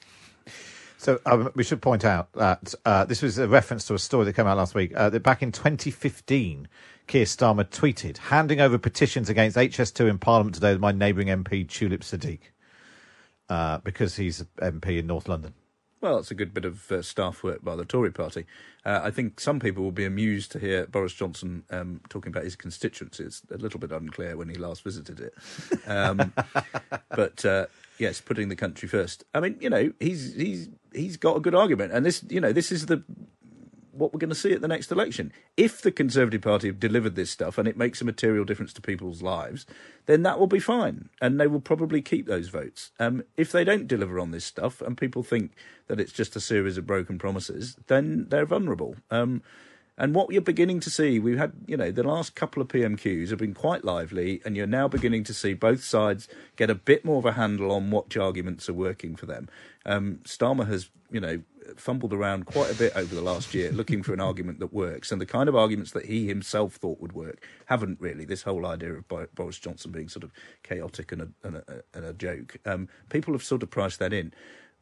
So 0.99 1.19
um, 1.27 1.51
we 1.57 1.65
should 1.65 1.83
point 1.83 2.05
out 2.05 2.33
that 2.35 2.75
uh, 2.85 3.07
this 3.07 3.23
was 3.23 3.39
a 3.39 3.49
reference 3.49 3.87
to 3.87 3.95
a 3.95 3.99
story 3.99 4.27
that 4.27 4.35
came 4.35 4.47
out 4.47 4.57
last 4.57 4.75
week. 4.75 4.93
Uh, 4.95 5.11
that 5.11 5.23
back 5.23 5.43
in 5.43 5.51
2015, 5.51 6.69
Keir 7.11 7.25
Starmer 7.25 7.65
tweeted, 7.65 8.19
handing 8.19 8.61
over 8.61 8.79
petitions 8.79 9.29
against 9.29 9.57
HS2 9.57 10.09
in 10.09 10.19
Parliament 10.19 10.55
today 10.55 10.75
to 10.75 10.79
my 10.79 10.93
neighbouring 10.93 11.27
MP, 11.27 11.69
Tulip 11.69 12.03
Siddiq, 12.03 12.39
uh, 13.49 13.79
because 13.79 14.15
he's 14.15 14.45
MP 14.59 15.01
in 15.01 15.09
North 15.09 15.29
London. 15.29 15.55
Well, 16.01 16.19
it's 16.19 16.31
a 16.31 16.37
good 16.37 16.55
bit 16.55 16.65
of 16.65 16.93
uh, 16.93 17.03
staff 17.03 17.43
work 17.43 17.65
by 17.65 17.75
the 17.75 17.85
Tory 17.85 18.13
party. 18.13 18.47
Uh, 18.87 19.01
I 19.03 19.11
think 19.11 19.41
some 19.41 19.59
people 19.59 19.83
will 19.83 19.91
be 19.91 20.05
amused 20.05 20.53
to 20.53 20.61
hear 20.61 20.87
Boris 20.87 21.13
Johnson 21.13 21.65
um, 21.71 22.01
talking 22.09 22.31
about 22.31 22.45
his 22.45 22.55
constituency. 22.55 23.25
It's 23.25 23.43
a 23.51 23.59
little 23.59 23.81
bit 23.81 23.91
unclear 23.91 24.37
when 24.37 24.49
he 24.49 24.55
last 24.55 24.85
visited 24.85 25.19
it. 25.19 25.35
Um, 25.89 26.33
but 27.11 27.45
uh, 27.45 27.67
yes, 27.99 28.21
putting 28.21 28.51
the 28.51 28.57
country 28.57 28.89
first. 28.89 29.25
I 29.35 29.41
mean, 29.41 29.57
you 29.61 29.69
know, 29.69 29.93
he's 29.99 30.37
he's 30.37 30.69
he's 30.95 31.17
got 31.17 31.37
a 31.37 31.41
good 31.41 31.57
argument, 31.57 31.93
and 31.93 32.07
this, 32.07 32.25
you 32.29 32.41
know, 32.41 32.53
this 32.53 32.71
is 32.71 32.87
the 32.87 33.03
what 33.93 34.13
we're 34.13 34.19
going 34.19 34.31
to 34.31 34.35
see 34.35 34.53
at 34.53 34.61
the 34.61 34.69
next 34.69 34.91
election. 34.91 35.33
If 35.57 35.83
the 35.83 35.93
Conservative 35.93 36.43
Party 36.43 36.69
have 36.69 36.81
delivered 36.81 37.15
this 37.15 37.31
stuff 37.31 37.59
and 37.59 37.67
it 37.67 37.77
makes 37.77 38.01
a 38.01 38.05
material 38.05 38.45
difference 38.45 38.73
to 38.75 38.81
people's 38.81 39.23
lives, 39.23 39.67
then 40.07 40.23
that 40.23 40.39
will 40.39 40.47
be 40.47 40.61
fine, 40.61 41.09
and 41.21 41.39
they 41.41 41.47
will 41.47 41.61
probably 41.61 42.03
keep 42.03 42.27
those 42.27 42.49
votes. 42.49 42.91
Um, 42.99 43.23
if 43.37 43.53
they 43.53 43.65
don't 43.65 43.89
deliver 43.89 44.19
on 44.19 44.31
this 44.31 44.45
stuff 44.45 44.81
and 44.81 44.97
people 44.97 45.23
think 45.23 45.53
that 45.89 46.01
it's 46.01 46.13
just 46.13 46.37
a 46.37 46.41
series 46.41 46.79
of 46.79 46.87
broken 46.87 47.19
promises, 47.19 47.77
then 47.87 48.27
they're 48.29 48.47
vulnerable. 48.47 48.97
Um, 49.11 49.43
and 50.01 50.15
what 50.15 50.33
you're 50.33 50.41
beginning 50.41 50.81
to 50.81 50.91
see, 50.91 51.19
we've 51.19 51.37
had, 51.37 51.53
you 51.67 51.77
know, 51.77 51.91
the 51.91 52.03
last 52.03 52.35
couple 52.35 52.63
of 52.63 52.69
PMQs 52.69 53.29
have 53.29 53.39
been 53.39 53.53
quite 53.53 53.85
lively, 53.85 54.41
and 54.47 54.57
you're 54.57 54.67
now 54.67 54.89
beginning 54.89 55.25
to 55.25 55.35
see 55.35 55.53
both 55.53 55.85
sides 55.85 56.27
get 56.57 56.71
a 56.71 56.75
bit 56.75 57.05
more 57.05 57.19
of 57.19 57.27
a 57.27 57.33
handle 57.33 57.71
on 57.71 57.91
what 57.91 58.17
arguments 58.17 58.67
are 58.71 58.75
working 58.75 59.15
for 59.15 59.27
them. 59.27 59.51
Um, 59.85 60.21
Starmer 60.25 60.67
has, 60.69 60.89
you 61.11 61.21
know, 61.21 61.43
fumbled 61.77 62.15
around 62.15 62.47
quite 62.47 62.73
a 62.73 62.75
bit 62.75 62.93
over 62.97 63.15
the 63.15 63.21
last 63.21 63.55
year 63.55 63.71
looking 63.71 64.03
for 64.03 64.15
an 64.15 64.21
argument 64.21 64.59
that 64.61 64.73
works, 64.73 65.13
and 65.13 65.21
the 65.21 65.27
kind 65.27 65.51
of 65.51 65.55
arguments 65.55 65.93
that 65.93 66.07
he 66.07 66.27
himself 66.27 66.77
thought 66.77 66.99
would 67.03 67.13
work 67.13 67.47
haven't 67.67 68.01
really. 68.01 68.25
This 68.25 68.43
whole 68.43 68.65
idea 68.65 68.95
of 68.95 69.05
Boris 69.35 69.59
Johnson 69.59 69.93
being 69.93 70.09
sort 70.09 70.25
of 70.25 70.33
chaotic 70.63 71.13
and 71.13 71.21
a, 71.21 71.29
and 71.43 71.57
a, 71.57 71.83
and 71.93 72.07
a 72.07 72.15
joke, 72.15 72.57
um, 72.65 72.89
people 73.11 73.35
have 73.35 73.45
sort 73.45 73.63
of 73.63 73.69
priced 73.69 73.99
that 73.99 74.15
in. 74.15 74.33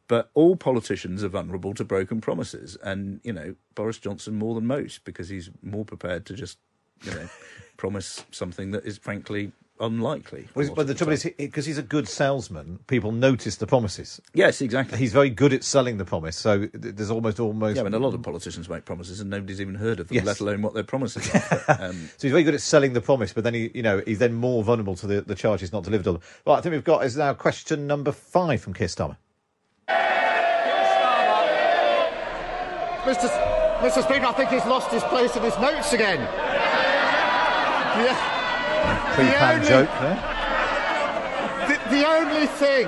But 0.09 0.29
all 0.33 0.55
politicians 0.57 1.23
are 1.23 1.29
vulnerable 1.29 1.73
to 1.75 1.85
broken 1.85 2.19
promises, 2.19 2.77
and 2.83 3.21
you 3.23 3.31
know 3.31 3.55
Boris 3.75 3.97
Johnson 3.99 4.35
more 4.35 4.55
than 4.55 4.65
most 4.67 5.05
because 5.05 5.29
he's 5.29 5.49
more 5.61 5.85
prepared 5.85 6.25
to 6.25 6.33
just, 6.33 6.57
you 7.03 7.11
know, 7.11 7.29
promise 7.77 8.25
something 8.31 8.71
that 8.71 8.85
is 8.85 8.97
frankly 8.97 9.51
unlikely. 9.79 10.47
Well, 10.55 10.73
but 10.75 10.87
the 10.87 10.93
trouble 10.93 11.13
is, 11.13 11.23
because 11.37 11.65
he's 11.65 11.77
a 11.77 11.83
good 11.83 12.07
salesman, 12.07 12.79
people 12.87 13.11
notice 13.11 13.55
the 13.57 13.67
promises. 13.67 14.19
Yes, 14.33 14.61
exactly. 14.61 14.97
He's 14.97 15.13
very 15.13 15.29
good 15.29 15.53
at 15.53 15.63
selling 15.63 15.97
the 15.97 16.05
promise, 16.05 16.35
so 16.35 16.67
there's 16.73 17.11
almost 17.11 17.39
almost. 17.39 17.75
Yeah, 17.75 17.81
I 17.81 17.85
mean, 17.85 17.93
a 17.93 17.99
lot 17.99 18.13
of 18.15 18.21
politicians 18.23 18.67
make 18.67 18.85
promises 18.85 19.19
and 19.21 19.29
nobody's 19.29 19.61
even 19.61 19.75
heard 19.75 19.99
of 19.99 20.07
them, 20.07 20.15
Yes. 20.15 20.25
let 20.25 20.39
alone 20.39 20.63
what 20.63 20.73
their 20.73 20.83
promises 20.83 21.29
are. 21.33 21.63
But, 21.67 21.81
um, 21.81 22.09
So 22.17 22.23
he's 22.27 22.31
very 22.31 22.43
good 22.43 22.55
at 22.55 22.61
selling 22.61 22.93
the 22.93 23.01
promise, 23.01 23.31
but 23.31 23.43
then 23.43 23.53
he, 23.53 23.69
you 23.75 23.83
know, 23.83 24.01
he's 24.05 24.19
then 24.19 24.33
more 24.33 24.63
vulnerable 24.63 24.95
to 24.95 25.07
the, 25.07 25.21
the 25.21 25.35
charges 25.35 25.71
not 25.71 25.83
delivered 25.83 26.07
on. 26.07 26.13
them. 26.15 26.23
Right, 26.47 26.57
I 26.57 26.61
think 26.61 26.73
we've 26.73 26.83
got 26.83 27.05
is 27.05 27.15
now 27.15 27.33
question 27.35 27.85
number 27.85 28.11
five 28.11 28.59
from 28.61 28.73
Keir 28.73 28.87
Starmer. 28.87 29.17
Mr. 33.03 33.25
S- 33.25 33.83
Mr. 33.95 34.03
Speaker, 34.03 34.25
I 34.25 34.33
think 34.33 34.49
he's 34.49 34.65
lost 34.65 34.91
his 34.91 35.03
place 35.03 35.35
in 35.35 35.43
his 35.43 35.57
notes 35.59 35.93
again. 35.93 36.19
Yeah. 37.99 39.13
Pre-planned 39.15 39.57
only- 39.57 39.69
joke 39.69 39.89
there. 39.99 40.35
The, 41.67 41.95
the 41.95 42.07
only 42.07 42.47
thing, 42.47 42.87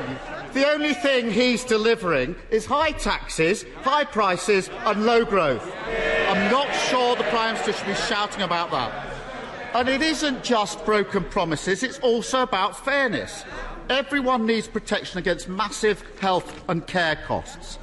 the 0.54 0.68
only 0.70 0.94
thing 0.94 1.32
he's 1.32 1.64
delivering 1.64 2.36
is 2.50 2.66
high 2.66 2.92
taxes, 2.92 3.66
high 3.84 4.04
prices, 4.06 4.70
and 4.86 5.06
low 5.06 5.24
growth. 5.26 5.70
I'm 6.30 6.52
not 6.52 6.68
sure 6.90 7.16
the 7.16 7.24
Prime 7.26 7.54
Minister 7.54 7.74
should 7.74 7.88
be 7.88 7.96
shouting 7.96 8.42
about 8.42 8.72
that. 8.72 9.08
And 9.74 9.88
it 9.88 10.02
isn't 10.02 10.44
just 10.44 10.84
broken 10.86 11.24
promises, 11.24 11.84
it's 11.84 12.00
also 12.00 12.42
about 12.42 12.84
fairness. 12.84 13.46
Everyone 13.90 14.46
needs 14.46 14.68
protection 14.68 15.20
against 15.20 15.48
massive 15.50 16.04
health 16.20 16.64
and 16.70 16.86
care 16.88 17.18
costs. 17.28 17.78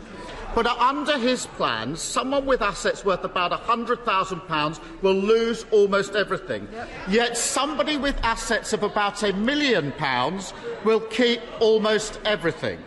But 0.54 0.66
under 0.66 1.18
his 1.18 1.46
plans, 1.46 2.00
someone 2.00 2.46
with 2.46 2.62
assets 2.62 3.04
worth 3.04 3.24
about 3.24 3.52
£100,000 3.52 4.80
will 5.02 5.14
lose 5.14 5.64
almost 5.70 6.16
everything. 6.16 6.66
Yet 7.08 7.36
somebody 7.36 7.96
with 7.96 8.18
assets 8.24 8.72
of 8.72 8.82
about 8.82 9.22
a 9.22 9.32
million 9.32 9.92
pounds 9.92 10.52
will 10.84 11.00
keep 11.00 11.40
almost 11.60 12.20
everything. 12.24 12.78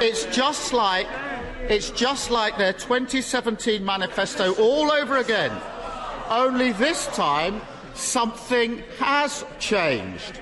It's 0.00 0.24
just 0.26 0.72
like 0.72 1.06
it's 1.68 1.90
just 1.90 2.30
like 2.30 2.58
their 2.58 2.74
2017 2.74 3.82
manifesto 3.82 4.54
all 4.56 4.92
over 4.92 5.16
again. 5.16 5.50
Only 6.28 6.72
this 6.72 7.06
time 7.08 7.62
something 7.94 8.82
has 8.98 9.46
changed. 9.58 10.40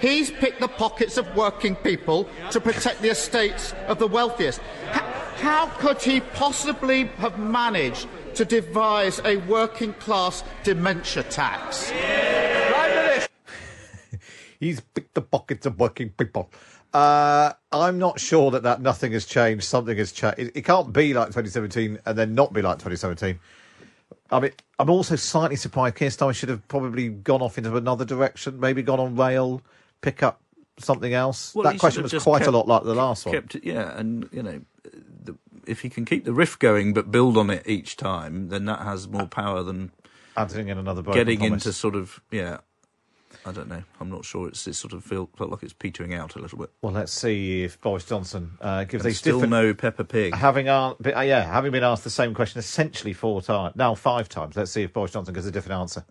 He's 0.00 0.30
picked 0.30 0.60
the 0.60 0.68
pockets 0.68 1.16
of 1.16 1.34
working 1.36 1.76
people 1.76 2.28
to 2.50 2.60
protect 2.60 3.02
the 3.02 3.10
estates 3.10 3.72
of 3.86 3.98
the 3.98 4.06
wealthiest. 4.06 4.60
H- 4.92 5.02
how 5.40 5.66
could 5.78 6.02
he 6.02 6.20
possibly 6.20 7.04
have 7.18 7.38
managed 7.38 8.08
to 8.34 8.44
devise 8.44 9.20
a 9.24 9.36
working 9.38 9.92
class 9.94 10.44
dementia 10.64 11.22
tax? 11.24 11.90
He's 14.60 14.80
picked 14.80 15.14
the 15.14 15.22
pockets 15.22 15.66
of 15.66 15.78
working 15.78 16.10
people. 16.10 16.50
Uh, 16.92 17.52
I'm 17.70 17.98
not 17.98 18.18
sure 18.18 18.50
that 18.50 18.62
that 18.64 18.80
nothing 18.80 19.12
has 19.12 19.26
changed. 19.26 19.64
Something 19.64 19.96
has 19.98 20.10
changed. 20.10 20.38
It, 20.38 20.56
it 20.56 20.62
can't 20.64 20.92
be 20.92 21.14
like 21.14 21.28
2017 21.28 21.98
and 22.04 22.18
then 22.18 22.34
not 22.34 22.52
be 22.52 22.62
like 22.62 22.78
2017. 22.78 23.38
I 24.30 24.40
mean, 24.40 24.52
I'm 24.78 24.90
also 24.90 25.16
slightly 25.16 25.56
surprised. 25.56 25.96
Keir 25.96 26.08
Starmer 26.08 26.34
should 26.34 26.48
have 26.48 26.66
probably 26.68 27.08
gone 27.08 27.42
off 27.42 27.58
into 27.58 27.76
another 27.76 28.04
direction. 28.04 28.58
Maybe 28.58 28.82
gone 28.82 29.00
on 29.00 29.16
rail, 29.16 29.62
pick 30.00 30.22
up 30.22 30.40
something 30.78 31.12
else. 31.14 31.54
Well, 31.54 31.64
that 31.64 31.78
question 31.78 32.02
was 32.02 32.12
quite 32.12 32.38
kept- 32.40 32.48
a 32.48 32.50
lot 32.50 32.68
like 32.68 32.84
the 32.84 32.94
last 32.94 33.26
one. 33.26 33.34
kept 33.34 33.54
it, 33.54 33.64
yeah, 33.64 33.98
and 33.98 34.28
you 34.32 34.42
know, 34.42 34.60
the, 34.77 34.77
if 35.68 35.82
he 35.82 35.88
can 35.90 36.04
keep 36.04 36.24
the 36.24 36.32
riff 36.32 36.58
going 36.58 36.92
but 36.92 37.10
build 37.10 37.36
on 37.36 37.50
it 37.50 37.62
each 37.66 37.96
time, 37.96 38.48
then 38.48 38.64
that 38.66 38.80
has 38.80 39.08
more 39.08 39.26
power 39.26 39.62
than 39.62 39.92
adding 40.36 40.68
in 40.68 40.78
another 40.78 41.02
broken 41.02 41.20
getting 41.20 41.42
into 41.44 41.72
sort 41.72 41.94
of 41.94 42.20
yeah. 42.30 42.58
I 43.46 43.52
don't 43.52 43.68
know. 43.68 43.82
I'm 44.00 44.10
not 44.10 44.24
sure. 44.24 44.48
It's 44.48 44.66
it 44.66 44.74
sort 44.74 44.92
of 44.92 45.04
feel, 45.04 45.30
felt 45.36 45.50
like 45.50 45.62
it's 45.62 45.72
petering 45.72 46.12
out 46.12 46.34
a 46.34 46.38
little 46.38 46.58
bit. 46.58 46.70
Well, 46.82 46.92
let's 46.92 47.12
see 47.12 47.62
if 47.62 47.80
Boris 47.80 48.04
Johnson 48.04 48.58
uh, 48.60 48.84
gives 48.84 49.04
And 49.04 49.12
a 49.12 49.14
still 49.14 49.36
different- 49.38 49.50
no 49.52 49.74
Peppa 49.74 50.04
Pig. 50.04 50.34
Having 50.34 50.68
uh, 50.68 50.94
uh, 51.04 51.20
yeah, 51.20 51.44
having 51.44 51.72
been 51.72 51.84
asked 51.84 52.04
the 52.04 52.10
same 52.10 52.34
question 52.34 52.58
essentially 52.58 53.12
four 53.12 53.40
times, 53.40 53.76
now 53.76 53.94
five 53.94 54.28
times. 54.28 54.56
Let's 54.56 54.70
see 54.70 54.82
if 54.82 54.92
Boris 54.92 55.12
Johnson 55.12 55.34
gives 55.34 55.46
a 55.46 55.50
different 55.50 55.80
answer. 55.80 56.04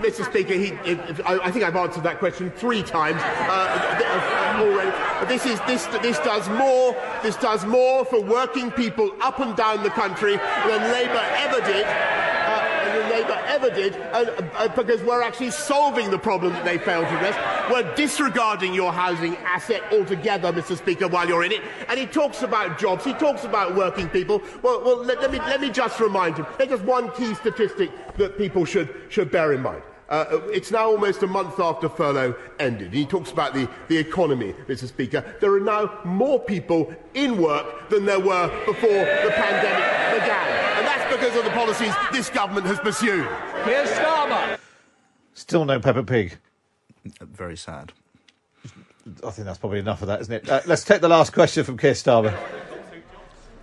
Mr. 0.00 0.24
Speaker, 0.24 0.54
he, 0.54 0.68
it, 0.90 0.98
I, 1.26 1.38
I 1.44 1.50
think 1.50 1.64
I've 1.64 1.76
answered 1.76 2.04
that 2.04 2.18
question 2.18 2.50
three 2.50 2.82
times 2.82 3.20
uh, 3.20 3.46
uh, 3.50 4.62
already. 4.62 4.89
This 5.30 5.46
is 5.46 5.60
this 5.60 5.86
this 6.02 6.18
does 6.18 6.48
more. 6.48 6.96
This 7.22 7.36
does 7.36 7.64
more 7.64 8.04
for 8.04 8.20
working 8.20 8.72
people 8.72 9.12
up 9.20 9.38
and 9.38 9.54
down 9.54 9.84
the 9.84 9.90
country 9.90 10.36
than 10.36 10.92
Labour 10.92 11.22
ever 11.36 11.60
did. 11.64 11.86
Uh, 11.86 13.08
Labour 13.08 13.40
ever 13.46 13.70
did, 13.70 13.94
uh, 14.12 14.66
because 14.74 15.00
we're 15.02 15.22
actually 15.22 15.52
solving 15.52 16.10
the 16.10 16.18
problem 16.18 16.52
that 16.52 16.64
they 16.64 16.78
failed 16.78 17.06
to 17.06 17.14
address. 17.14 17.70
We're 17.70 17.94
disregarding 17.94 18.74
your 18.74 18.92
housing 18.92 19.36
asset 19.36 19.82
altogether, 19.92 20.52
Mr. 20.52 20.76
Speaker, 20.76 21.06
while 21.06 21.28
you're 21.28 21.44
in 21.44 21.52
it. 21.52 21.60
And 21.88 22.00
he 22.00 22.06
talks 22.06 22.42
about 22.42 22.76
jobs. 22.76 23.04
He 23.04 23.12
talks 23.12 23.44
about 23.44 23.76
working 23.76 24.08
people. 24.08 24.42
Well, 24.62 24.82
well 24.82 24.96
let, 25.04 25.20
let 25.20 25.30
me 25.30 25.38
let 25.38 25.60
me 25.60 25.70
just 25.70 26.00
remind 26.00 26.38
him. 26.38 26.46
There's 26.58 26.70
just 26.70 26.82
one 26.82 27.12
key 27.12 27.34
statistic 27.36 27.92
that 28.16 28.36
people 28.36 28.64
should 28.64 28.92
should 29.10 29.30
bear 29.30 29.52
in 29.52 29.62
mind. 29.62 29.82
Uh, 30.10 30.40
it's 30.46 30.72
now 30.72 30.90
almost 30.90 31.22
a 31.22 31.26
month 31.26 31.60
after 31.60 31.88
furlough 31.88 32.34
ended. 32.58 32.92
He 32.92 33.06
talks 33.06 33.30
about 33.30 33.54
the, 33.54 33.68
the 33.86 33.96
economy, 33.96 34.54
Mr. 34.66 34.88
Speaker. 34.88 35.24
There 35.40 35.54
are 35.54 35.60
now 35.60 36.00
more 36.04 36.40
people 36.40 36.92
in 37.14 37.40
work 37.40 37.88
than 37.90 38.06
there 38.06 38.18
were 38.18 38.48
before 38.66 38.88
the 38.90 39.30
pandemic 39.30 40.20
began. 40.20 40.78
And 40.78 40.86
that's 40.86 41.14
because 41.14 41.36
of 41.36 41.44
the 41.44 41.50
policies 41.50 41.94
this 42.10 42.28
government 42.28 42.66
has 42.66 42.80
pursued. 42.80 43.28
Here's 43.64 43.88
Starmer. 43.90 44.58
Still 45.34 45.64
no 45.64 45.78
Peppa 45.78 46.02
Pig. 46.02 46.38
Very 47.20 47.56
sad. 47.56 47.92
I 49.24 49.30
think 49.30 49.46
that's 49.46 49.58
probably 49.58 49.78
enough 49.78 50.02
of 50.02 50.08
that, 50.08 50.20
isn't 50.22 50.34
it? 50.34 50.50
Uh, 50.50 50.60
let's 50.66 50.84
take 50.84 51.00
the 51.00 51.08
last 51.08 51.32
question 51.32 51.62
from 51.62 51.78
Keir 51.78 51.92
Starmer. 51.92 52.36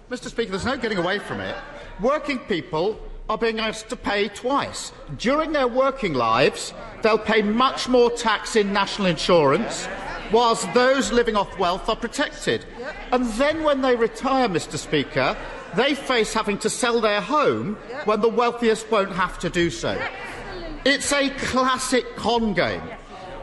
Mr. 0.09 0.29
Speaker, 0.29 0.51
there's 0.51 0.65
no 0.65 0.77
getting 0.77 0.97
away 0.97 1.19
from 1.19 1.41
it. 1.41 1.55
Working 1.99 2.39
people 2.39 2.97
are 3.29 3.37
being 3.37 3.59
asked 3.59 3.89
to 3.89 3.95
pay 3.95 4.29
twice. 4.29 4.91
During 5.17 5.51
their 5.51 5.67
working 5.67 6.13
lives, 6.13 6.73
they'll 7.01 7.17
pay 7.17 7.41
much 7.41 7.89
more 7.89 8.09
tax 8.11 8.55
in 8.55 8.73
national 8.73 9.07
insurance, 9.07 9.87
whilst 10.31 10.71
those 10.73 11.11
living 11.11 11.35
off 11.35 11.57
wealth 11.59 11.89
are 11.89 11.95
protected. 11.95 12.65
And 13.11 13.25
then 13.33 13.63
when 13.63 13.81
they 13.81 13.95
retire, 13.95 14.47
Mr. 14.47 14.77
Speaker, 14.77 15.37
they 15.75 15.95
face 15.95 16.33
having 16.33 16.57
to 16.59 16.69
sell 16.69 17.01
their 17.01 17.21
home 17.21 17.75
when 18.05 18.21
the 18.21 18.29
wealthiest 18.29 18.89
won't 18.89 19.11
have 19.11 19.39
to 19.39 19.49
do 19.49 19.69
so. 19.69 19.99
It's 20.85 21.11
a 21.11 21.29
classic 21.31 22.15
con 22.15 22.53
game, 22.53 22.83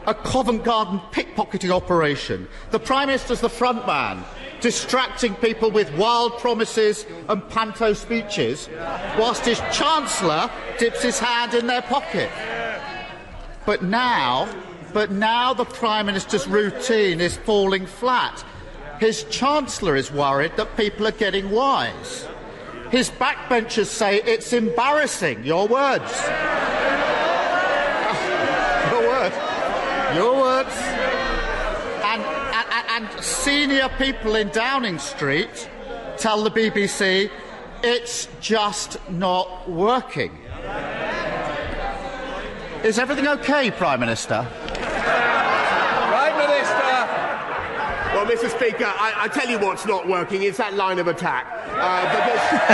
a 0.07 0.15
Covent 0.15 0.63
Garden 0.63 0.99
pickpocketing 1.11 1.69
operation. 1.69 2.47
The 2.71 2.79
Prime 2.79 3.07
Minister's 3.07 3.41
the 3.41 3.49
front 3.49 3.85
man, 3.85 4.23
distracting 4.65 5.35
people 5.35 5.69
with 5.69 5.95
wild 5.95 6.39
promises 6.39 7.05
and 7.29 7.47
panto 7.49 7.93
speeches, 7.93 8.67
whilst 9.15 9.45
his 9.45 9.59
Chancellor 9.71 10.49
dips 10.79 11.03
his 11.03 11.19
hand 11.19 11.53
in 11.53 11.67
their 11.67 11.83
pocket. 11.83 12.31
But 13.67 13.83
now, 13.83 14.49
but 14.91 15.11
now 15.11 15.53
the 15.53 15.65
Prime 15.65 16.07
Minister's 16.07 16.47
routine 16.47 17.21
is 17.21 17.37
falling 17.37 17.85
flat. 17.85 18.43
His 18.99 19.25
Chancellor 19.25 19.95
is 19.95 20.11
worried 20.11 20.57
that 20.57 20.75
people 20.75 21.05
are 21.05 21.11
getting 21.11 21.51
wise. 21.51 22.27
His 22.89 23.11
backbenchers 23.11 23.85
say 23.85 24.23
it's 24.23 24.51
embarrassing. 24.51 25.43
Your 25.43 25.67
words. 25.67 26.11
Your 28.91 29.07
words. 29.09 29.35
Your 30.15 30.41
words. 30.41 31.04
And, 32.15 32.23
and, 32.71 33.09
and 33.13 33.23
senior 33.23 33.89
people 33.97 34.35
in 34.35 34.47
Downing 34.49 34.99
Street 34.99 35.69
tell 36.17 36.41
the 36.43 36.49
BBC 36.49 37.29
it's 37.83 38.29
just 38.39 38.97
not 39.09 39.69
working. 39.69 40.31
Is 42.85 42.99
everything 42.99 43.27
okay, 43.27 43.69
Prime 43.69 43.99
Minister? 43.99 44.47
Prime 44.53 46.37
Minister! 46.37 46.95
Well, 48.15 48.25
Mr. 48.27 48.49
Speaker, 48.49 48.85
I, 48.85 49.13
I 49.17 49.27
tell 49.27 49.49
you 49.49 49.59
what's 49.59 49.85
not 49.85 50.07
working. 50.07 50.43
It's 50.43 50.57
that 50.59 50.73
line 50.73 50.99
of 50.99 51.07
attack. 51.07 51.45
Uh, 51.67 52.01
because 52.15 52.39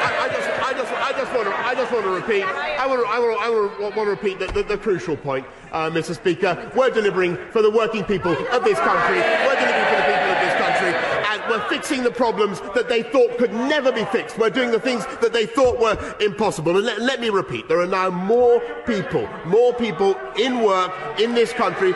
I, 0.00 0.16
I 0.22 0.28
just, 0.32 0.48
I 0.62 0.72
just, 0.72 0.92
I 0.92 1.12
just 1.12 1.25
want 1.36 1.48
to, 1.48 1.66
I 1.66 1.74
just 1.74 1.92
want 1.92 2.04
to 2.04 2.10
repeat. 2.10 2.42
I 2.44 2.86
want 2.86 3.00
to, 3.02 3.08
I 3.08 3.18
want 3.18 3.38
to, 3.38 3.84
I 3.84 3.88
want 3.88 3.94
to, 3.94 4.04
repeat 4.04 4.38
the, 4.38 4.46
the, 4.46 4.62
the 4.62 4.78
crucial 4.78 5.16
point, 5.16 5.46
uh, 5.72 5.90
Mr. 5.90 6.14
Speaker. 6.14 6.70
We're 6.74 6.90
delivering 6.90 7.36
for 7.50 7.62
the 7.62 7.70
working 7.70 8.04
people 8.04 8.32
of 8.32 8.64
this 8.64 8.78
country. 8.78 9.18
We're 9.18 9.60
delivering 9.60 9.86
for 9.86 9.96
the 9.96 10.08
people 10.08 10.30
of 10.32 10.40
this 10.40 10.54
country, 10.56 10.92
and 11.28 11.50
we're 11.50 11.68
fixing 11.68 12.02
the 12.02 12.10
problems 12.10 12.60
that 12.74 12.88
they 12.88 13.02
thought 13.02 13.36
could 13.38 13.52
never 13.52 13.92
be 13.92 14.04
fixed. 14.06 14.38
We're 14.38 14.50
doing 14.50 14.70
the 14.70 14.80
things 14.80 15.04
that 15.20 15.32
they 15.32 15.46
thought 15.46 15.78
were 15.78 16.16
impossible. 16.20 16.76
And 16.76 16.86
let, 16.86 17.00
let 17.00 17.20
me 17.20 17.28
repeat: 17.28 17.68
there 17.68 17.80
are 17.80 17.86
now 17.86 18.10
more 18.10 18.60
people, 18.86 19.28
more 19.44 19.74
people 19.74 20.18
in 20.38 20.62
work 20.62 20.92
in 21.20 21.34
this 21.34 21.52
country, 21.52 21.92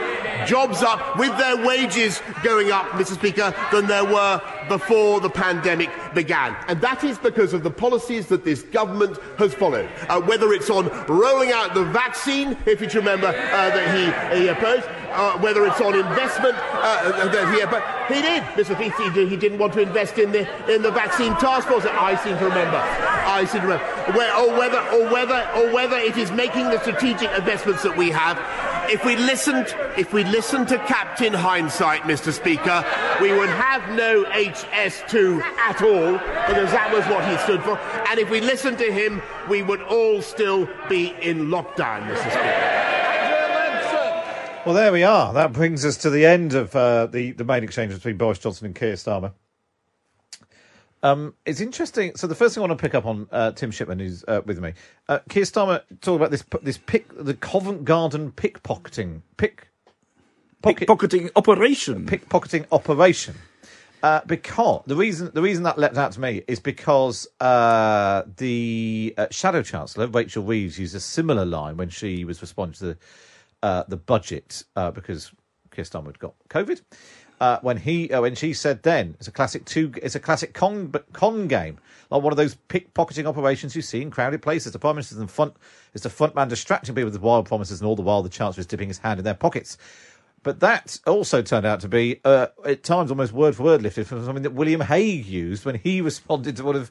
jobs 0.47 0.83
up, 0.83 1.19
with 1.19 1.37
their 1.39 1.57
wages 1.67 2.21
going 2.43 2.71
up, 2.71 2.87
Mr. 2.91 3.15
Speaker, 3.15 3.55
than 3.73 3.87
there 3.87 4.05
were 4.05 4.41
before 4.69 5.21
the 5.21 5.31
pandemic 5.31 5.91
began. 6.15 6.57
And 6.69 6.81
that 6.81 7.03
is 7.05 7.19
because 7.19 7.53
of 7.53 7.63
the 7.63 7.71
policies 7.71 8.27
that 8.27 8.45
this 8.45 8.63
government 8.63 9.19
has 9.39 9.55
followed. 9.55 9.89
Uh, 10.09 10.21
whether 10.21 10.53
it's 10.53 10.71
on 10.71 10.89
rolling 11.07 11.53
out 11.53 11.75
the 11.75 11.85
vaccine, 11.85 12.57
if 12.67 12.81
you 12.81 12.89
remember 13.01 13.29
uh, 13.29 13.33
that 13.33 14.35
he, 14.35 14.41
he 14.41 14.49
opposed, 14.49 14.87
uh, 15.13 15.39
whether 15.39 15.67
it's 15.67 15.81
on 15.81 15.95
investment 15.95 16.55
uh, 16.57 17.27
that 17.29 17.55
he, 17.55 17.65
but 17.67 17.83
he 18.15 18.23
did, 18.23 18.43
Mr. 18.55 18.77
Speaker, 18.77 19.27
he 19.27 19.37
didn't 19.37 19.59
want 19.59 19.73
to 19.73 19.81
invest 19.81 20.19
in 20.19 20.33
the 20.33 20.41
in 20.73 20.83
the 20.83 20.91
vaccine 20.91 21.33
task 21.37 21.69
force. 21.69 21.85
I 21.85 22.17
seem 22.23 22.39
to 22.39 22.45
remember. 22.45 22.77
I 22.77 23.45
seem 23.45 23.63
to 23.63 23.67
remember. 23.67 24.00
Or 24.11 24.59
whether, 24.59 24.79
or 24.79 25.11
whether, 25.11 25.49
or 25.55 25.73
whether 25.73 25.97
it 25.97 26.17
is 26.17 26.31
making 26.33 26.65
the 26.65 26.81
strategic 26.81 27.31
investments 27.33 27.83
that 27.83 27.97
we 27.97 28.11
have. 28.11 28.39
If 28.91 29.05
we 29.05 29.15
listened, 29.15 29.75
if 29.97 30.13
we 30.13 30.25
listened 30.25 30.69
to 30.69 30.79
Captain 30.79 31.33
Hindsight, 31.33 32.03
Mr. 32.03 32.33
Speaker, 32.33 32.85
we 33.21 33.33
would 33.33 33.49
have 33.49 33.89
no 33.95 34.25
HS2 34.25 35.41
at 35.41 35.81
all 35.83 36.13
because 36.49 36.71
that 36.73 36.91
was 36.93 37.05
what 37.07 37.25
he 37.29 37.37
stood 37.39 37.63
for. 37.63 37.79
And 38.09 38.19
if 38.19 38.29
we 38.31 38.41
listened 38.41 38.79
to 38.79 38.93
him, 38.93 39.23
we 39.49 39.63
would 39.63 39.83
all 39.83 40.23
still 40.23 40.69
be 40.89 41.15
in 41.23 41.47
lockdown, 41.47 42.09
Mr. 42.09 42.31
Speaker. 42.31 42.81
Well, 44.67 44.75
there 44.75 44.93
we 44.93 45.05
are. 45.05 45.33
That 45.33 45.53
brings 45.55 45.87
us 45.87 45.97
to 45.99 46.11
the 46.11 46.27
end 46.27 46.53
of 46.53 46.77
uh, 46.77 47.07
the 47.07 47.33
the 47.33 47.45
main 47.45 47.65
exchange 47.65 47.95
between 47.95 48.19
Boris 48.19 48.39
Johnson 48.39 48.67
and 48.67 48.75
Keir 48.75 48.93
Starmer. 48.93 49.33
Um, 51.03 51.35
it's 51.47 51.61
interesting. 51.61 52.15
So 52.17 52.27
the 52.27 52.35
first 52.35 52.55
thing 52.55 52.63
I 52.63 52.67
want 52.67 52.79
to 52.79 52.83
pick 52.83 52.95
up 52.95 53.07
on 53.07 53.27
uh, 53.33 53.53
Tim 53.53 53.71
Shipman, 53.71 53.99
who's 53.99 54.25
uh, 54.29 54.43
with 54.45 54.59
me. 54.61 54.75
Uh, 55.09 55.21
Keir 55.29 55.45
Starmer 55.45 55.83
talked 56.01 56.17
about 56.17 56.31
this 56.31 56.45
this 56.63 56.79
pick 56.79 57.07
the 57.17 57.35
Covent 57.35 57.85
Garden 57.85 58.33
pickpocketing 58.33 59.23
pick 59.37 59.69
pickpocketing 60.63 61.31
operation 61.37 62.07
pickpocketing 62.07 62.67
operation. 62.71 63.35
Uh, 64.03 64.23
because 64.27 64.83
the 64.87 64.97
reason 64.97 65.31
the 65.35 65.43
reason 65.43 65.63
that 65.65 65.79
leapt 65.79 65.97
out 65.97 66.13
to 66.13 66.21
me 66.21 66.43
is 66.49 66.59
because 66.59 67.27
uh, 67.41 68.23
the 68.39 69.15
uh, 69.19 69.27
shadow 69.31 69.63
chancellor 69.63 70.07
Rachel 70.07 70.43
Reeves 70.43 70.79
used 70.79 70.95
a 70.95 71.01
similar 71.01 71.45
line 71.45 71.77
when 71.77 71.91
she 71.91 72.25
was 72.25 72.41
responding 72.41 72.75
to 72.79 72.85
the 72.87 72.99
uh, 73.63 73.85
the 73.89 73.99
budget 73.99 74.65
uh, 74.75 74.91
because 74.91 75.33
Keir 75.71 75.85
Starmer 75.85 76.07
had 76.07 76.19
got 76.19 76.35
COVID. 76.49 76.81
Uh, 77.41 77.59
when 77.63 77.79
he 77.79 78.11
uh, 78.13 78.21
when 78.21 78.35
she 78.35 78.53
said 78.53 78.83
then 78.83 79.15
it's 79.19 79.27
a 79.27 79.33
classic 79.33 79.65
two 79.65 79.91
it's 80.03 80.15
a 80.15 80.21
classic 80.21 80.53
con 80.53 80.93
con 81.15 81.49
game 81.49 81.79
like 82.11 82.23
one 82.23 82.33
of 82.33 82.37
those 82.37 82.57
pickpocketing 82.69 83.27
operations 83.27 83.77
you 83.77 83.83
see 83.83 84.03
in 84.03 84.11
crowded 84.11 84.43
places. 84.43 84.73
The 84.73 84.79
prime 84.79 84.97
minister 84.97 85.23
is 85.23 85.31
front 85.31 85.55
is 85.95 86.03
the 86.03 86.11
front 86.11 86.35
man 86.35 86.49
distracting 86.49 86.95
people 86.95 87.11
with 87.11 87.21
wild 87.21 87.47
promises, 87.47 87.81
and 87.81 87.89
all 87.89 87.97
the 87.97 88.03
while 88.03 88.23
the 88.23 88.29
chancellor 88.29 88.61
is 88.61 88.67
dipping 88.67 88.89
his 88.89 88.99
hand 88.99 89.19
in 89.21 89.25
their 89.25 89.35
pockets. 89.35 89.79
But 90.43 90.61
that 90.61 90.99
also 91.07 91.43
turned 91.43 91.67
out 91.67 91.81
to 91.81 91.89
be, 91.89 92.21
uh, 92.25 92.47
at 92.65 92.83
times, 92.83 93.11
almost 93.11 93.33
word 93.33 93.55
for 93.55 93.65
word 93.65 93.83
lifted 93.83 94.07
from 94.07 94.25
something 94.25 94.43
that 94.43 94.55
William 94.55 94.81
Hague 94.81 95.27
used 95.27 95.65
when 95.65 95.75
he 95.75 96.01
responded 96.01 96.57
to 96.57 96.65
one 96.65 96.77
of, 96.77 96.91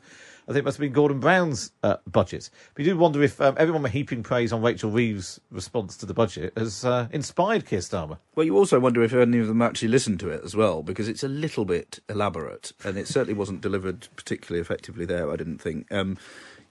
I 0.50 0.54
think 0.54 0.64
it 0.64 0.66
must 0.66 0.78
have 0.78 0.82
been 0.82 0.93
Gordon 0.93 1.20
Brown's 1.20 1.72
uh, 1.84 1.97
budget. 2.08 2.50
But 2.74 2.84
you 2.84 2.91
do 2.91 2.97
wonder 2.97 3.22
if 3.22 3.39
um, 3.39 3.54
everyone 3.60 3.84
were 3.84 3.89
heaping 3.89 4.24
praise 4.24 4.52
on 4.52 4.64
Rachel 4.64 4.89
Reeves' 4.89 5.39
response 5.52 5.95
to 5.97 6.08
the 6.08 6.14
budget 6.16 6.54
has 6.58 6.84
uh, 6.84 7.08
inspired 7.12 7.68
Keir 7.68 7.80
Starmer. 7.80 8.18
Well, 8.34 8.47
you 8.47 8.58
also 8.58 8.80
wonder 8.80 9.04
if 9.04 9.14
any 9.14 9.38
of 9.38 9.45
them 9.45 9.62
actually 9.62 9.89
listened 9.89 10.20
to 10.22 10.30
it 10.30 10.41
as 10.43 10.56
well, 10.56 10.82
because 10.82 11.08
it's 11.08 11.24
a 11.24 11.28
little 11.28 11.66
bit 11.66 12.00
elaborate, 12.10 12.74
and 12.84 12.97
it 12.97 13.08
certainly 13.08 13.36
wasn't 13.36 13.62
delivered 13.62 14.08
particularly 14.16 14.60
effectively 14.60 15.06
there. 15.06 15.32
I 15.32 15.36
didn't 15.36 15.60
think. 15.60 15.91
Um, 15.91 16.18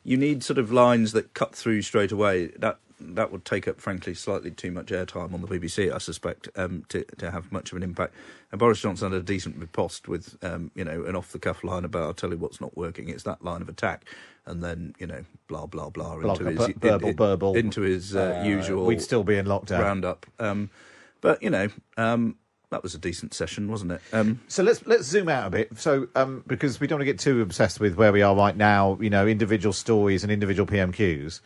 you 0.03 0.17
need 0.17 0.43
sort 0.43 0.59
of 0.59 0.73
lines 0.73 1.13
that 1.13 1.35
cut 1.35 1.55
through 1.55 1.83
straight 1.83 2.11
away. 2.11 2.49
That 2.59 2.79
that 3.01 3.31
would 3.33 3.45
take 3.45 3.69
up, 3.69 3.81
frankly, 3.81 4.15
slightly 4.15 4.51
too 4.51 4.71
much 4.71 4.87
airtime 4.87 5.33
on 5.33 5.41
the 5.43 5.47
BBC, 5.49 5.93
I 5.93 5.99
suspect, 5.99 6.49
um, 6.57 6.85
to 6.89 7.05
to 7.19 7.31
have 7.31 7.53
much 7.53 7.71
of 7.73 7.77
an 7.77 7.83
impact. 7.83 8.15
And 8.51 8.59
Boris 8.59 8.81
Johnson 8.81 9.13
had 9.13 9.21
a 9.21 9.25
decent 9.25 9.57
riposte 9.57 10.09
with, 10.09 10.37
um, 10.43 10.71
you 10.75 10.85
know, 10.85 11.05
an 11.05 11.15
off 11.17 11.31
the 11.33 11.39
cuff 11.39 11.63
line 11.65 11.85
about, 11.85 12.03
"I'll 12.05 12.15
tell 12.15 12.31
you 12.31 12.39
what's 12.39 12.61
not 12.61 12.77
working." 12.77 13.09
It's 13.09 13.23
that 13.25 13.45
line 13.45 13.63
of 13.63 13.69
attack, 13.69 14.05
and 14.47 14.63
then 14.63 14.95
you 14.99 15.07
know, 15.07 15.25
blah 15.49 15.67
blah 15.67 15.91
blah 15.91 16.17
Blah, 16.19 16.35
into 16.35 16.45
his 16.47 16.57
bur- 16.75 16.99
burble, 16.99 17.13
burble. 17.15 17.57
into 17.57 17.83
his 17.83 18.17
uh, 18.17 18.41
Uh, 18.43 18.49
usual. 18.49 18.87
we'd 18.87 19.03
still 19.03 19.23
be 19.25 19.37
in 19.37 19.47
lockdown. 19.47 19.81
roundup. 19.81 20.27
Um, 20.39 20.71
but 21.21 21.43
you 21.43 21.51
know, 21.51 21.69
um, 21.97 22.37
that 22.71 22.83
was 22.83 22.95
a 22.95 22.99
decent 22.99 23.33
session, 23.33 23.69
wasn't 23.71 23.93
it? 23.93 24.01
Um, 24.13 24.41
So 24.49 24.63
let's 24.63 24.85
let's 24.87 25.05
zoom 25.05 25.29
out 25.29 25.47
a 25.47 25.51
bit. 25.51 25.79
So 25.79 26.09
um, 26.15 26.43
because 26.47 26.81
we 26.81 26.87
don't 26.87 26.99
want 26.99 27.07
to 27.07 27.13
get 27.13 27.19
too 27.21 27.41
obsessed 27.43 27.79
with 27.81 27.95
where 27.95 28.13
we 28.13 28.23
are 28.23 28.35
right 28.35 28.57
now, 28.57 28.99
you 29.01 29.09
know, 29.11 29.27
individual 29.27 29.73
stories 29.73 30.23
and 30.23 30.33
individual 30.33 30.67
PMQs. 30.67 31.41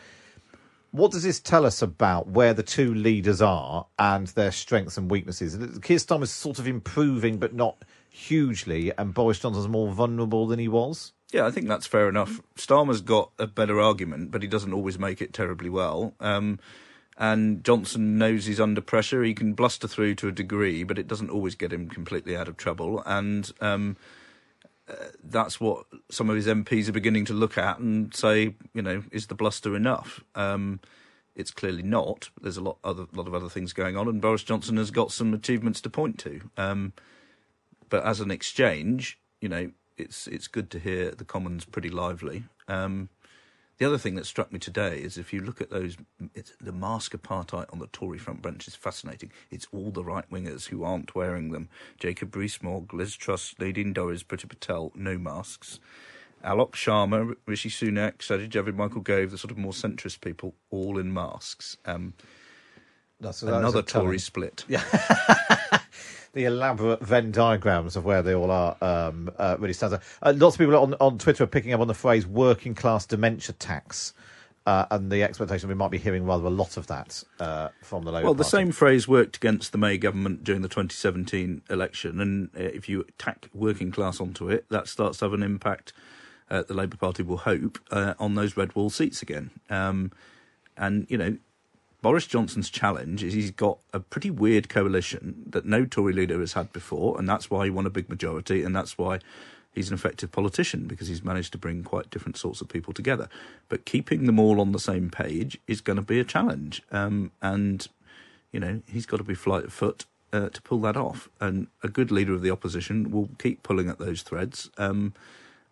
What 0.93 1.11
does 1.11 1.23
this 1.23 1.41
tell 1.41 1.65
us 1.65 1.81
about 1.81 2.29
where 2.29 2.53
the 2.53 2.63
two 2.63 2.95
leaders 2.95 3.41
are 3.41 3.87
and 3.99 4.27
their 4.29 4.53
strengths 4.53 4.99
and 4.99 5.11
weaknesses? 5.11 5.57
Keir 5.81 5.97
Starmer's 5.97 6.31
sort 6.31 6.59
of 6.59 6.67
improving, 6.67 7.39
but 7.39 7.55
not 7.55 7.83
hugely, 8.11 8.93
and 8.99 9.15
Boris 9.15 9.39
Johnson's 9.39 9.69
more 9.69 9.91
vulnerable 9.91 10.47
than 10.47 10.59
he 10.59 10.69
was. 10.69 11.15
Yeah, 11.33 11.47
I 11.47 11.51
think 11.51 11.67
that's 11.67 11.87
fair 11.87 12.11
enough. 12.11 12.43
Starmer's 12.57 13.01
got 13.01 13.31
a 13.39 13.47
better 13.47 13.81
argument, 13.81 14.31
but 14.31 14.43
he 14.43 14.49
doesn't 14.49 14.75
always 14.75 14.99
make 14.99 15.23
it 15.23 15.33
terribly 15.33 15.71
well. 15.71 16.13
Um, 16.21 16.59
and 17.17 17.65
Johnson 17.65 18.19
knows 18.19 18.45
he's 18.45 18.61
under 18.61 18.83
pressure. 18.83 19.23
He 19.23 19.33
can 19.33 19.55
bluster 19.55 19.89
through 19.89 20.17
to 20.17 20.29
a 20.29 20.33
degree, 20.33 20.83
but 20.83 20.99
it 20.99 21.09
doesn't 21.09 21.31
always 21.31 21.55
get 21.55 21.73
him 21.73 21.89
completely 21.89 22.37
out 22.37 22.49
of 22.49 22.59
trouble. 22.59 23.03
And 23.07 23.51
um, 23.63 23.97
that's 25.23 25.61
what 25.61 25.87
some 26.11 26.29
of 26.29 26.37
his 26.37 26.47
MPs 26.47 26.89
are 26.89 26.93
beginning 26.93 27.25
to 27.27 27.33
look 27.33 27.57
at 27.57 27.79
and 27.79 28.15
say, 28.15 28.55
you 28.75 28.83
know, 28.83 29.03
is 29.13 29.29
the 29.29 29.35
bluster 29.35 29.77
enough? 29.77 30.23
Um, 30.35 30.81
it's 31.35 31.51
clearly 31.51 31.83
not. 31.83 32.31
There's 32.41 32.57
a 32.57 32.63
lot 32.63 32.79
other 32.85 33.07
lot 33.13 33.27
of 33.27 33.35
other 33.35 33.49
things 33.49 33.73
going 33.73 33.97
on, 33.97 34.09
and 34.09 34.21
Boris 34.21 34.43
Johnson 34.43 34.77
has 34.77 34.91
got 34.91 35.13
some 35.13 35.33
achievements 35.33 35.81
to 35.83 35.91
point 35.91 36.19
to. 36.21 36.43
Um, 36.57 36.93
but 37.89 38.05
as 38.05 38.21
an 38.21 38.31
exchange, 38.31 39.19
you 39.41 39.49
know, 39.49 39.71
it's 39.97 40.27
it's 40.27 40.49
good 40.49 40.71
to 40.71 40.79
hear 40.79 41.11
the 41.13 41.25
Commons 41.25 41.65
pretty 41.65 41.91
lively. 41.91 42.45
Um, 42.69 43.09
the 43.83 43.89
other 43.89 43.99
thing 43.99 44.15
that 44.15 44.27
struck 44.27 44.53
me 44.53 44.61
today 44.61 44.99
is 44.99 45.19
if 45.19 45.33
you 45.33 45.41
look 45.41 45.61
at 45.61 45.69
those, 45.71 45.97
it's, 46.37 46.53
the 46.61 46.71
mask 46.71 47.15
apartheid 47.15 47.67
on 47.73 47.81
the 47.81 47.89
Tory 47.89 48.17
front 48.17 48.41
bench 48.41 48.69
is 48.69 48.77
fascinating. 48.77 49.33
It's 49.51 49.67
all 49.73 49.91
the 49.91 50.05
right 50.05 50.25
wingers 50.31 50.69
who 50.69 50.85
aren't 50.85 51.17
wearing 51.17 51.51
them. 51.51 51.69
Jacob 51.99 52.37
Rees-Mogg, 52.37 52.95
Liz 52.95 53.17
Truss, 53.17 53.57
Nadine 53.59 53.93
Dorries, 53.93 54.23
Priti 54.23 54.49
Patel, 54.49 54.93
no 54.95 55.19
masks. 55.19 55.81
Alok 56.45 56.75
Sharma, 56.75 57.35
Rishi 57.45 57.71
Sunak, 57.71 58.19
Sajid 58.19 58.51
Javid, 58.51 58.77
Michael 58.77 59.01
Gove, 59.01 59.33
the 59.33 59.39
sort 59.39 59.51
of 59.51 59.59
more 59.59 59.73
centrist 59.73 60.21
people, 60.21 60.55
all 60.71 60.97
in 60.97 61.13
masks. 61.13 61.77
Um, 61.85 62.15
That's, 63.19 63.43
another 63.43 63.81
a 63.81 63.83
telling- 63.83 64.07
Tory 64.07 64.19
split. 64.21 64.65
Yeah. 64.69 64.85
the 66.33 66.45
elaborate 66.45 67.01
Venn 67.01 67.31
diagrams 67.31 67.97
of 67.97 68.05
where 68.05 68.23
they 68.23 68.35
all 68.35 68.51
are 68.51 68.77
um, 68.81 69.31
uh, 69.39 69.57
really 69.59 69.75
stands 69.75 69.95
out. 69.95 70.03
Uh, 70.23 70.33
lots 70.37 70.57
of 70.57 70.61
people 70.61 70.77
on, 70.77 70.95
on 70.95 71.19
Twitter 71.19 71.45
are 71.45 71.49
picking 71.49 71.73
up 71.73 71.81
on 71.81 71.89
the 71.89 71.95
phrase 71.95 72.27
working 72.27 72.75
class 72.75 73.07
dementia 73.07 73.55
tax. 73.55 74.15
Uh, 74.65 74.87
and 74.93 75.11
the 75.11 75.25
expectation 75.25 75.69
we 75.69 75.75
might 75.75 75.91
be 75.91 75.99
hearing 75.99 76.25
rather 76.25 76.47
a 76.47 76.51
lot 76.51 76.77
of 76.77 76.87
that 76.87 77.25
uh, 77.41 77.69
from 77.83 78.05
the 78.05 78.13
Labour 78.13 78.27
Well, 78.27 78.35
the 78.35 78.45
Party. 78.45 78.59
same 78.59 78.71
phrase 78.73 79.09
worked 79.09 79.37
against 79.37 79.73
the 79.73 79.79
May 79.79 79.99
government 79.99 80.45
during 80.45 80.63
the 80.63 80.69
2017 80.69 81.63
election, 81.69 82.21
and 82.21 82.49
uh, 82.57 82.61
if 82.61 82.89
you 82.89 83.05
tack 83.19 83.49
working 83.53 83.91
class 83.91 84.21
onto 84.21 84.49
it, 84.49 84.65
that 84.69 84.87
starts 84.87 85.19
to 85.19 85.25
have 85.25 85.33
an 85.33 85.43
impact. 85.43 85.93
Uh, 86.49 86.63
the 86.63 86.75
Labour 86.75 86.97
Party 86.97 87.25
will 87.25 87.39
hope 87.39 87.79
uh, 87.91 88.15
on 88.21 88.37
those 88.37 88.57
red 88.57 88.73
wall 88.77 88.89
seats 88.89 89.21
again. 89.21 89.51
Um, 89.69 90.13
and 90.77 91.07
you 91.11 91.19
know, 91.19 91.39
Boris 92.03 92.27
Johnson's 92.27 92.69
challenge 92.69 93.23
is 93.23 93.33
he's 93.33 93.53
got 93.53 93.79
a 93.93 94.01
pretty 94.01 94.31
weird 94.31 94.69
coalition 94.69 95.45
that 95.47 95.65
no 95.65 95.85
Tory 95.85 96.13
leader 96.13 96.41
has 96.41 96.55
had 96.55 96.73
before, 96.73 97.17
and 97.17 97.29
that's 97.29 97.49
why 97.49 97.65
he 97.65 97.71
won 97.71 97.87
a 97.87 97.91
big 97.91 98.09
majority, 98.09 98.65
and 98.65 98.75
that's 98.75 98.99
why 98.99 99.21
he's 99.73 99.89
an 99.89 99.95
effective 99.95 100.33
politician 100.33 100.87
because 100.87 101.07
he's 101.07 101.23
managed 101.23 101.53
to 101.53 101.59
bring 101.59 101.85
quite 101.85 102.11
different 102.11 102.37
sorts 102.37 102.61
of 102.61 102.69
people 102.69 102.93
together. 102.93 103.29
But 103.69 103.85
keeping 103.85 104.27
them 104.27 104.41
all 104.41 104.61
on 104.61 104.73
the 104.73 104.81
same 104.81 105.11
page 105.11 105.59
is 105.69 105.81
going 105.81 105.97
to 105.97 106.03
be 106.03 106.19
a 106.19 106.25
challenge, 106.25 106.83
um, 106.91 107.31
and 107.41 107.87
you 108.51 108.59
know 108.59 108.83
he's 108.91 109.07
got 109.07 109.19
to 109.19 109.25
be 109.25 109.35
flight 109.35 109.65
of 109.65 109.73
foot 109.73 110.05
uh, 110.33 110.49
to 110.49 110.61
pull 110.63 110.81
that 110.81 110.97
off. 110.97 111.29
And 111.41 111.69
a 111.85 111.89
good 111.89 112.11
leader 112.11 112.35
of 112.35 112.43
the 112.43 112.51
opposition 112.51 113.13
will 113.13 113.31
keep 113.39 113.63
pulling 113.63 113.89
at 113.89 114.01
those 114.01 114.23
threads. 114.23 114.71
Um, 114.77 115.15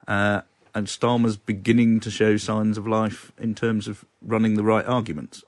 uh, 0.07 0.43
and 0.73 0.87
Starmer's 0.87 1.37
beginning 1.37 1.99
to 1.99 2.11
show 2.13 2.37
signs 2.37 2.79
of 2.79 2.87
life 2.87 3.33
in 3.39 3.57
terms 3.57 3.89
of 3.89 4.05
running 4.23 4.55
the 4.55 4.63
right 4.63 4.87
arguments. 4.87 5.43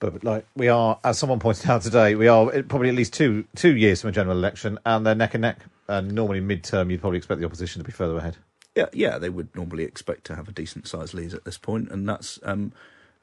But 0.00 0.24
like 0.24 0.46
we 0.56 0.68
are, 0.68 0.98
as 1.04 1.18
someone 1.18 1.38
pointed 1.38 1.70
out 1.70 1.82
today, 1.82 2.14
we 2.14 2.26
are 2.26 2.62
probably 2.64 2.88
at 2.88 2.94
least 2.94 3.12
two 3.12 3.44
two 3.54 3.76
years 3.76 4.00
from 4.00 4.08
a 4.10 4.12
general 4.12 4.36
election, 4.36 4.78
and 4.84 5.06
they're 5.06 5.14
neck 5.14 5.34
and 5.34 5.42
neck. 5.42 5.60
And 5.86 6.12
normally 6.12 6.40
mid-term, 6.40 6.90
you'd 6.90 7.00
probably 7.00 7.18
expect 7.18 7.40
the 7.40 7.46
opposition 7.46 7.80
to 7.80 7.84
be 7.84 7.92
further 7.92 8.16
ahead. 8.16 8.36
Yeah, 8.76 8.86
yeah, 8.92 9.18
they 9.18 9.28
would 9.28 9.54
normally 9.56 9.84
expect 9.84 10.24
to 10.26 10.36
have 10.36 10.48
a 10.48 10.52
decent 10.52 10.86
sized 10.86 11.14
lead 11.14 11.34
at 11.34 11.44
this 11.44 11.58
point, 11.58 11.90
and 11.90 12.08
that's 12.08 12.38
um, 12.44 12.72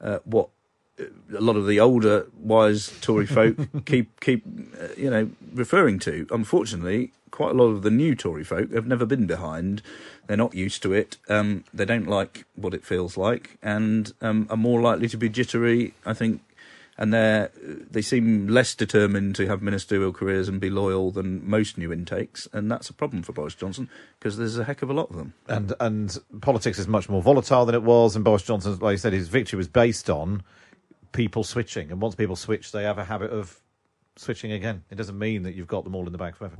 uh, 0.00 0.18
what 0.24 0.50
uh, 1.00 1.04
a 1.36 1.40
lot 1.40 1.56
of 1.56 1.66
the 1.66 1.80
older 1.80 2.26
wise 2.38 2.92
Tory 3.00 3.26
folk 3.26 3.56
keep 3.86 4.20
keep 4.20 4.44
uh, 4.80 4.88
you 4.96 5.10
know 5.10 5.30
referring 5.52 5.98
to. 6.00 6.26
Unfortunately, 6.30 7.12
quite 7.30 7.52
a 7.52 7.54
lot 7.54 7.68
of 7.68 7.82
the 7.82 7.90
new 7.90 8.14
Tory 8.14 8.44
folk 8.44 8.72
have 8.72 8.86
never 8.86 9.06
been 9.06 9.26
behind. 9.26 9.82
They're 10.26 10.36
not 10.36 10.54
used 10.54 10.82
to 10.82 10.92
it. 10.92 11.16
Um, 11.28 11.64
they 11.72 11.86
don't 11.86 12.06
like 12.06 12.44
what 12.54 12.74
it 12.74 12.84
feels 12.84 13.16
like, 13.16 13.56
and 13.62 14.12
um, 14.20 14.46
are 14.50 14.56
more 14.56 14.80
likely 14.82 15.08
to 15.08 15.16
be 15.16 15.28
jittery. 15.28 15.94
I 16.04 16.12
think. 16.12 16.42
And 17.00 17.14
they 17.14 17.48
they 17.54 18.02
seem 18.02 18.48
less 18.48 18.74
determined 18.74 19.36
to 19.36 19.46
have 19.46 19.62
ministerial 19.62 20.12
careers 20.12 20.48
and 20.48 20.60
be 20.60 20.68
loyal 20.68 21.12
than 21.12 21.48
most 21.48 21.78
new 21.78 21.92
intakes, 21.92 22.48
and 22.52 22.68
that's 22.70 22.90
a 22.90 22.92
problem 22.92 23.22
for 23.22 23.32
Boris 23.32 23.54
Johnson 23.54 23.88
because 24.18 24.36
there's 24.36 24.58
a 24.58 24.64
heck 24.64 24.82
of 24.82 24.90
a 24.90 24.92
lot 24.92 25.08
of 25.10 25.16
them. 25.16 25.32
And 25.46 25.74
and 25.78 26.18
politics 26.40 26.76
is 26.76 26.88
much 26.88 27.08
more 27.08 27.22
volatile 27.22 27.64
than 27.66 27.76
it 27.76 27.84
was. 27.84 28.16
And 28.16 28.24
Boris 28.24 28.42
Johnson, 28.42 28.76
like 28.80 28.92
you 28.92 28.98
said, 28.98 29.12
his 29.12 29.28
victory 29.28 29.56
was 29.56 29.68
based 29.68 30.10
on 30.10 30.42
people 31.12 31.44
switching. 31.44 31.90
And 31.92 32.00
once 32.00 32.16
people 32.16 32.36
switch, 32.36 32.72
they 32.72 32.82
have 32.82 32.98
a 32.98 33.04
habit 33.04 33.30
of 33.30 33.60
switching 34.16 34.52
again. 34.52 34.82
It 34.90 34.96
doesn't 34.96 35.18
mean 35.18 35.44
that 35.44 35.54
you've 35.54 35.68
got 35.68 35.84
them 35.84 35.94
all 35.94 36.06
in 36.06 36.12
the 36.12 36.18
bag 36.18 36.36
forever. 36.36 36.58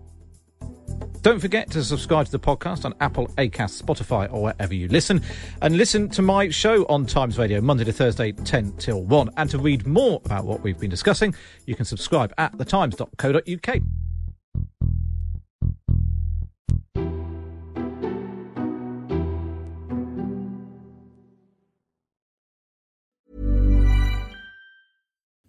Don't 1.22 1.40
forget 1.40 1.70
to 1.72 1.82
subscribe 1.82 2.26
to 2.26 2.32
the 2.32 2.38
podcast 2.38 2.84
on 2.84 2.94
Apple, 3.00 3.28
Acast, 3.38 3.82
Spotify, 3.82 4.32
or 4.32 4.42
wherever 4.42 4.74
you 4.74 4.88
listen. 4.88 5.22
And 5.60 5.76
listen 5.76 6.08
to 6.10 6.22
my 6.22 6.48
show 6.50 6.84
on 6.86 7.06
Times 7.06 7.38
Radio, 7.38 7.60
Monday 7.60 7.84
to 7.84 7.92
Thursday, 7.92 8.32
10 8.32 8.72
till 8.78 9.02
1. 9.02 9.30
And 9.36 9.50
to 9.50 9.58
read 9.58 9.86
more 9.86 10.20
about 10.24 10.44
what 10.44 10.62
we've 10.62 10.78
been 10.78 10.90
discussing, 10.90 11.34
you 11.66 11.74
can 11.74 11.84
subscribe 11.84 12.32
at 12.38 12.56
thetimes.co.uk. 12.56 13.82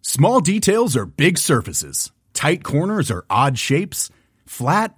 Small 0.02 0.42
details 0.42 0.98
are 0.98 1.06
big 1.06 1.38
surfaces. 1.38 2.12
Tight 2.34 2.64
corners 2.64 3.12
are 3.12 3.24
odd 3.30 3.58
shapes. 3.58 4.10
Flat, 4.46 4.98